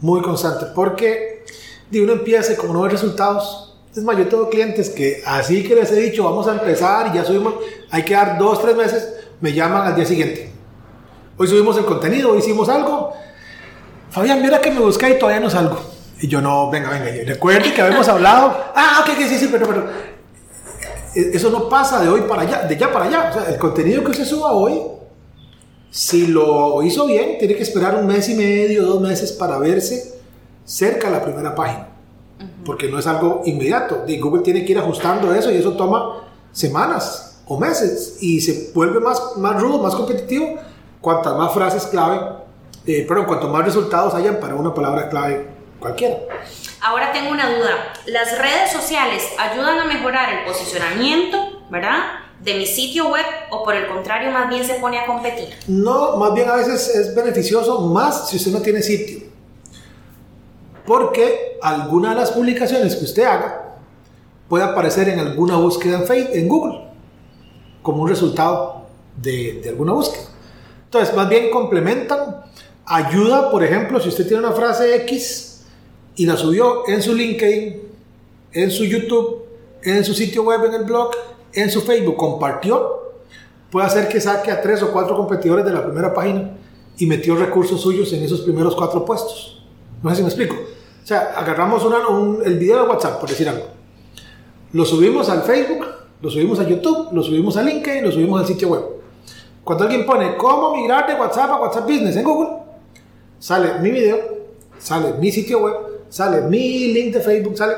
muy 0.00 0.22
constante, 0.22 0.66
porque 0.74 1.44
de 1.90 2.02
uno 2.02 2.12
empieza 2.12 2.52
y 2.52 2.56
como 2.56 2.72
no 2.72 2.82
ve 2.82 2.90
resultados, 2.90 3.76
es 3.94 4.02
más, 4.02 4.16
yo 4.16 4.26
tengo 4.26 4.48
clientes 4.48 4.88
que 4.88 5.22
así 5.26 5.62
que 5.62 5.74
les 5.74 5.90
he 5.92 5.96
dicho, 5.96 6.24
vamos 6.24 6.48
a 6.48 6.52
empezar 6.52 7.08
y 7.08 7.16
ya 7.16 7.24
subimos, 7.24 7.54
hay 7.90 8.02
que 8.04 8.14
dar 8.14 8.38
dos, 8.38 8.62
tres 8.62 8.74
meses, 8.74 9.14
me 9.40 9.52
llaman 9.52 9.86
al 9.86 9.94
día 9.94 10.06
siguiente. 10.06 10.50
Hoy 11.36 11.46
subimos 11.46 11.76
el 11.76 11.84
contenido, 11.84 12.30
hoy 12.30 12.38
hicimos 12.38 12.68
algo, 12.68 13.12
Fabián, 14.12 14.42
mira 14.42 14.60
que 14.60 14.70
me 14.70 14.80
busqué 14.80 15.08
y 15.08 15.18
todavía 15.18 15.40
no 15.40 15.48
salgo. 15.48 15.80
Y 16.20 16.28
yo 16.28 16.42
no, 16.42 16.70
venga, 16.70 16.90
venga, 16.90 17.06
recuerde 17.24 17.72
que 17.72 17.80
habíamos 17.80 18.06
hablado. 18.08 18.54
Ah, 18.74 19.02
ok, 19.02 19.16
sí, 19.26 19.38
sí, 19.38 19.48
pero, 19.50 19.66
pero 19.66 19.88
e, 21.14 21.30
eso 21.34 21.48
no 21.48 21.66
pasa 21.68 22.02
de 22.02 22.10
hoy 22.10 22.20
para 22.28 22.42
allá, 22.42 22.62
de 22.64 22.76
ya 22.76 22.92
para 22.92 23.06
allá. 23.06 23.30
O 23.30 23.32
sea, 23.32 23.50
el 23.50 23.58
contenido 23.58 24.04
que 24.04 24.10
usted 24.10 24.26
suba 24.26 24.52
hoy, 24.52 24.82
si 25.90 26.26
lo 26.26 26.82
hizo 26.82 27.06
bien, 27.06 27.38
tiene 27.38 27.54
que 27.54 27.62
esperar 27.62 27.96
un 27.96 28.06
mes 28.06 28.28
y 28.28 28.34
medio, 28.34 28.84
dos 28.84 29.00
meses 29.00 29.32
para 29.32 29.56
verse 29.56 30.20
cerca 30.66 31.08
de 31.08 31.14
la 31.14 31.24
primera 31.24 31.54
página. 31.54 31.88
Porque 32.66 32.88
no 32.88 32.98
es 32.98 33.06
algo 33.06 33.40
inmediato. 33.46 34.04
Y 34.06 34.20
Google 34.20 34.42
tiene 34.42 34.62
que 34.62 34.72
ir 34.72 34.78
ajustando 34.78 35.34
eso 35.34 35.50
y 35.50 35.56
eso 35.56 35.72
toma 35.72 36.28
semanas 36.52 37.40
o 37.46 37.58
meses. 37.58 38.18
Y 38.20 38.42
se 38.42 38.72
vuelve 38.74 39.00
más, 39.00 39.38
más 39.38 39.60
rudo, 39.60 39.78
más 39.78 39.94
competitivo, 39.94 40.56
cuantas 41.00 41.34
más 41.34 41.54
frases 41.54 41.86
clave 41.86 42.41
eh, 42.86 43.04
pero 43.06 43.20
en 43.20 43.26
cuanto 43.26 43.48
más 43.48 43.64
resultados 43.64 44.14
hayan 44.14 44.40
para 44.40 44.54
una 44.54 44.74
palabra 44.74 45.08
clave 45.08 45.46
cualquiera. 45.78 46.16
Ahora 46.80 47.12
tengo 47.12 47.30
una 47.30 47.48
duda. 47.56 47.92
¿Las 48.06 48.38
redes 48.38 48.72
sociales 48.72 49.22
ayudan 49.38 49.78
a 49.78 49.84
mejorar 49.84 50.32
el 50.32 50.44
posicionamiento, 50.44 51.62
verdad? 51.70 52.22
de 52.42 52.54
mi 52.54 52.66
sitio 52.66 53.08
web 53.08 53.24
o 53.50 53.62
por 53.62 53.74
el 53.74 53.86
contrario 53.86 54.30
más 54.32 54.48
bien 54.48 54.64
se 54.64 54.74
pone 54.74 54.98
a 54.98 55.06
competir? 55.06 55.48
No, 55.68 56.16
más 56.16 56.34
bien 56.34 56.48
a 56.48 56.56
veces 56.56 56.88
es 56.88 57.14
beneficioso 57.14 57.80
más 57.88 58.28
si 58.28 58.36
usted 58.36 58.50
no 58.50 58.60
tiene 58.60 58.82
sitio. 58.82 59.20
Porque 60.84 61.58
alguna 61.62 62.10
de 62.10 62.16
las 62.16 62.32
publicaciones 62.32 62.96
que 62.96 63.04
usted 63.04 63.24
haga 63.24 63.76
puede 64.48 64.64
aparecer 64.64 65.08
en 65.08 65.20
alguna 65.20 65.56
búsqueda 65.56 65.98
en, 65.98 66.06
Facebook, 66.06 66.34
en 66.34 66.48
Google 66.48 66.80
como 67.80 68.02
un 68.02 68.08
resultado 68.08 68.86
de, 69.16 69.60
de 69.62 69.68
alguna 69.68 69.92
búsqueda. 69.92 70.24
Entonces, 70.84 71.14
más 71.14 71.28
bien 71.28 71.50
complementan 71.50 72.42
ayuda, 72.92 73.50
por 73.50 73.64
ejemplo, 73.64 73.98
si 73.98 74.10
usted 74.10 74.28
tiene 74.28 74.46
una 74.46 74.52
frase 74.52 74.94
X 74.96 75.64
y 76.14 76.26
la 76.26 76.36
subió 76.36 76.86
en 76.86 77.00
su 77.00 77.14
LinkedIn, 77.14 77.80
en 78.52 78.70
su 78.70 78.84
YouTube, 78.84 79.44
en 79.82 80.04
su 80.04 80.12
sitio 80.12 80.42
web, 80.42 80.66
en 80.66 80.74
el 80.74 80.84
blog, 80.84 81.10
en 81.54 81.70
su 81.70 81.80
Facebook, 81.80 82.16
compartió, 82.16 83.14
puede 83.70 83.86
hacer 83.86 84.08
que 84.08 84.20
saque 84.20 84.50
a 84.50 84.60
tres 84.60 84.82
o 84.82 84.92
cuatro 84.92 85.16
competidores 85.16 85.64
de 85.64 85.72
la 85.72 85.82
primera 85.82 86.12
página 86.12 86.50
y 86.98 87.06
metió 87.06 87.34
recursos 87.34 87.80
suyos 87.80 88.12
en 88.12 88.22
esos 88.22 88.42
primeros 88.42 88.76
cuatro 88.76 89.06
puestos. 89.06 89.64
No 90.02 90.10
sé 90.10 90.16
si 90.16 90.22
me 90.22 90.28
explico. 90.28 90.54
O 90.54 91.06
sea, 91.06 91.32
agarramos 91.34 91.82
el 92.44 92.58
video 92.58 92.82
de 92.82 92.88
WhatsApp, 92.90 93.18
por 93.18 93.30
decir 93.30 93.48
algo. 93.48 93.68
Lo 94.74 94.84
subimos 94.84 95.30
al 95.30 95.42
Facebook, 95.42 95.86
lo 96.20 96.30
subimos 96.30 96.60
a 96.60 96.68
YouTube, 96.68 97.08
lo 97.12 97.22
subimos 97.22 97.56
a 97.56 97.62
LinkedIn, 97.62 98.04
lo 98.04 98.12
subimos 98.12 98.38
al 98.38 98.46
sitio 98.46 98.68
web. 98.68 98.82
Cuando 99.64 99.84
alguien 99.84 100.04
pone 100.04 100.36
cómo 100.36 100.76
migrar 100.76 101.06
de 101.06 101.14
WhatsApp 101.14 101.50
a 101.52 101.56
WhatsApp 101.56 101.84
Business 101.84 102.16
en 102.16 102.24
Google, 102.24 102.61
sale 103.42 103.80
mi 103.80 103.90
video, 103.90 104.18
sale 104.78 105.14
mi 105.14 105.32
sitio 105.32 105.58
web, 105.58 105.74
sale 106.08 106.42
mi 106.42 106.92
link 106.92 107.12
de 107.14 107.20
Facebook, 107.20 107.56
sale. 107.58 107.74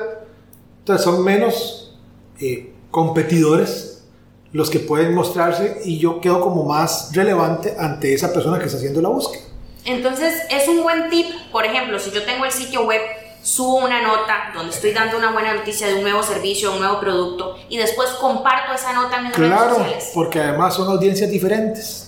Entonces 0.81 1.03
son 1.05 1.25
menos 1.25 1.97
eh, 2.39 2.71
competidores 2.91 4.05
los 4.53 4.69
que 4.69 4.79
pueden 4.79 5.15
mostrarse 5.15 5.81
y 5.87 5.99
yo 5.99 6.21
quedo 6.21 6.41
como 6.43 6.65
más 6.65 7.11
relevante 7.15 7.75
ante 7.79 8.13
esa 8.13 8.31
persona 8.33 8.59
que 8.59 8.67
está 8.67 8.77
haciendo 8.77 9.01
la 9.01 9.09
búsqueda. 9.09 9.43
Entonces, 9.87 10.33
es 10.51 10.69
un 10.69 10.83
buen 10.83 11.11
tip, 11.11 11.27
por 11.51 11.65
ejemplo, 11.67 11.99
si 11.99 12.11
yo 12.11 12.23
tengo 12.25 12.45
el 12.45 12.53
sitio 12.53 12.87
web, 12.87 13.01
subo 13.43 13.77
una 13.85 14.01
nota 14.03 14.53
donde 14.55 14.73
estoy 14.75 14.93
dando 14.93 15.19
una 15.19 15.33
buena 15.33 15.55
noticia 15.55 15.87
de 15.89 15.95
un 15.95 16.03
nuevo 16.03 16.23
servicio, 16.23 16.73
un 16.73 16.79
nuevo 16.79 17.01
producto, 17.01 17.57
y 17.69 17.77
después 17.79 18.09
comparto 18.21 18.73
esa 18.75 18.93
nota 18.95 19.17
en 19.19 19.25
mis 19.25 19.37
redes 19.37 19.51
Claro, 19.53 19.75
sociales. 19.77 20.11
porque 20.15 20.41
además 20.41 20.75
son 20.75 20.89
audiencias 20.89 21.29
diferentes. 21.31 22.04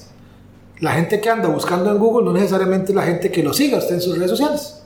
La 0.80 0.92
gente 0.92 1.20
que 1.20 1.30
anda 1.30 1.48
buscando 1.48 1.90
en 1.90 1.98
Google 1.98 2.26
no 2.26 2.32
necesariamente 2.32 2.92
es 2.92 2.96
la 2.96 3.02
gente 3.02 3.30
que 3.30 3.42
lo 3.42 3.52
siga 3.52 3.78
usted 3.78 3.94
en 3.94 4.00
sus 4.00 4.16
redes 4.16 4.30
sociales. 4.30 4.82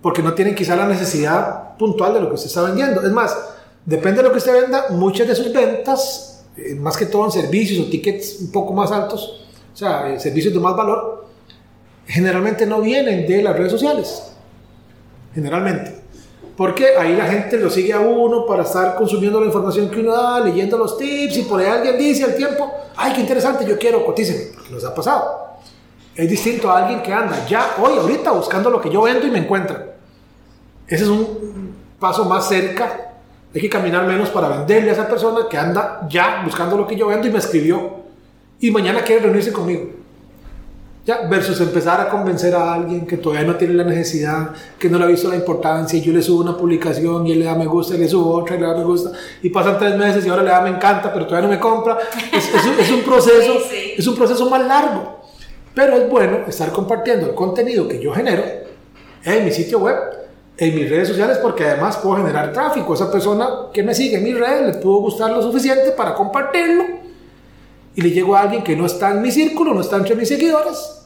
Porque 0.00 0.22
no 0.22 0.34
tienen 0.34 0.54
quizá 0.54 0.74
la 0.74 0.86
necesidad 0.86 1.76
puntual 1.76 2.14
de 2.14 2.20
lo 2.20 2.28
que 2.28 2.34
usted 2.34 2.48
está 2.48 2.62
vendiendo. 2.62 3.02
Es 3.02 3.12
más, 3.12 3.36
depende 3.84 4.18
de 4.18 4.22
lo 4.24 4.32
que 4.32 4.38
usted 4.38 4.62
venda, 4.62 4.86
muchas 4.90 5.28
de 5.28 5.34
sus 5.34 5.52
ventas, 5.52 6.44
eh, 6.56 6.74
más 6.74 6.96
que 6.96 7.06
todo 7.06 7.24
en 7.24 7.32
servicios 7.32 7.86
o 7.86 7.90
tickets 7.90 8.40
un 8.40 8.52
poco 8.52 8.72
más 8.72 8.90
altos, 8.90 9.46
o 9.72 9.76
sea, 9.76 10.12
eh, 10.12 10.20
servicios 10.20 10.52
de 10.52 10.60
más 10.60 10.76
valor, 10.76 11.26
generalmente 12.06 12.66
no 12.66 12.80
vienen 12.80 13.26
de 13.26 13.42
las 13.42 13.56
redes 13.56 13.72
sociales. 13.72 14.32
Generalmente. 15.34 16.01
Porque 16.62 16.96
ahí 16.96 17.16
la 17.16 17.26
gente 17.26 17.56
lo 17.56 17.68
sigue 17.68 17.92
a 17.92 17.98
uno 17.98 18.46
para 18.46 18.62
estar 18.62 18.94
consumiendo 18.94 19.40
la 19.40 19.46
información 19.46 19.90
que 19.90 19.98
uno 19.98 20.12
da, 20.12 20.38
leyendo 20.38 20.78
los 20.78 20.96
tips 20.96 21.38
y 21.38 21.42
por 21.42 21.58
ahí 21.58 21.66
alguien 21.66 21.98
dice 21.98 22.22
al 22.22 22.36
tiempo, 22.36 22.72
ay, 22.94 23.14
qué 23.14 23.20
interesante, 23.20 23.66
yo 23.66 23.76
quiero, 23.76 24.06
cotíceme, 24.06 24.52
nos 24.70 24.84
ha 24.84 24.94
pasado. 24.94 25.56
Es 26.14 26.30
distinto 26.30 26.70
a 26.70 26.84
alguien 26.84 27.02
que 27.02 27.12
anda 27.12 27.44
ya 27.48 27.74
hoy, 27.82 27.98
ahorita, 27.98 28.30
buscando 28.30 28.70
lo 28.70 28.80
que 28.80 28.90
yo 28.90 29.02
vendo 29.02 29.26
y 29.26 29.32
me 29.32 29.40
encuentra. 29.40 29.96
Ese 30.86 31.02
es 31.02 31.10
un 31.10 31.74
paso 31.98 32.26
más 32.26 32.46
cerca. 32.46 33.10
Hay 33.52 33.60
que 33.60 33.68
caminar 33.68 34.06
menos 34.06 34.28
para 34.28 34.46
venderle 34.46 34.90
a 34.90 34.92
esa 34.92 35.08
persona 35.08 35.48
que 35.50 35.58
anda 35.58 36.06
ya 36.08 36.42
buscando 36.44 36.76
lo 36.76 36.86
que 36.86 36.94
yo 36.94 37.08
vendo 37.08 37.26
y 37.26 37.32
me 37.32 37.38
escribió. 37.38 38.04
Y 38.60 38.70
mañana 38.70 39.02
quiere 39.02 39.22
reunirse 39.22 39.52
conmigo. 39.52 39.90
Ya, 41.04 41.22
versus 41.28 41.60
empezar 41.60 42.00
a 42.00 42.08
convencer 42.08 42.54
a 42.54 42.74
alguien 42.74 43.04
que 43.06 43.16
todavía 43.16 43.44
no 43.44 43.56
tiene 43.56 43.74
la 43.74 43.82
necesidad, 43.82 44.50
que 44.78 44.88
no 44.88 44.98
le 44.98 45.04
ha 45.04 45.08
visto 45.08 45.28
la 45.28 45.34
importancia, 45.34 45.98
y 45.98 46.02
yo 46.02 46.12
le 46.12 46.22
subo 46.22 46.42
una 46.42 46.56
publicación 46.56 47.26
y 47.26 47.32
él 47.32 47.40
le 47.40 47.46
da 47.46 47.56
me 47.56 47.66
gusta, 47.66 47.96
y 47.96 47.98
le 47.98 48.08
subo 48.08 48.32
otra 48.34 48.54
y 48.54 48.60
le 48.60 48.66
da 48.68 48.76
me 48.76 48.84
gusta, 48.84 49.10
y 49.42 49.48
pasan 49.50 49.78
tres 49.80 49.96
meses 49.96 50.24
y 50.24 50.28
ahora 50.28 50.44
le 50.44 50.50
da 50.50 50.60
me 50.60 50.70
encanta, 50.70 51.12
pero 51.12 51.26
todavía 51.26 51.48
no 51.48 51.54
me 51.54 51.58
compra. 51.60 51.98
Es, 52.32 52.54
es 52.54 52.64
un, 52.64 52.78
es 52.78 52.90
un 52.92 53.00
proceso, 53.04 53.52
Sí, 53.68 53.68
sí. 53.70 53.92
es 53.98 54.06
un 54.06 54.14
proceso 54.14 54.48
más 54.48 54.64
largo. 54.64 55.20
Pero 55.74 55.96
es 55.96 56.08
bueno 56.08 56.40
estar 56.46 56.70
compartiendo 56.70 57.26
el 57.26 57.34
contenido 57.34 57.88
que 57.88 57.98
yo 57.98 58.12
genero 58.12 58.44
en 59.24 59.44
mi 59.44 59.50
sitio 59.50 59.80
web, 59.80 59.96
en 60.56 60.72
mis 60.74 60.88
redes 60.88 61.08
sociales, 61.08 61.38
porque 61.38 61.64
además 61.64 61.96
puedo 61.96 62.18
generar 62.18 62.52
tráfico. 62.52 62.94
Esa 62.94 63.10
persona 63.10 63.48
que 63.72 63.82
me 63.82 63.92
sigue 63.92 64.18
en 64.18 64.22
mis 64.24 64.38
redes 64.38 64.66
le 64.76 64.80
pudo 64.80 64.98
gustar 65.00 65.30
lo 65.32 65.42
suficiente 65.42 65.90
para 65.92 66.14
compartirlo 66.14 66.84
y 67.94 68.00
le 68.00 68.10
llegó 68.10 68.36
a 68.36 68.42
alguien 68.42 68.62
que 68.62 68.76
no 68.76 68.86
está 68.86 69.10
en 69.10 69.22
mi 69.22 69.30
círculo, 69.30 69.74
no 69.74 69.80
está 69.80 69.96
entre 69.96 70.14
mis 70.14 70.28
seguidores, 70.28 71.02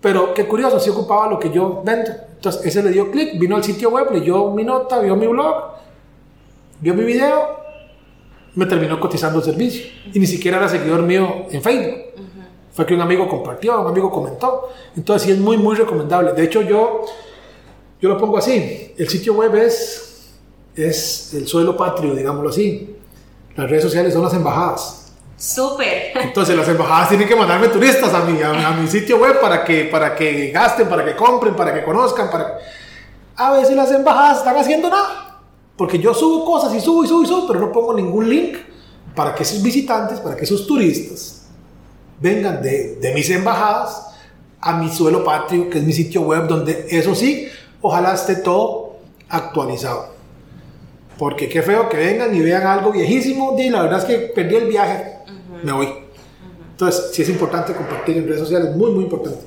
pero 0.00 0.32
qué 0.34 0.46
curioso, 0.46 0.80
sí 0.80 0.90
ocupaba 0.90 1.28
lo 1.28 1.38
que 1.38 1.50
yo 1.50 1.82
vendo. 1.84 2.10
Entonces 2.34 2.64
ese 2.64 2.82
le 2.82 2.90
dio 2.90 3.10
clic, 3.10 3.38
vino 3.38 3.56
al 3.56 3.64
sitio 3.64 3.90
web, 3.90 4.08
leyó 4.12 4.50
mi 4.50 4.64
nota, 4.64 4.98
vio 4.98 5.14
mi 5.14 5.26
blog, 5.26 5.74
vio 6.80 6.94
mi 6.94 7.04
video, 7.04 7.60
me 8.54 8.66
terminó 8.66 8.98
cotizando 8.98 9.38
el 9.38 9.44
servicio. 9.44 9.86
Y 10.12 10.18
ni 10.18 10.26
siquiera 10.26 10.56
era 10.56 10.68
seguidor 10.68 11.02
mío 11.02 11.46
en 11.50 11.62
Facebook. 11.62 11.98
Fue 12.72 12.86
que 12.86 12.94
un 12.94 13.00
amigo 13.00 13.28
compartió, 13.28 13.80
un 13.80 13.88
amigo 13.88 14.10
comentó. 14.10 14.70
Entonces 14.96 15.26
sí 15.26 15.32
es 15.32 15.38
muy, 15.38 15.58
muy 15.58 15.76
recomendable. 15.76 16.32
De 16.32 16.44
hecho 16.44 16.62
yo, 16.62 17.04
yo 18.00 18.08
lo 18.08 18.16
pongo 18.16 18.38
así, 18.38 18.94
el 18.96 19.08
sitio 19.08 19.34
web 19.34 19.54
es, 19.56 20.30
es 20.74 21.34
el 21.34 21.46
suelo 21.46 21.76
patrio, 21.76 22.14
digámoslo 22.14 22.48
así. 22.48 22.96
Las 23.54 23.68
redes 23.68 23.82
sociales 23.82 24.14
son 24.14 24.22
las 24.22 24.32
embajadas. 24.32 24.99
Súper. 25.40 26.12
Entonces 26.16 26.54
las 26.54 26.68
embajadas 26.68 27.08
tienen 27.08 27.26
que 27.26 27.34
mandarme 27.34 27.68
turistas 27.68 28.12
a 28.12 28.20
mi, 28.26 28.42
a, 28.42 28.68
a 28.68 28.72
mi 28.72 28.86
sitio 28.86 29.16
web 29.16 29.40
para 29.40 29.64
que, 29.64 29.84
para 29.84 30.14
que 30.14 30.50
gasten, 30.50 30.86
para 30.86 31.02
que 31.02 31.16
compren, 31.16 31.56
para 31.56 31.72
que 31.72 31.82
conozcan. 31.82 32.30
Para... 32.30 32.58
A 33.36 33.52
veces 33.52 33.74
las 33.74 33.90
embajadas 33.90 34.38
están 34.38 34.58
haciendo 34.58 34.90
nada. 34.90 35.40
Porque 35.78 35.98
yo 35.98 36.12
subo 36.12 36.44
cosas 36.44 36.74
y 36.74 36.80
subo 36.80 37.04
y 37.04 37.08
subo 37.08 37.22
y 37.22 37.26
subo, 37.26 37.46
pero 37.46 37.58
no 37.58 37.72
pongo 37.72 37.94
ningún 37.94 38.28
link 38.28 38.58
para 39.14 39.34
que 39.34 39.44
esos 39.44 39.62
visitantes, 39.62 40.20
para 40.20 40.36
que 40.36 40.44
esos 40.44 40.66
turistas 40.66 41.46
vengan 42.20 42.60
de, 42.60 42.96
de 42.96 43.14
mis 43.14 43.30
embajadas 43.30 44.08
a 44.60 44.74
mi 44.74 44.90
suelo 44.90 45.24
patrio, 45.24 45.70
que 45.70 45.78
es 45.78 45.84
mi 45.84 45.94
sitio 45.94 46.20
web, 46.20 46.48
donde 46.48 46.86
eso 46.90 47.14
sí, 47.14 47.48
ojalá 47.80 48.12
esté 48.12 48.36
todo 48.36 48.96
actualizado. 49.30 50.10
Porque 51.18 51.48
qué 51.48 51.62
feo 51.62 51.88
que 51.88 51.96
vengan 51.96 52.34
y 52.34 52.40
vean 52.40 52.66
algo 52.66 52.92
viejísimo 52.92 53.56
y 53.58 53.70
la 53.70 53.82
verdad 53.82 53.98
es 54.00 54.04
que 54.04 54.18
perdí 54.34 54.56
el 54.56 54.68
viaje, 54.68 55.19
me 55.62 55.72
voy. 55.72 55.88
Entonces, 56.72 57.10
sí 57.12 57.22
es 57.22 57.28
importante 57.28 57.74
compartir 57.74 58.16
en 58.16 58.26
redes 58.26 58.40
sociales, 58.40 58.74
muy, 58.74 58.90
muy 58.90 59.04
importante. 59.04 59.40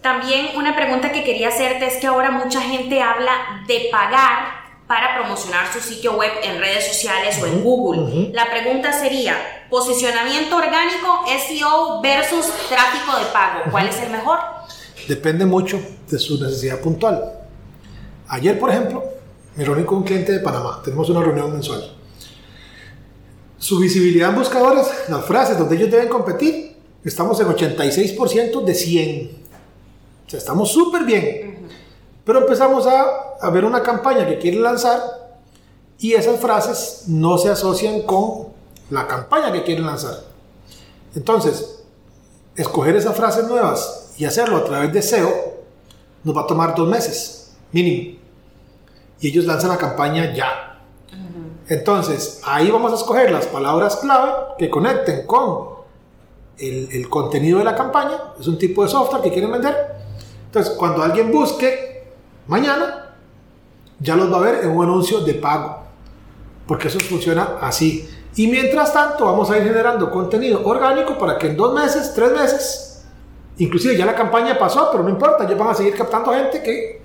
También 0.00 0.56
una 0.56 0.74
pregunta 0.76 1.12
que 1.12 1.24
quería 1.24 1.48
hacerte 1.48 1.86
es 1.86 1.96
que 1.96 2.06
ahora 2.06 2.30
mucha 2.30 2.60
gente 2.60 3.00
habla 3.00 3.64
de 3.66 3.88
pagar 3.90 4.64
para 4.86 5.16
promocionar 5.18 5.72
su 5.72 5.80
sitio 5.80 6.16
web 6.16 6.30
en 6.42 6.58
redes 6.58 6.86
sociales 6.86 7.40
o 7.42 7.46
en 7.46 7.62
Google. 7.62 8.30
La 8.32 8.50
pregunta 8.50 8.92
sería, 8.92 9.36
posicionamiento 9.70 10.56
orgánico, 10.56 11.24
SEO 11.26 12.02
versus 12.02 12.46
tráfico 12.68 13.18
de 13.18 13.24
pago, 13.32 13.70
¿cuál 13.70 13.88
es 13.88 13.98
el 14.00 14.10
mejor? 14.10 14.38
Depende 15.08 15.46
mucho 15.46 15.80
de 16.10 16.18
su 16.18 16.42
necesidad 16.42 16.80
puntual. 16.80 17.22
Ayer, 18.28 18.58
por 18.58 18.70
ejemplo, 18.70 19.02
me 19.56 19.64
reuní 19.64 19.84
con 19.84 19.98
un 19.98 20.04
cliente 20.04 20.32
de 20.32 20.40
Panamá, 20.40 20.80
tenemos 20.84 21.08
una 21.08 21.22
reunión 21.22 21.52
mensual. 21.52 21.96
Su 23.64 23.78
visibilidad 23.78 24.28
en 24.28 24.36
buscadores, 24.36 24.86
las 25.08 25.24
frases 25.24 25.56
donde 25.56 25.76
ellos 25.76 25.90
deben 25.90 26.10
competir, 26.10 26.76
estamos 27.02 27.40
en 27.40 27.46
86% 27.46 28.62
de 28.62 28.74
100. 28.74 29.30
O 30.26 30.30
sea, 30.30 30.38
estamos 30.38 30.70
súper 30.70 31.04
bien. 31.04 31.66
Pero 32.26 32.40
empezamos 32.40 32.86
a, 32.86 33.38
a 33.40 33.48
ver 33.48 33.64
una 33.64 33.82
campaña 33.82 34.26
que 34.26 34.38
quiere 34.38 34.58
lanzar 34.58 35.00
y 35.98 36.12
esas 36.12 36.38
frases 36.40 37.04
no 37.06 37.38
se 37.38 37.48
asocian 37.48 38.02
con 38.02 38.48
la 38.90 39.06
campaña 39.06 39.50
que 39.50 39.64
quieren 39.64 39.86
lanzar. 39.86 40.20
Entonces, 41.14 41.84
escoger 42.56 42.96
esas 42.96 43.16
frases 43.16 43.48
nuevas 43.48 44.12
y 44.18 44.26
hacerlo 44.26 44.58
a 44.58 44.64
través 44.66 44.92
de 44.92 45.00
SEO 45.00 45.32
nos 46.22 46.36
va 46.36 46.42
a 46.42 46.46
tomar 46.46 46.74
dos 46.74 46.86
meses, 46.86 47.54
mínimo. 47.72 48.18
Y 49.20 49.28
ellos 49.28 49.46
lanzan 49.46 49.70
la 49.70 49.78
campaña 49.78 50.34
ya. 50.34 50.73
Entonces, 51.68 52.40
ahí 52.44 52.70
vamos 52.70 52.92
a 52.92 52.96
escoger 52.96 53.30
las 53.30 53.46
palabras 53.46 53.96
clave 53.96 54.32
que 54.58 54.68
conecten 54.68 55.26
con 55.26 55.68
el, 56.58 57.08
contenido 57.08 57.58
de 57.58 57.64
la 57.64 57.74
campaña. 57.74 58.34
Es 58.38 58.46
un 58.46 58.58
tipo 58.58 58.82
de 58.82 58.90
software 58.90 59.22
que 59.22 59.32
quieren 59.32 59.50
vender. 59.50 59.74
Entonces, 60.46 60.74
cuando 60.74 61.02
alguien 61.02 61.32
busque 61.32 62.04
mañana, 62.46 63.14
ya 63.98 64.16
los 64.16 64.32
va 64.32 64.38
a 64.38 64.40
ver 64.40 64.64
en 64.64 64.70
un 64.70 64.84
anuncio 64.84 65.20
de 65.20 65.34
pago. 65.34 65.84
Porque 66.66 66.88
eso 66.88 67.00
funciona 67.00 67.56
así. 67.60 68.08
Y 68.36 68.48
mientras 68.48 68.92
tanto, 68.92 69.24
vamos 69.24 69.50
a 69.50 69.56
ir 69.56 69.64
generando 69.64 70.10
contenido 70.10 70.60
orgánico 70.64 71.16
para 71.16 71.38
que 71.38 71.46
en 71.48 71.56
dos 71.56 71.72
meses, 71.72 72.12
tres 72.14 72.32
meses, 72.32 73.04
inclusive 73.58 73.96
ya 73.96 74.04
la 74.04 74.14
campaña 74.14 74.58
pasó, 74.58 74.90
pero 74.90 75.04
no 75.04 75.10
importa, 75.10 75.48
ya 75.48 75.54
van 75.54 75.68
a 75.68 75.74
seguir 75.74 75.94
captando 75.94 76.32
gente 76.32 76.62
que 76.62 77.02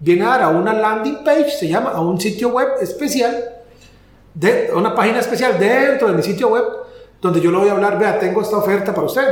viene 0.00 0.24
a 0.24 0.28
dar 0.28 0.42
a 0.42 0.48
una 0.48 0.72
landing 0.72 1.22
page, 1.24 1.50
se 1.50 1.68
llama, 1.68 1.90
a 1.90 2.00
un 2.00 2.20
sitio 2.20 2.48
web 2.48 2.68
especial, 2.80 3.61
de, 4.34 4.70
una 4.74 4.94
página 4.94 5.20
especial 5.20 5.58
dentro 5.58 6.08
de 6.08 6.14
mi 6.14 6.22
sitio 6.22 6.48
web, 6.48 6.64
donde 7.20 7.40
yo 7.40 7.50
le 7.50 7.58
voy 7.58 7.68
a 7.68 7.72
hablar, 7.72 7.98
vea, 7.98 8.18
tengo 8.18 8.42
esta 8.42 8.56
oferta 8.56 8.94
para 8.94 9.06
usted. 9.06 9.26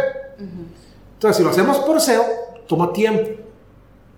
Entonces, 1.14 1.36
si 1.36 1.42
lo 1.42 1.50
hacemos 1.50 1.78
por 1.80 2.00
SEO, 2.00 2.24
toma 2.66 2.92
tiempo. 2.92 3.30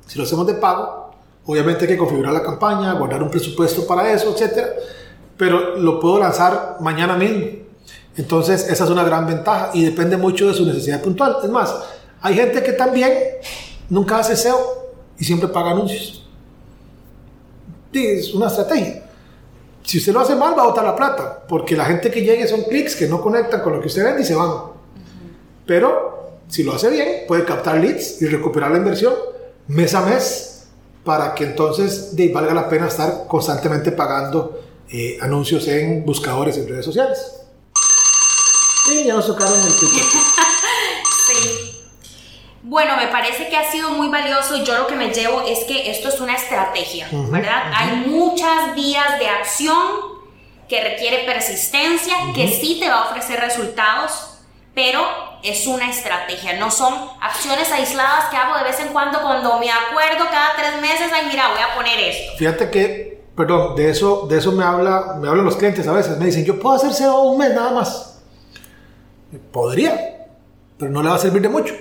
Si 0.07 0.18
lo 0.18 0.24
hacemos 0.24 0.47
de 0.47 0.55
pago, 0.55 1.11
obviamente 1.47 1.85
hay 1.85 1.91
que 1.91 1.97
configurar 1.97 2.33
la 2.33 2.43
campaña, 2.43 2.93
guardar 2.93 3.22
un 3.22 3.30
presupuesto 3.30 3.87
para 3.87 4.12
eso, 4.12 4.30
etcétera 4.33 4.68
pero 5.43 5.76
lo 5.76 5.99
puedo 5.99 6.20
lanzar 6.20 6.76
mañana 6.78 7.16
mismo. 7.16 7.47
Entonces, 8.16 8.68
esa 8.68 8.85
es 8.85 8.91
una 8.91 9.03
gran 9.03 9.26
ventaja 9.26 9.70
y 9.74 9.85
depende 9.85 10.16
mucho 10.16 10.47
de 10.47 10.55
su 10.55 10.64
necesidad 10.64 11.03
puntual. 11.03 11.39
Es 11.43 11.51
más, 11.51 11.74
hay 12.20 12.37
gente 12.37 12.62
que 12.62 12.72
también 12.72 13.12
nunca 13.89 14.20
hace 14.20 14.37
SEO 14.37 14.93
y 15.18 15.24
siempre 15.24 15.49
paga 15.49 15.72
anuncios. 15.72 16.24
Sí, 17.93 18.07
es 18.07 18.33
una 18.35 18.47
estrategia. 18.47 19.01
Si 19.85 19.99
usted 19.99 20.12
lo 20.12 20.20
hace 20.20 20.37
mal, 20.37 20.57
va 20.57 20.62
a 20.62 20.66
botar 20.66 20.85
la 20.85 20.95
plata, 20.95 21.43
porque 21.49 21.76
la 21.76 21.85
gente 21.85 22.11
que 22.11 22.22
llegue 22.22 22.47
son 22.47 22.62
clics 22.62 22.97
que 22.97 23.09
no 23.09 23.20
conectan 23.20 23.62
con 23.62 23.72
lo 23.72 23.80
que 23.80 23.89
usted 23.89 24.05
vende 24.05 24.22
y 24.22 24.24
se 24.24 24.35
van. 24.35 24.51
Pero 25.66 26.12
si 26.49 26.62
lo 26.62 26.74
hace 26.74 26.91
bien, 26.91 27.24
puede 27.26 27.45
captar 27.45 27.78
leads 27.78 28.20
y 28.22 28.26
recuperar 28.26 28.70
la 28.70 28.78
inversión 28.78 29.14
mes 29.68 29.95
a 29.95 30.03
mes 30.03 30.64
para 31.05 31.35
que 31.35 31.45
entonces 31.45 32.14
de, 32.14 32.28
valga 32.28 32.55
la 32.55 32.68
pena 32.68 32.89
estar 32.89 33.26
constantemente 33.26 33.93
pagando 33.93 34.61
eh, 34.91 35.18
anuncios 35.20 35.66
en 35.68 36.05
buscadores 36.05 36.57
en 36.59 36.68
redes 36.68 36.85
sociales. 36.85 37.18
Y 38.93 39.05
ya 39.05 39.14
nos 39.14 39.26
tocaron 39.26 39.55
el 39.55 39.72
pico. 39.74 39.97
Bueno, 42.62 42.96
me 42.96 43.08
parece 43.08 43.48
que 43.48 43.56
ha 43.56 43.70
sido 43.70 43.90
muy 43.90 44.08
valioso 44.08 44.56
y 44.56 44.64
yo 44.64 44.78
lo 44.78 44.86
que 44.86 44.94
me 44.94 45.12
llevo 45.12 45.42
es 45.42 45.64
que 45.64 45.90
esto 45.90 46.08
es 46.08 46.20
una 46.20 46.34
estrategia, 46.34 47.08
¿verdad? 47.10 47.72
Hay 47.74 48.04
muchas 48.06 48.74
vías 48.76 49.18
de 49.18 49.28
acción 49.28 49.76
que 50.68 50.82
requiere 50.82 51.24
persistencia, 51.24 52.14
que 52.34 52.48
sí 52.48 52.78
te 52.80 52.88
va 52.88 53.02
a 53.02 53.10
ofrecer 53.10 53.40
resultados, 53.40 54.38
pero 54.74 55.00
es 55.42 55.66
una 55.66 55.90
estrategia, 55.90 56.58
no 56.60 56.70
son 56.70 56.94
acciones 57.20 57.70
aisladas 57.72 58.26
que 58.30 58.36
hago 58.36 58.56
de 58.56 58.64
vez 58.64 58.78
en 58.78 58.88
cuando 58.88 59.20
cuando 59.20 59.58
me 59.58 59.70
acuerdo 59.70 60.24
cada 60.30 60.54
tres 60.56 60.80
meses, 60.80 61.10
ay 61.12 61.26
mira, 61.28 61.48
voy 61.48 61.60
a 61.60 61.74
poner 61.74 61.98
esto. 61.98 62.32
Fíjate 62.38 62.70
que, 62.70 63.24
perdón, 63.36 63.74
de 63.74 63.90
eso, 63.90 64.26
de 64.28 64.38
eso 64.38 64.52
me, 64.52 64.64
habla, 64.64 65.16
me 65.20 65.28
hablan 65.28 65.44
los 65.44 65.56
clientes 65.56 65.86
a 65.88 65.92
veces, 65.92 66.16
me 66.16 66.26
dicen, 66.26 66.44
yo 66.44 66.60
puedo 66.60 66.76
hacer 66.76 66.94
SEO 66.94 67.22
un 67.22 67.38
mes 67.38 67.52
nada 67.52 67.72
más. 67.72 68.22
Podría, 69.50 70.28
pero 70.78 70.92
no 70.92 71.02
le 71.02 71.08
va 71.08 71.16
a 71.16 71.18
servir 71.18 71.42
de 71.42 71.48
mucho. 71.48 71.74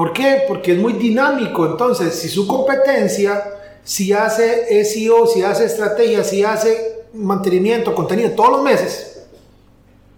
¿Por 0.00 0.14
qué? 0.14 0.44
Porque 0.48 0.72
es 0.72 0.78
muy 0.78 0.94
dinámico. 0.94 1.66
Entonces, 1.66 2.14
si 2.14 2.30
su 2.30 2.46
competencia, 2.46 3.44
si 3.84 4.14
hace 4.14 4.82
SEO, 4.82 5.26
si 5.26 5.42
hace 5.42 5.66
estrategia, 5.66 6.24
si 6.24 6.42
hace 6.42 7.04
mantenimiento, 7.12 7.94
contenido 7.94 8.30
todos 8.30 8.52
los 8.52 8.62
meses, 8.62 9.26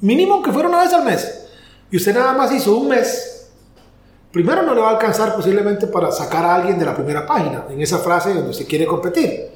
mínimo 0.00 0.40
que 0.40 0.52
fuera 0.52 0.68
una 0.68 0.84
vez 0.84 0.92
al 0.92 1.04
mes, 1.04 1.48
y 1.90 1.96
usted 1.96 2.14
nada 2.14 2.32
más 2.32 2.52
hizo 2.52 2.76
un 2.76 2.90
mes, 2.90 3.48
primero 4.30 4.62
no 4.62 4.72
le 4.72 4.82
va 4.82 4.90
a 4.90 4.92
alcanzar 4.92 5.34
posiblemente 5.34 5.88
para 5.88 6.12
sacar 6.12 6.44
a 6.44 6.54
alguien 6.54 6.78
de 6.78 6.84
la 6.84 6.94
primera 6.94 7.26
página, 7.26 7.64
en 7.68 7.82
esa 7.82 7.98
frase 7.98 8.34
donde 8.34 8.54
se 8.54 8.64
quiere 8.64 8.86
competir. 8.86 9.48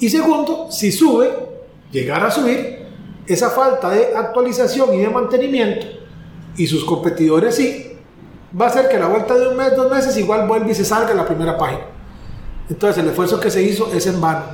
Y 0.00 0.08
segundo, 0.08 0.72
si 0.72 0.90
sube, 0.90 1.30
llegar 1.92 2.24
a 2.24 2.32
subir, 2.32 2.84
esa 3.28 3.50
falta 3.50 3.90
de 3.90 4.12
actualización 4.12 4.92
y 4.92 5.02
de 5.02 5.08
mantenimiento, 5.08 5.86
y 6.56 6.66
sus 6.66 6.84
competidores 6.84 7.54
sí, 7.54 7.95
va 8.58 8.66
a 8.66 8.68
hacer 8.68 8.88
que 8.88 8.96
a 8.96 9.00
la 9.00 9.08
vuelta 9.08 9.34
de 9.34 9.48
un 9.48 9.56
mes, 9.56 9.74
dos 9.76 9.90
meses, 9.90 10.16
igual 10.16 10.46
vuelve 10.46 10.72
y 10.72 10.74
se 10.74 10.84
salga 10.84 11.14
la 11.14 11.26
primera 11.26 11.56
página. 11.56 11.84
Entonces 12.68 13.02
el 13.02 13.08
esfuerzo 13.08 13.40
que 13.40 13.50
se 13.50 13.62
hizo 13.62 13.92
es 13.92 14.06
en 14.06 14.20
vano. 14.20 14.44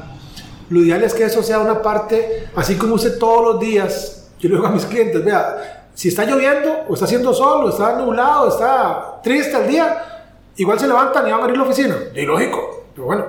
Lo 0.71 0.81
ideal 0.81 1.03
es 1.03 1.15
que 1.15 1.25
eso 1.25 1.43
sea 1.43 1.59
una 1.59 1.83
parte, 1.83 2.49
así 2.55 2.77
como 2.77 2.95
usted 2.95 3.19
todos 3.19 3.55
los 3.55 3.61
días, 3.61 4.31
yo 4.39 4.49
le 4.49 4.57
digo 4.57 4.67
a 4.67 4.71
mis 4.71 4.87
clientes, 4.87 5.23
vea, 5.25 5.89
si 5.95 6.09
está 6.09 6.25
lloviendo, 6.25 6.85
o 6.89 6.95
está 6.95 7.05
haciendo 7.05 7.35
sol, 7.35 7.67
o 7.67 7.69
está 7.69 7.97
nublado, 7.97 8.45
o 8.45 8.49
está 8.49 9.21
triste 9.23 9.57
el 9.57 9.69
día, 9.69 10.25
igual 10.57 10.79
se 10.79 10.89
levantan 10.89 11.27
y 11.27 11.31
van 11.31 11.41
a 11.41 11.45
abrir 11.45 11.59
la 11.59 11.65
oficina. 11.65 11.97
Y 12.15 12.23
lógico, 12.23 12.85
pero 12.95 13.07
bueno, 13.07 13.25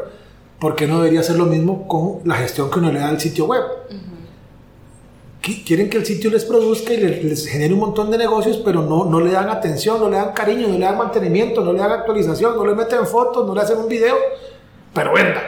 ¿por 0.60 0.76
qué 0.76 0.88
no 0.88 1.00
debería 1.00 1.24
ser 1.24 1.36
lo 1.36 1.46
mismo 1.46 1.88
con 1.88 2.22
la 2.24 2.36
gestión 2.36 2.70
que 2.72 2.80
uno 2.80 2.92
le 2.92 3.00
da 3.00 3.10
al 3.10 3.20
sitio 3.20 3.46
web? 3.46 3.64
Quieren 5.44 5.90
que 5.90 5.98
el 5.98 6.06
sitio 6.06 6.32
les 6.32 6.46
produzca 6.46 6.94
y 6.94 6.98
les, 6.98 7.46
genere 7.48 7.74
un 7.74 7.82
montón 7.82 8.10
de 8.10 8.18
negocios, 8.18 8.62
pero 8.64 8.82
no, 8.82 9.04
no 9.04 9.20
le 9.20 9.32
dan 9.32 9.50
atención, 9.50 10.00
no 10.00 10.10
le 10.10 10.16
dan 10.16 10.32
cariño, 10.32 10.70
no 10.70 10.78
le 10.78 10.86
dan 10.86 10.98
mantenimiento, 10.98 11.62
no 11.62 11.74
le 11.74 11.80
dan 11.80 11.92
actualización, 11.92 12.56
no 12.56 12.66
le 12.66 12.74
meten 12.74 13.06
fotos, 13.06 13.46
no 13.46 13.54
le 13.54 13.62
hacen 13.62 13.78
un 13.78 13.90
video, 13.90 14.16
pero 14.94 15.14
venda. 15.14 15.42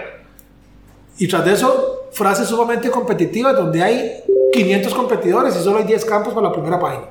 Y 1.18 1.28
tras 1.30 1.46
de 1.46 1.54
eso, 1.54 2.10
frases 2.12 2.50
sumamente 2.50 2.90
competitivas 2.90 3.56
donde 3.56 3.82
hay 3.82 4.24
500 4.52 4.94
competidores 4.94 5.56
y 5.56 5.64
solo 5.64 5.78
hay 5.78 5.86
10 5.86 6.04
campos 6.04 6.34
para 6.34 6.50
la 6.50 6.54
primera 6.54 6.78
página. 6.78 7.06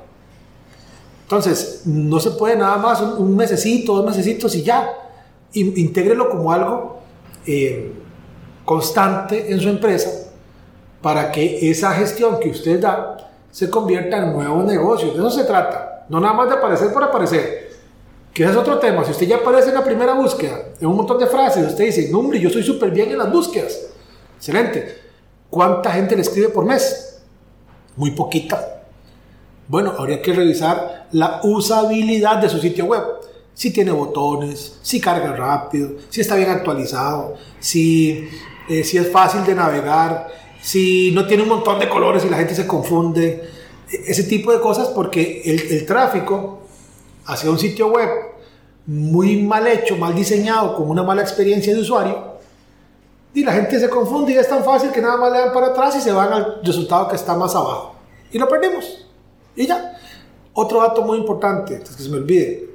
Entonces, 1.23 1.81
no 1.85 2.19
se 2.19 2.31
puede 2.31 2.55
nada 2.55 2.77
más 2.77 3.01
un, 3.01 3.13
un 3.17 3.35
mesecito, 3.35 3.95
dos 3.95 4.05
mesecitos 4.05 4.53
y 4.55 4.61
ya. 4.61 4.87
Intégrelo 5.53 6.29
como 6.29 6.51
algo 6.51 6.99
eh, 7.47 7.93
constante 8.63 9.51
en 9.51 9.59
su 9.59 9.69
empresa 9.69 10.24
para 11.05 11.31
que 11.31 11.69
esa 11.69 11.91
gestión 11.91 12.39
que 12.39 12.49
usted 12.49 12.79
da 12.79 13.15
se 13.51 13.69
convierta 13.69 14.17
en 14.17 14.33
nuevos 14.33 14.65
negocios. 14.65 15.13
De 15.13 15.19
eso 15.19 15.29
se 15.29 15.43
trata. 15.43 16.03
No 16.09 16.19
nada 16.19 16.33
más 16.33 16.49
de 16.49 16.55
aparecer 16.55 16.91
por 16.91 17.03
aparecer. 17.03 17.69
Que 18.33 18.41
ese 18.41 18.53
es 18.53 18.57
otro 18.57 18.79
tema. 18.79 19.05
Si 19.05 19.11
usted 19.11 19.27
ya 19.27 19.35
aparece 19.35 19.69
en 19.69 19.75
la 19.75 19.83
primera 19.83 20.15
búsqueda, 20.15 20.69
en 20.81 20.87
un 20.87 20.95
montón 20.95 21.19
de 21.19 21.27
frases, 21.27 21.67
usted 21.67 21.85
dice, 21.85 22.11
hombre, 22.11 22.39
yo 22.39 22.49
soy 22.49 22.63
súper 22.63 22.89
bien 22.89 23.11
en 23.11 23.19
las 23.19 23.31
búsquedas. 23.31 23.85
Excelente. 24.37 24.97
¿Cuánta 25.47 25.91
gente 25.91 26.15
le 26.15 26.23
escribe 26.23 26.49
por 26.49 26.65
mes? 26.65 27.21
Muy 27.97 28.09
poquita. 28.09 28.81
Bueno, 29.67 29.93
habría 29.99 30.23
que 30.23 30.33
revisar 30.33 31.05
la 31.11 31.39
usabilidad 31.43 32.37
de 32.37 32.49
su 32.49 32.57
sitio 32.57 32.85
web. 32.85 33.03
Si 33.53 33.69
tiene 33.69 33.91
botones, 33.91 34.79
si 34.81 34.99
carga 34.99 35.35
rápido, 35.35 35.97
si 36.09 36.21
está 36.21 36.35
bien 36.35 36.49
actualizado, 36.49 37.35
si, 37.59 38.27
eh, 38.67 38.83
si 38.83 38.97
es 38.97 39.11
fácil 39.11 39.45
de 39.45 39.53
navegar, 39.53 40.44
si 40.65 41.11
no 41.11 41.27
tiene 41.27 41.43
un 41.43 41.49
montón 41.49 41.77
de 41.77 41.87
colores 41.87 42.25
y 42.25 42.29
la 42.29 42.37
gente 42.37 42.55
se 42.55 42.65
confunde, 42.65 43.47
ese 43.87 44.23
tipo 44.23 44.51
de 44.51 44.59
cosas, 44.59 44.87
porque 44.87 45.43
el, 45.45 45.85
tráfico 45.85 46.61
hacia 47.27 47.51
un 47.51 47.59
sitio 47.59 47.89
web 47.89 48.09
muy 48.87 49.43
mal 49.43 49.67
hecho, 49.67 49.95
mal 49.95 50.15
diseñado, 50.15 50.75
con 50.75 50.89
una 50.89 51.03
mala 51.03 51.21
experiencia 51.21 51.71
de 51.71 51.81
usuario, 51.81 52.39
y 53.35 53.43
la 53.43 53.53
gente 53.53 53.79
se 53.79 53.87
confunde 53.91 54.33
y 54.33 54.37
es 54.37 54.49
tan 54.49 54.63
fácil 54.63 54.89
que 54.91 55.01
nada 55.01 55.17
más 55.17 55.31
le 55.31 55.37
dan 55.37 55.53
para 55.53 55.67
atrás 55.67 55.97
y 55.97 56.01
se 56.01 56.11
van 56.11 56.33
al 56.33 56.61
resultado 56.63 57.09
que 57.09 57.15
está 57.15 57.35
más 57.35 57.53
abajo. 57.53 57.93
Y 58.31 58.39
lo 58.39 58.49
perdemos. 58.49 59.05
Y 59.55 59.67
ya. 59.67 59.99
Otro 60.53 60.81
dato 60.81 61.03
muy 61.03 61.19
importante, 61.19 61.75
antes 61.75 61.95
que 61.95 62.01
se 62.01 62.09
me 62.09 62.17
olvide, 62.17 62.69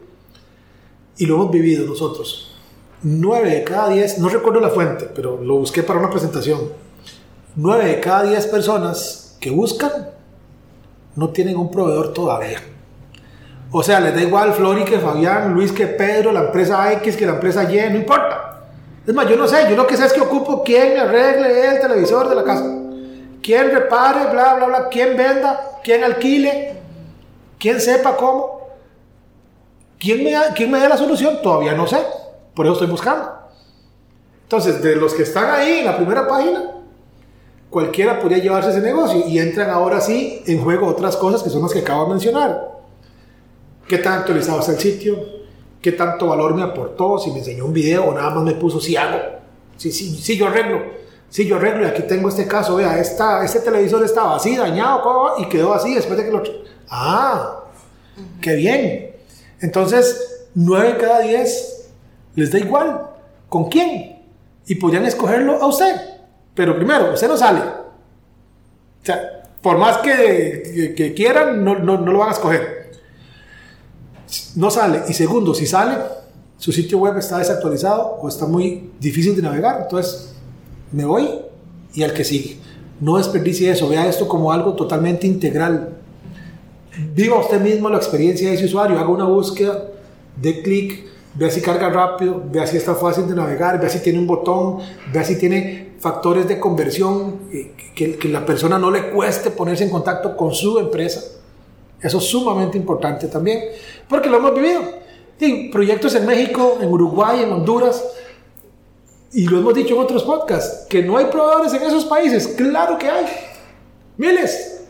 y 1.19 1.27
lo 1.27 1.35
hemos 1.35 1.51
vivido 1.51 1.85
nosotros. 1.87 2.55
9 3.03 3.51
de 3.51 3.65
cada 3.65 3.89
10, 3.89 4.19
no 4.19 4.29
recuerdo 4.29 4.61
la 4.61 4.71
fuente, 4.71 5.11
pero 5.13 5.43
lo 5.43 5.57
busqué 5.57 5.83
para 5.83 5.99
una 5.99 6.11
presentación 6.11 6.90
9 7.57 7.85
de 7.85 8.01
cada 8.01 8.23
10 8.25 8.47
personas 8.47 9.37
que 9.41 9.51
buscan 9.51 10.11
no 11.17 11.31
tienen 11.31 11.57
un 11.57 11.71
proveedor 11.71 12.13
todavía. 12.13 12.61
O 13.73 13.83
sea, 13.83 14.01
les 14.01 14.15
da 14.15 14.23
igual 14.23 14.53
Flori 14.53 14.85
que 14.85 14.99
Fabián, 14.99 15.53
Luis 15.55 15.73
que 15.73 15.87
Pedro, 15.87 16.33
la 16.33 16.41
empresa 16.41 16.93
X 16.95 17.17
que 17.17 17.27
la 17.27 17.33
empresa 17.33 17.65
Y, 17.65 17.91
no 17.91 17.97
importa. 17.97 18.63
Es 19.07 19.15
más, 19.15 19.29
yo 19.29 19.37
no 19.37 19.47
sé, 19.47 19.67
yo 19.69 19.77
lo 19.77 19.87
que 19.87 19.97
sé 19.97 20.07
es 20.07 20.13
que 20.13 20.21
ocupo 20.21 20.63
quién 20.65 20.95
me 20.95 21.01
arregle 21.01 21.69
el 21.69 21.81
televisor 21.81 22.29
de 22.29 22.35
la 22.35 22.45
casa, 22.45 22.65
quién 23.43 23.71
repare, 23.71 24.31
bla, 24.31 24.55
bla, 24.55 24.67
bla, 24.67 24.89
quién 24.89 25.17
venda, 25.17 25.79
quién 25.83 26.05
alquile, 26.05 26.77
quién 27.59 27.81
sepa 27.81 28.17
cómo. 28.17 28.61
¿Quién 29.99 30.25
me, 30.25 30.33
¿Quién 30.55 30.71
me 30.71 30.79
da 30.79 30.89
la 30.89 30.97
solución? 30.97 31.43
Todavía 31.43 31.75
no 31.75 31.87
sé. 31.87 31.99
Por 32.55 32.65
eso 32.65 32.73
estoy 32.73 32.89
buscando. 32.89 33.31
Entonces, 34.45 34.83
de 34.83 34.97
los 34.97 35.13
que 35.13 35.25
están 35.25 35.51
ahí 35.51 35.81
en 35.81 35.85
la 35.85 35.97
primera 35.97 36.27
página, 36.27 36.80
cualquiera 37.71 38.19
podría 38.19 38.39
llevarse 38.39 38.71
ese 38.71 38.81
negocio 38.81 39.27
y 39.27 39.39
entran 39.39 39.71
ahora 39.71 40.01
sí 40.01 40.43
en 40.47 40.63
juego 40.63 40.89
otras 40.89 41.17
cosas 41.17 41.43
que 41.43 41.51
son 41.51 41.63
las 41.63 41.73
que 41.73 41.79
acabo 41.79 42.05
de 42.05 42.11
mencionar. 42.11 42.81
¿Qué 43.89 43.99
tan 43.99 44.21
actualizado 44.21 44.61
está 44.61 44.73
el 44.73 44.79
sitio? 44.79 45.19
¿Qué 45.81 45.93
tanto 45.93 46.27
valor 46.27 46.55
me 46.55 46.63
aportó? 46.63 47.19
Si 47.19 47.31
me 47.31 47.39
enseñó 47.39 47.65
un 47.65 47.73
video 47.73 48.05
o 48.05 48.15
nada 48.15 48.31
más 48.31 48.45
me 48.45 48.53
puso 48.53 48.81
si 48.81 48.97
hago. 48.97 49.19
Si, 49.77 49.91
sí, 49.91 50.15
sí, 50.17 50.37
yo 50.37 50.49
arreglo. 50.49 50.81
Si 51.29 51.47
yo 51.47 51.57
arreglo 51.57 51.85
y 51.85 51.87
aquí 51.87 52.03
tengo 52.03 52.29
este 52.29 52.47
caso, 52.47 52.77
vea, 52.77 52.99
esta, 52.99 53.45
este 53.45 53.61
televisor 53.61 54.05
estaba 54.05 54.37
así, 54.37 54.57
dañado, 54.57 55.37
y 55.39 55.49
quedó 55.49 55.73
así 55.73 55.95
después 55.95 56.19
de 56.19 56.25
que 56.25 56.31
lo... 56.33 56.43
Ah, 56.89 57.65
qué 58.43 58.57
bien. 58.57 59.17
Entonces, 59.61 60.49
9 60.55 60.99
cada 61.01 61.21
10 61.21 61.91
les 62.35 62.51
da 62.51 62.59
igual. 62.59 63.11
¿Con 63.49 63.69
quién? 63.69 64.21
Y 64.67 64.75
podrían 64.75 65.07
escogerlo 65.07 65.63
a 65.63 65.67
usted. 65.67 66.20
Pero 66.55 66.77
primero, 66.77 67.13
usted 67.15 67.29
no 67.29 67.37
sale. 67.37 67.61
O 67.61 69.05
sea, 69.05 69.43
por 69.63 69.79
más 69.79 69.99
que, 69.99 70.95
que, 70.97 71.15
quieran, 71.15 71.65
no, 71.65 71.79
no, 71.79 71.99
no, 71.99 72.13
lo 72.13 72.19
van 72.19 72.31
a 72.31 72.33
escoger. 72.33 72.93
No 74.57 74.71
sale. 74.71 75.03
Y 75.09 75.13
segundo, 75.13 75.55
si 75.55 75.67
sale, 75.67 75.97
su 76.59 76.73
sitio 76.73 76.99
web 76.99 77.17
está 77.19 77.39
desactualizado 77.39 78.19
o 78.21 78.29
está 78.29 78.47
muy 78.47 78.91
difícil 79.01 79.37
de 79.37 79.43
navegar. 79.43 79.81
Entonces, 79.83 80.35
me 80.93 81.05
voy 81.05 81.29
y 81.95 82.03
al 82.03 82.13
que 82.13 82.25
sigue. 82.25 82.59
No 83.01 83.17
desperdicie 83.17 83.71
eso. 83.71 83.89
Vea 83.89 84.07
esto 84.07 84.29
como 84.29 84.53
algo 84.53 84.75
totalmente 84.75 85.27
integral. 85.27 85.97
Viva 87.15 87.39
usted 87.39 87.61
mismo 87.61 87.89
la 87.89 87.97
experiencia 87.97 88.49
de 88.49 88.57
ese 88.57 88.67
usuario. 88.67 88.99
Haga 88.99 89.09
una 89.09 89.25
búsqueda, 89.25 89.85
de 90.37 90.63
clic, 90.63 91.07
vea 91.35 91.51
si 91.51 91.61
carga 91.61 91.89
rápido, 91.89 92.43
vea 92.51 92.67
si 92.67 92.77
está 92.77 92.95
fácil 92.95 93.29
de 93.29 93.35
navegar, 93.35 93.81
vea 93.81 93.89
si 93.89 94.01
tiene 94.01 94.19
un 94.19 94.27
botón, 94.27 94.79
vea 95.13 95.25
si 95.25 95.39
tiene 95.39 95.90
factores 96.01 96.49
de 96.49 96.59
conversión, 96.59 97.43
eh, 97.53 97.75
que, 97.95 98.17
que 98.17 98.29
la 98.29 98.45
persona 98.45 98.79
no 98.79 98.91
le 98.91 99.11
cueste 99.11 99.51
ponerse 99.51 99.85
en 99.85 99.91
contacto 99.91 100.37
con 100.37 100.53
su 100.53 100.79
empresa. 100.79 101.21
Eso 102.01 102.19
es 102.19 102.25
sumamente 102.25 102.79
importante 102.79 103.29
también, 103.29 103.61
porque 104.09 104.29
lo 104.29 104.39
hemos 104.39 104.55
vivido. 104.55 104.81
Y 105.39 105.69
proyectos 105.69 106.15
en 106.15 106.27
México, 106.27 106.79
en 106.81 106.91
Uruguay, 106.91 107.43
en 107.43 107.53
Honduras, 107.53 108.03
y 109.33 109.47
lo 109.47 109.59
hemos 109.59 109.75
dicho 109.75 109.95
en 109.95 110.01
otros 110.01 110.25
podcasts, 110.25 110.87
que 110.89 111.03
no 111.03 111.17
hay 111.17 111.27
proveedores 111.27 111.73
en 111.75 111.83
esos 111.83 112.05
países. 112.05 112.49
Claro 112.49 112.99
que 112.99 113.09
hay, 113.09 113.27
miles. 114.17 114.83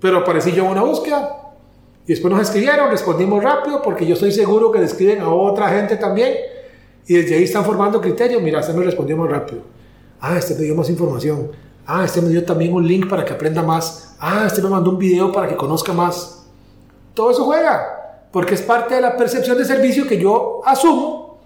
Pero 0.00 0.18
aparecí 0.18 0.52
yo 0.52 0.64
en 0.64 0.70
una 0.70 0.82
búsqueda 0.82 1.54
y 2.06 2.08
después 2.12 2.32
nos 2.32 2.42
escribieron, 2.42 2.90
respondimos 2.90 3.42
rápido 3.42 3.82
porque 3.82 4.06
yo 4.06 4.14
estoy 4.14 4.32
seguro 4.32 4.70
que 4.72 4.78
le 4.78 4.86
escriben 4.86 5.20
a 5.20 5.28
otra 5.28 5.68
gente 5.68 5.96
también 5.96 6.34
Y 7.06 7.14
desde 7.14 7.36
ahí 7.36 7.44
están 7.44 7.64
formando 7.64 8.00
criterios. 8.00 8.42
Mira, 8.42 8.60
me 8.74 8.84
respondió 8.84 9.16
más 9.16 9.30
rápido. 9.30 9.62
Ah, 10.20 10.36
este 10.36 10.54
me 10.54 10.62
dio 10.62 10.74
más 10.74 10.90
información. 10.90 11.50
Ah, 11.86 12.04
este 12.04 12.20
me 12.20 12.28
dio 12.28 12.44
también 12.44 12.72
un 12.72 12.86
link 12.86 13.08
para 13.08 13.24
que 13.24 13.32
aprenda 13.32 13.62
más. 13.62 14.14
Ah, 14.20 14.44
este 14.46 14.62
me 14.62 14.68
mandó 14.68 14.90
un 14.90 14.98
video 14.98 15.32
para 15.32 15.48
que 15.48 15.56
conozca 15.56 15.92
más. 15.92 16.46
Todo 17.14 17.30
eso 17.30 17.44
juega, 17.44 18.26
porque 18.30 18.54
es 18.54 18.62
parte 18.62 18.94
de 18.94 19.00
la 19.00 19.16
percepción 19.16 19.56
de 19.58 19.64
servicio 19.64 20.06
que 20.06 20.18
yo 20.18 20.60
asumo 20.64 21.38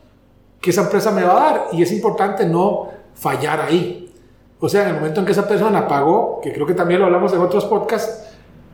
que 0.60 0.70
esa 0.70 0.82
empresa 0.82 1.10
me 1.10 1.22
va 1.22 1.32
a 1.32 1.50
dar. 1.50 1.66
Y 1.72 1.82
es 1.82 1.92
importante 1.92 2.46
no 2.46 2.88
fallar 3.14 3.60
ahí. 3.60 4.12
O 4.60 4.68
sea, 4.68 4.82
en 4.82 4.88
el 4.88 4.94
momento 4.94 5.20
en 5.20 5.26
que 5.26 5.32
esa 5.32 5.46
persona 5.46 5.86
pagó, 5.86 6.40
que 6.42 6.52
creo 6.52 6.66
que 6.66 6.74
también 6.74 7.00
lo 7.00 7.06
hablamos 7.06 7.32
en 7.34 7.40
otros 7.40 7.66
podcasts, 7.66 8.24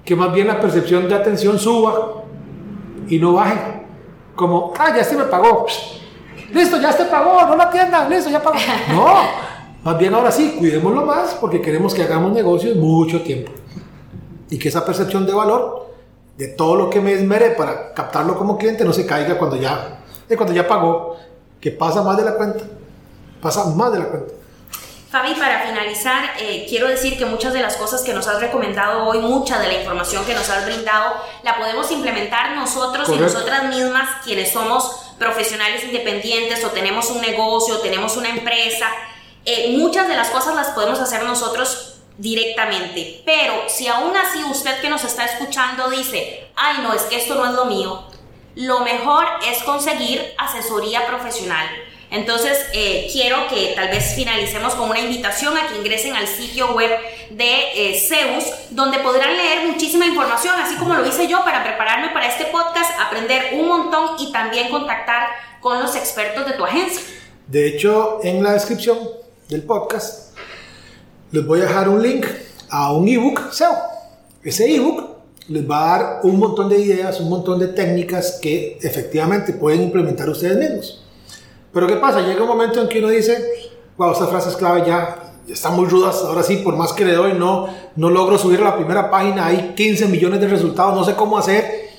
que 0.05 0.15
más 0.15 0.33
bien 0.33 0.47
la 0.47 0.61
percepción 0.61 1.09
de 1.09 1.15
atención 1.15 1.59
suba 1.59 2.23
y 3.09 3.19
no 3.19 3.33
baje. 3.33 3.83
Como, 4.37 4.73
ah, 4.79 4.95
ya 4.97 5.03
se 5.03 5.17
me 5.17 5.25
pagó. 5.25 5.67
Listo, 6.53 6.81
ya 6.81 6.93
se 6.93 7.05
pagó, 7.07 7.45
no 7.47 7.57
la 7.57 7.65
atiendan, 7.65 8.09
listo, 8.09 8.31
ya 8.31 8.43
pagó. 8.43 8.57
No, 8.93 9.50
más 9.83 9.99
bien 9.99 10.15
ahora 10.15 10.31
sí, 10.31 10.57
cuidémoslo 10.59 11.07
más 11.07 11.35
porque 11.35 11.61
queremos 11.61 11.95
que 11.95 12.03
hagamos 12.03 12.33
negocios 12.33 12.77
mucho 12.77 13.23
tiempo. 13.23 13.53
Y 14.51 14.59
que 14.59 14.69
esa 14.69 14.85
percepción 14.85 15.27
de 15.27 15.33
valor, 15.33 15.95
de 16.37 16.49
todo 16.49 16.75
lo 16.75 16.91
que 16.91 17.01
me 17.01 17.13
esmeré 17.13 17.51
para 17.51 17.95
captarlo 17.95 18.37
como 18.37 18.59
cliente, 18.59 18.85
no 18.85 18.93
se 18.93 19.07
caiga 19.07 19.39
cuando 19.39 19.57
ya, 19.57 20.01
cuando 20.37 20.53
ya 20.53 20.67
pagó, 20.67 21.17
que 21.61 21.71
pasa 21.71 22.03
más 22.03 22.17
de 22.17 22.25
la 22.25 22.35
cuenta. 22.35 22.65
Pasa 23.41 23.65
más 23.67 23.93
de 23.93 23.99
la 24.01 24.07
cuenta. 24.07 24.33
Fabi, 25.11 25.35
para 25.35 25.67
finalizar, 25.67 26.35
eh, 26.39 26.67
quiero 26.69 26.87
decir 26.87 27.19
que 27.19 27.27
muchas 27.27 27.53
de 27.53 27.61
las 27.61 27.77
cosas 27.77 28.03
que 28.03 28.15
nos 28.15 28.29
has 28.29 28.41
recomendado 28.41 29.07
hoy, 29.07 29.19
mucha 29.19 29.59
de 29.59 29.67
la 29.67 29.75
información 29.75 30.25
que 30.25 30.35
nos 30.35 30.49
has 30.49 30.65
brindado, 30.67 31.15
la 31.43 31.59
podemos 31.59 31.91
implementar 31.91 32.55
nosotros 32.55 33.09
y 33.09 33.17
nosotras 33.17 33.65
mismas, 33.65 34.09
quienes 34.25 34.53
somos 34.53 35.15
profesionales 35.19 35.83
independientes 35.83 36.65
o 36.65 36.69
tenemos 36.69 37.11
un 37.11 37.21
negocio, 37.21 37.75
o 37.75 37.79
tenemos 37.79 38.17
una 38.17 38.29
empresa. 38.29 38.87
Eh, 39.45 39.77
muchas 39.79 40.09
de 40.09 40.17
las 40.17 40.29
cosas 40.31 40.55
las 40.55 40.69
podemos 40.69 40.99
hacer 41.01 41.25
nosotros 41.25 42.01
directamente. 42.19 43.23
Pero 43.25 43.55
si 43.69 43.89
aún 43.89 44.17
así 44.17 44.43
usted 44.45 44.81
que 44.81 44.91
nos 44.91 45.05
está 45.05 45.25
escuchando 45.25 45.89
dice, 45.91 46.49
ay 46.57 46.79
no, 46.83 46.93
es 46.93 47.03
que 47.03 47.17
esto 47.17 47.35
no 47.35 47.47
es 47.47 47.53
lo 47.53 47.65
mío, 47.65 48.05
lo 48.55 48.81
mejor 48.81 49.25
es 49.51 49.63
conseguir 49.63 50.35
asesoría 50.39 51.07
profesional 51.07 51.67
entonces, 52.11 52.59
eh, 52.73 53.09
quiero 53.13 53.47
que 53.49 53.73
tal 53.77 53.89
vez 53.89 54.15
finalicemos 54.15 54.75
con 54.75 54.91
una 54.91 54.99
invitación 54.99 55.57
a 55.57 55.69
que 55.69 55.77
ingresen 55.77 56.17
al 56.17 56.27
sitio 56.27 56.75
web 56.75 56.91
de 57.31 57.61
eh, 57.75 58.01
Zeus, 58.01 58.45
donde 58.71 58.99
podrán 58.99 59.37
leer 59.37 59.69
muchísima 59.69 60.07
información, 60.07 60.55
así 60.59 60.75
como 60.75 60.95
lo 60.95 61.07
hice 61.07 61.29
yo 61.29 61.45
para 61.45 61.63
prepararme 61.63 62.09
para 62.09 62.27
este 62.27 62.47
podcast, 62.47 62.91
aprender 63.01 63.51
un 63.53 63.69
montón 63.69 64.17
y 64.19 64.33
también 64.33 64.71
contactar 64.71 65.29
con 65.61 65.81
los 65.81 65.95
expertos 65.95 66.47
de 66.47 66.53
tu 66.55 66.65
agencia. 66.65 67.01
De 67.47 67.69
hecho, 67.69 68.19
en 68.25 68.43
la 68.43 68.53
descripción 68.53 68.99
del 69.51 69.63
podcast 69.65 70.31
les 71.33 71.45
voy 71.45 71.61
a 71.61 71.65
dejar 71.65 71.89
un 71.89 72.01
link 72.01 72.25
a 72.69 72.93
un 72.93 73.07
ebook 73.09 73.53
SEO. 73.53 73.73
Ese 74.43 74.75
ebook 74.75 75.03
les 75.49 75.69
va 75.69 75.95
a 75.95 75.99
dar 75.99 76.21
un 76.23 76.39
montón 76.39 76.69
de 76.69 76.79
ideas, 76.79 77.21
un 77.21 77.29
montón 77.29 77.59
de 77.59 77.69
técnicas 77.69 78.39
que 78.41 78.79
efectivamente 78.81 79.53
pueden 79.53 79.83
implementar 79.83 80.29
ustedes 80.29 80.57
mismos. 80.57 81.05
Pero 81.73 81.87
¿qué 81.89 81.97
pasa? 81.97 82.21
Llega 82.21 82.43
un 82.43 82.49
momento 82.49 82.81
en 82.81 82.89
que 82.89 83.01
uno 83.01 83.09
dice, 83.09 83.45
wow, 83.97 84.13
estas 84.13 84.29
frases 84.29 84.57
clave 84.57 84.85
ya 84.87 85.35
están 85.49 85.75
muy 85.75 85.87
rudas, 85.87 86.23
ahora 86.25 86.45
sí, 86.45 86.59
por 86.59 86.77
más 86.77 86.93
que 86.93 87.05
le 87.05 87.15
doy, 87.15 87.35
no, 87.35 87.69
no 87.97 88.11
logro 88.11 88.39
subir 88.39 88.61
a 88.61 88.65
la 88.65 88.77
primera 88.77 89.11
página, 89.11 89.47
hay 89.47 89.75
15 89.75 90.07
millones 90.07 90.41
de 90.41 90.49
resultados, 90.49 90.95
no 90.95 91.05
sé 91.05 91.15
cómo 91.15 91.37
hacer. 91.39 91.91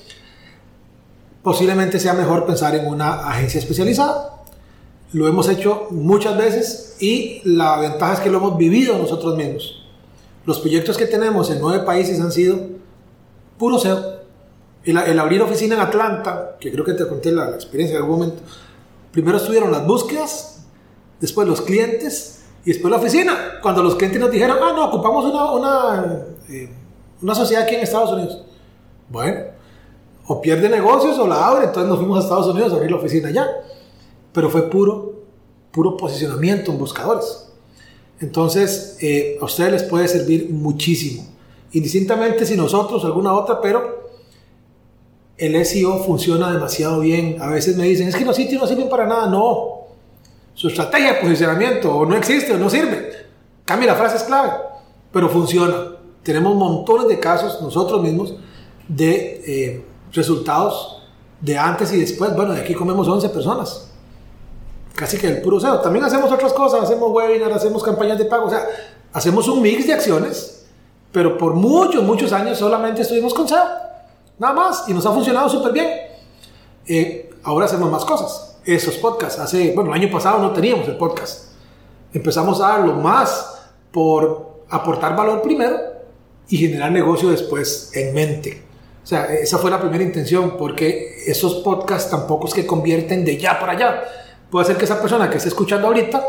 Posiblemente 1.43 1.99
sea 1.99 2.13
mejor 2.13 2.45
pensar 2.45 2.75
en 2.75 2.87
una 2.87 3.27
agencia 3.29 3.59
especializada. 3.59 4.40
Lo 5.13 5.27
hemos 5.27 5.49
hecho 5.49 5.87
muchas 5.91 6.37
veces 6.37 6.95
y 6.99 7.41
la 7.43 7.77
ventaja 7.77 8.13
es 8.13 8.19
que 8.21 8.29
lo 8.29 8.37
hemos 8.37 8.57
vivido 8.57 8.97
nosotros 8.97 9.35
mismos. 9.35 9.83
Los 10.45 10.59
proyectos 10.59 10.97
que 10.97 11.05
tenemos 11.05 11.49
en 11.51 11.59
nueve 11.59 11.83
países 11.83 12.19
han 12.19 12.31
sido 12.31 12.59
puro 13.57 13.77
SEO. 13.77 14.21
El, 14.83 15.19
abrir 15.19 15.41
oficina 15.41 15.75
en 15.75 15.81
Atlanta, 15.81 16.55
que 16.59 16.71
creo 16.71 16.83
que 16.83 16.93
te 16.93 17.07
conté 17.07 17.31
la, 17.31 17.49
la 17.49 17.55
experiencia 17.55 17.97
en 17.97 18.03
algún 18.03 18.19
momento, 18.19 18.41
Primero 19.11 19.37
estuvieron 19.37 19.71
las 19.71 19.85
búsquedas, 19.85 20.63
después 21.19 21.47
los 21.47 21.61
clientes 21.61 22.43
y 22.63 22.71
después 22.71 22.89
la 22.89 22.97
oficina. 22.97 23.59
Cuando 23.61 23.83
los 23.83 23.95
clientes 23.95 24.21
nos 24.21 24.31
dijeron, 24.31 24.57
ah, 24.61 24.71
no, 24.73 24.85
ocupamos 24.85 25.25
una, 25.25 25.51
una, 25.51 26.25
eh, 26.49 26.69
una 27.21 27.35
sociedad 27.35 27.63
aquí 27.63 27.75
en 27.75 27.81
Estados 27.81 28.13
Unidos. 28.13 28.43
Bueno, 29.09 29.41
o 30.27 30.41
pierde 30.41 30.69
negocios 30.69 31.19
o 31.19 31.27
la 31.27 31.45
abre, 31.45 31.65
entonces 31.65 31.89
nos 31.89 31.99
fuimos 31.99 32.19
a 32.19 32.21
Estados 32.21 32.47
Unidos 32.47 32.71
a 32.71 32.75
abrir 32.77 32.91
la 32.91 32.97
oficina 32.97 33.27
allá. 33.27 33.47
Pero 34.33 34.49
fue 34.49 34.69
puro, 34.69 35.23
puro 35.71 35.97
posicionamiento 35.97 36.71
en 36.71 36.77
buscadores. 36.77 37.47
Entonces, 38.19 38.97
eh, 39.01 39.37
a 39.41 39.45
ustedes 39.45 39.71
les 39.71 39.83
puede 39.83 40.07
servir 40.07 40.49
muchísimo. 40.51 41.25
Indistintamente 41.73 42.45
si 42.45 42.55
nosotros, 42.55 43.03
alguna 43.03 43.33
otra, 43.33 43.59
pero 43.61 44.11
el 45.37 45.65
SEO 45.65 46.03
funciona 46.03 46.51
demasiado 46.51 46.99
bien. 46.99 47.37
A 47.41 47.47
veces 47.47 47.75
me 47.75 47.85
dicen, 47.85 48.07
es 48.07 48.15
que 48.15 48.25
los 48.25 48.35
sitios 48.35 48.61
no 48.61 48.67
sirven 48.67 48.89
para 48.89 49.07
nada. 49.07 49.27
No. 49.27 49.87
Su 50.53 50.67
estrategia 50.67 51.13
de 51.13 51.21
posicionamiento 51.21 51.95
o 51.95 52.05
no 52.05 52.15
existe 52.15 52.53
o 52.53 52.57
no 52.57 52.69
sirve. 52.69 53.11
Cambia 53.65 53.87
la 53.87 53.95
frase 53.95 54.17
es 54.17 54.23
clave, 54.23 54.51
pero 55.11 55.29
funciona. 55.29 55.95
Tenemos 56.21 56.55
montones 56.55 57.07
de 57.07 57.19
casos 57.19 57.59
nosotros 57.61 58.03
mismos 58.03 58.35
de 58.87 59.41
eh, 59.47 59.85
resultados 60.11 61.01
de 61.39 61.57
antes 61.57 61.91
y 61.93 61.99
después. 61.99 62.35
Bueno, 62.35 62.53
de 62.53 62.61
aquí 62.61 62.75
comemos 62.75 63.07
11 63.07 63.29
personas. 63.29 63.90
Casi 64.95 65.17
que 65.17 65.27
el 65.27 65.41
puro 65.41 65.59
SEO. 65.59 65.79
También 65.81 66.05
hacemos 66.05 66.31
otras 66.31 66.53
cosas, 66.53 66.83
hacemos 66.83 67.11
webinars, 67.11 67.55
hacemos 67.55 67.83
campañas 67.83 68.17
de 68.17 68.25
pago. 68.25 68.47
O 68.47 68.49
sea, 68.49 68.65
hacemos 69.13 69.47
un 69.47 69.61
mix 69.61 69.87
de 69.87 69.93
acciones, 69.93 70.65
pero 71.11 71.37
por 71.37 71.53
muchos, 71.53 72.03
muchos 72.03 72.31
años 72.33 72.57
solamente 72.57 73.01
estuvimos 73.01 73.33
con 73.33 73.47
SEO. 73.47 73.63
Nada 74.39 74.53
más. 74.53 74.85
Y 74.87 74.93
nos 74.93 75.05
ha 75.05 75.11
funcionado 75.11 75.49
súper 75.49 75.71
bien. 75.71 75.89
Eh, 76.87 77.29
ahora 77.43 77.65
hacemos 77.65 77.89
más 77.91 78.05
cosas. 78.05 78.57
Esos 78.65 78.95
podcasts. 78.95 79.39
Hace, 79.39 79.73
bueno, 79.73 79.93
el 79.93 80.01
año 80.01 80.11
pasado 80.11 80.39
no 80.39 80.51
teníamos 80.51 80.87
el 80.87 80.97
podcast. 80.97 81.51
Empezamos 82.13 82.59
a 82.61 82.69
darlo 82.69 82.93
más 82.95 83.61
por 83.91 84.63
aportar 84.69 85.15
valor 85.15 85.41
primero 85.41 85.77
y 86.49 86.57
generar 86.57 86.91
negocio 86.91 87.29
después 87.29 87.91
en 87.93 88.13
mente. 88.13 88.63
O 89.03 89.07
sea, 89.07 89.25
esa 89.25 89.57
fue 89.57 89.71
la 89.71 89.79
primera 89.79 90.03
intención, 90.03 90.57
porque 90.57 91.23
esos 91.25 91.55
podcasts 91.55 92.09
tampoco 92.11 92.47
es 92.47 92.53
que 92.53 92.65
convierten 92.67 93.25
de 93.25 93.37
ya 93.37 93.59
para 93.59 93.73
allá. 93.73 94.03
Puede 94.51 94.65
ser 94.65 94.77
que 94.77 94.83
esa 94.83 94.99
persona 94.99 95.29
que 95.29 95.37
esté 95.37 95.47
escuchando 95.47 95.87
ahorita 95.87 96.21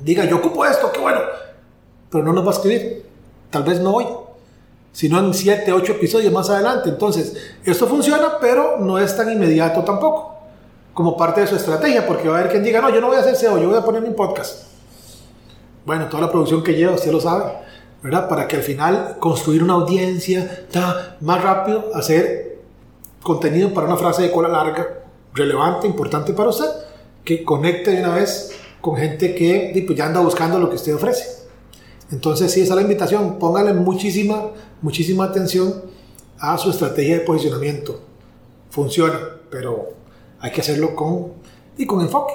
diga, 0.00 0.24
yo 0.24 0.38
ocupo 0.38 0.66
esto, 0.66 0.90
qué 0.92 0.98
bueno, 0.98 1.20
pero 2.10 2.24
no 2.24 2.32
nos 2.32 2.44
va 2.44 2.48
a 2.50 2.54
escribir. 2.54 3.06
Tal 3.50 3.62
vez 3.62 3.78
no 3.78 3.94
hoy, 3.94 4.06
sino 4.90 5.20
en 5.20 5.32
7, 5.32 5.72
8 5.72 5.92
episodios 5.92 6.32
más 6.32 6.50
adelante. 6.50 6.88
Entonces, 6.88 7.36
esto 7.64 7.86
funciona, 7.86 8.38
pero 8.40 8.78
no 8.78 8.98
es 8.98 9.16
tan 9.16 9.30
inmediato 9.30 9.82
tampoco, 9.84 10.34
como 10.92 11.16
parte 11.16 11.42
de 11.42 11.46
su 11.46 11.54
estrategia, 11.54 12.04
porque 12.04 12.28
va 12.28 12.36
a 12.36 12.40
haber 12.40 12.50
quien 12.50 12.64
diga, 12.64 12.80
no, 12.80 12.90
yo 12.90 13.00
no 13.00 13.06
voy 13.06 13.16
a 13.16 13.20
hacer 13.20 13.36
SEO, 13.36 13.58
yo 13.58 13.68
voy 13.68 13.78
a 13.78 13.84
poner 13.84 14.02
mi 14.02 14.10
podcast. 14.10 14.64
Bueno, 15.86 16.08
toda 16.08 16.22
la 16.22 16.32
producción 16.32 16.64
que 16.64 16.74
lleva, 16.74 16.94
usted 16.94 17.12
lo 17.12 17.20
sabe, 17.20 17.44
¿verdad? 18.02 18.28
Para 18.28 18.48
que 18.48 18.56
al 18.56 18.62
final 18.62 19.18
construir 19.20 19.62
una 19.62 19.74
audiencia 19.74 20.64
está 20.68 21.16
más 21.20 21.40
rápido, 21.40 21.90
hacer 21.94 22.58
contenido 23.22 23.72
para 23.72 23.86
una 23.86 23.96
frase 23.96 24.22
de 24.22 24.32
cola 24.32 24.48
larga, 24.48 25.04
relevante, 25.32 25.86
importante 25.86 26.32
para 26.32 26.48
usted, 26.48 26.89
que 27.24 27.44
conecte 27.44 27.90
de 27.92 28.00
una 28.00 28.14
vez 28.14 28.52
con 28.80 28.96
gente 28.96 29.34
que 29.34 29.84
pues, 29.86 29.98
ya 29.98 30.06
anda 30.06 30.20
buscando 30.20 30.58
lo 30.58 30.68
que 30.68 30.76
usted 30.76 30.94
ofrece. 30.94 31.40
Entonces, 32.10 32.52
sí, 32.52 32.60
esa 32.60 32.72
es 32.72 32.76
la 32.76 32.82
invitación. 32.82 33.38
Póngale 33.38 33.72
muchísima, 33.72 34.50
muchísima 34.82 35.24
atención 35.24 35.82
a 36.38 36.58
su 36.58 36.70
estrategia 36.70 37.18
de 37.18 37.20
posicionamiento. 37.20 38.00
Funciona, 38.70 39.20
pero 39.50 39.90
hay 40.40 40.50
que 40.50 40.60
hacerlo 40.60 40.94
con, 40.96 41.34
y 41.76 41.86
con 41.86 42.00
enfoque. 42.00 42.32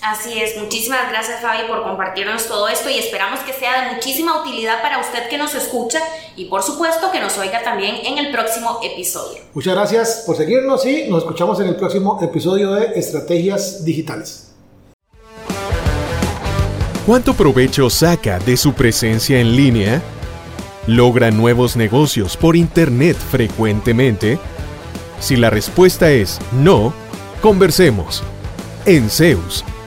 Así 0.00 0.40
es, 0.40 0.56
muchísimas 0.56 1.10
gracias 1.10 1.40
Fabi 1.40 1.66
por 1.66 1.82
compartirnos 1.82 2.46
todo 2.46 2.68
esto 2.68 2.88
y 2.88 2.98
esperamos 2.98 3.40
que 3.40 3.52
sea 3.52 3.84
de 3.84 3.94
muchísima 3.96 4.40
utilidad 4.40 4.80
para 4.80 5.00
usted 5.00 5.28
que 5.28 5.36
nos 5.36 5.54
escucha 5.56 5.98
y 6.36 6.44
por 6.44 6.62
supuesto 6.62 7.10
que 7.10 7.20
nos 7.20 7.36
oiga 7.36 7.64
también 7.64 7.96
en 8.04 8.18
el 8.18 8.30
próximo 8.30 8.78
episodio. 8.82 9.42
Muchas 9.54 9.74
gracias 9.74 10.22
por 10.24 10.36
seguirnos 10.36 10.86
y 10.86 11.08
nos 11.08 11.24
escuchamos 11.24 11.58
en 11.60 11.68
el 11.68 11.76
próximo 11.76 12.18
episodio 12.22 12.72
de 12.74 12.98
Estrategias 12.98 13.84
Digitales. 13.84 14.54
¿Cuánto 17.04 17.34
provecho 17.34 17.90
saca 17.90 18.38
de 18.38 18.56
su 18.56 18.74
presencia 18.74 19.40
en 19.40 19.56
línea? 19.56 20.00
¿Logra 20.86 21.30
nuevos 21.30 21.74
negocios 21.74 22.36
por 22.36 22.54
Internet 22.54 23.16
frecuentemente? 23.16 24.38
Si 25.18 25.36
la 25.36 25.50
respuesta 25.50 26.10
es 26.10 26.38
no, 26.52 26.92
conversemos. 27.40 28.22
En 28.84 29.10
Zeus, 29.10 29.64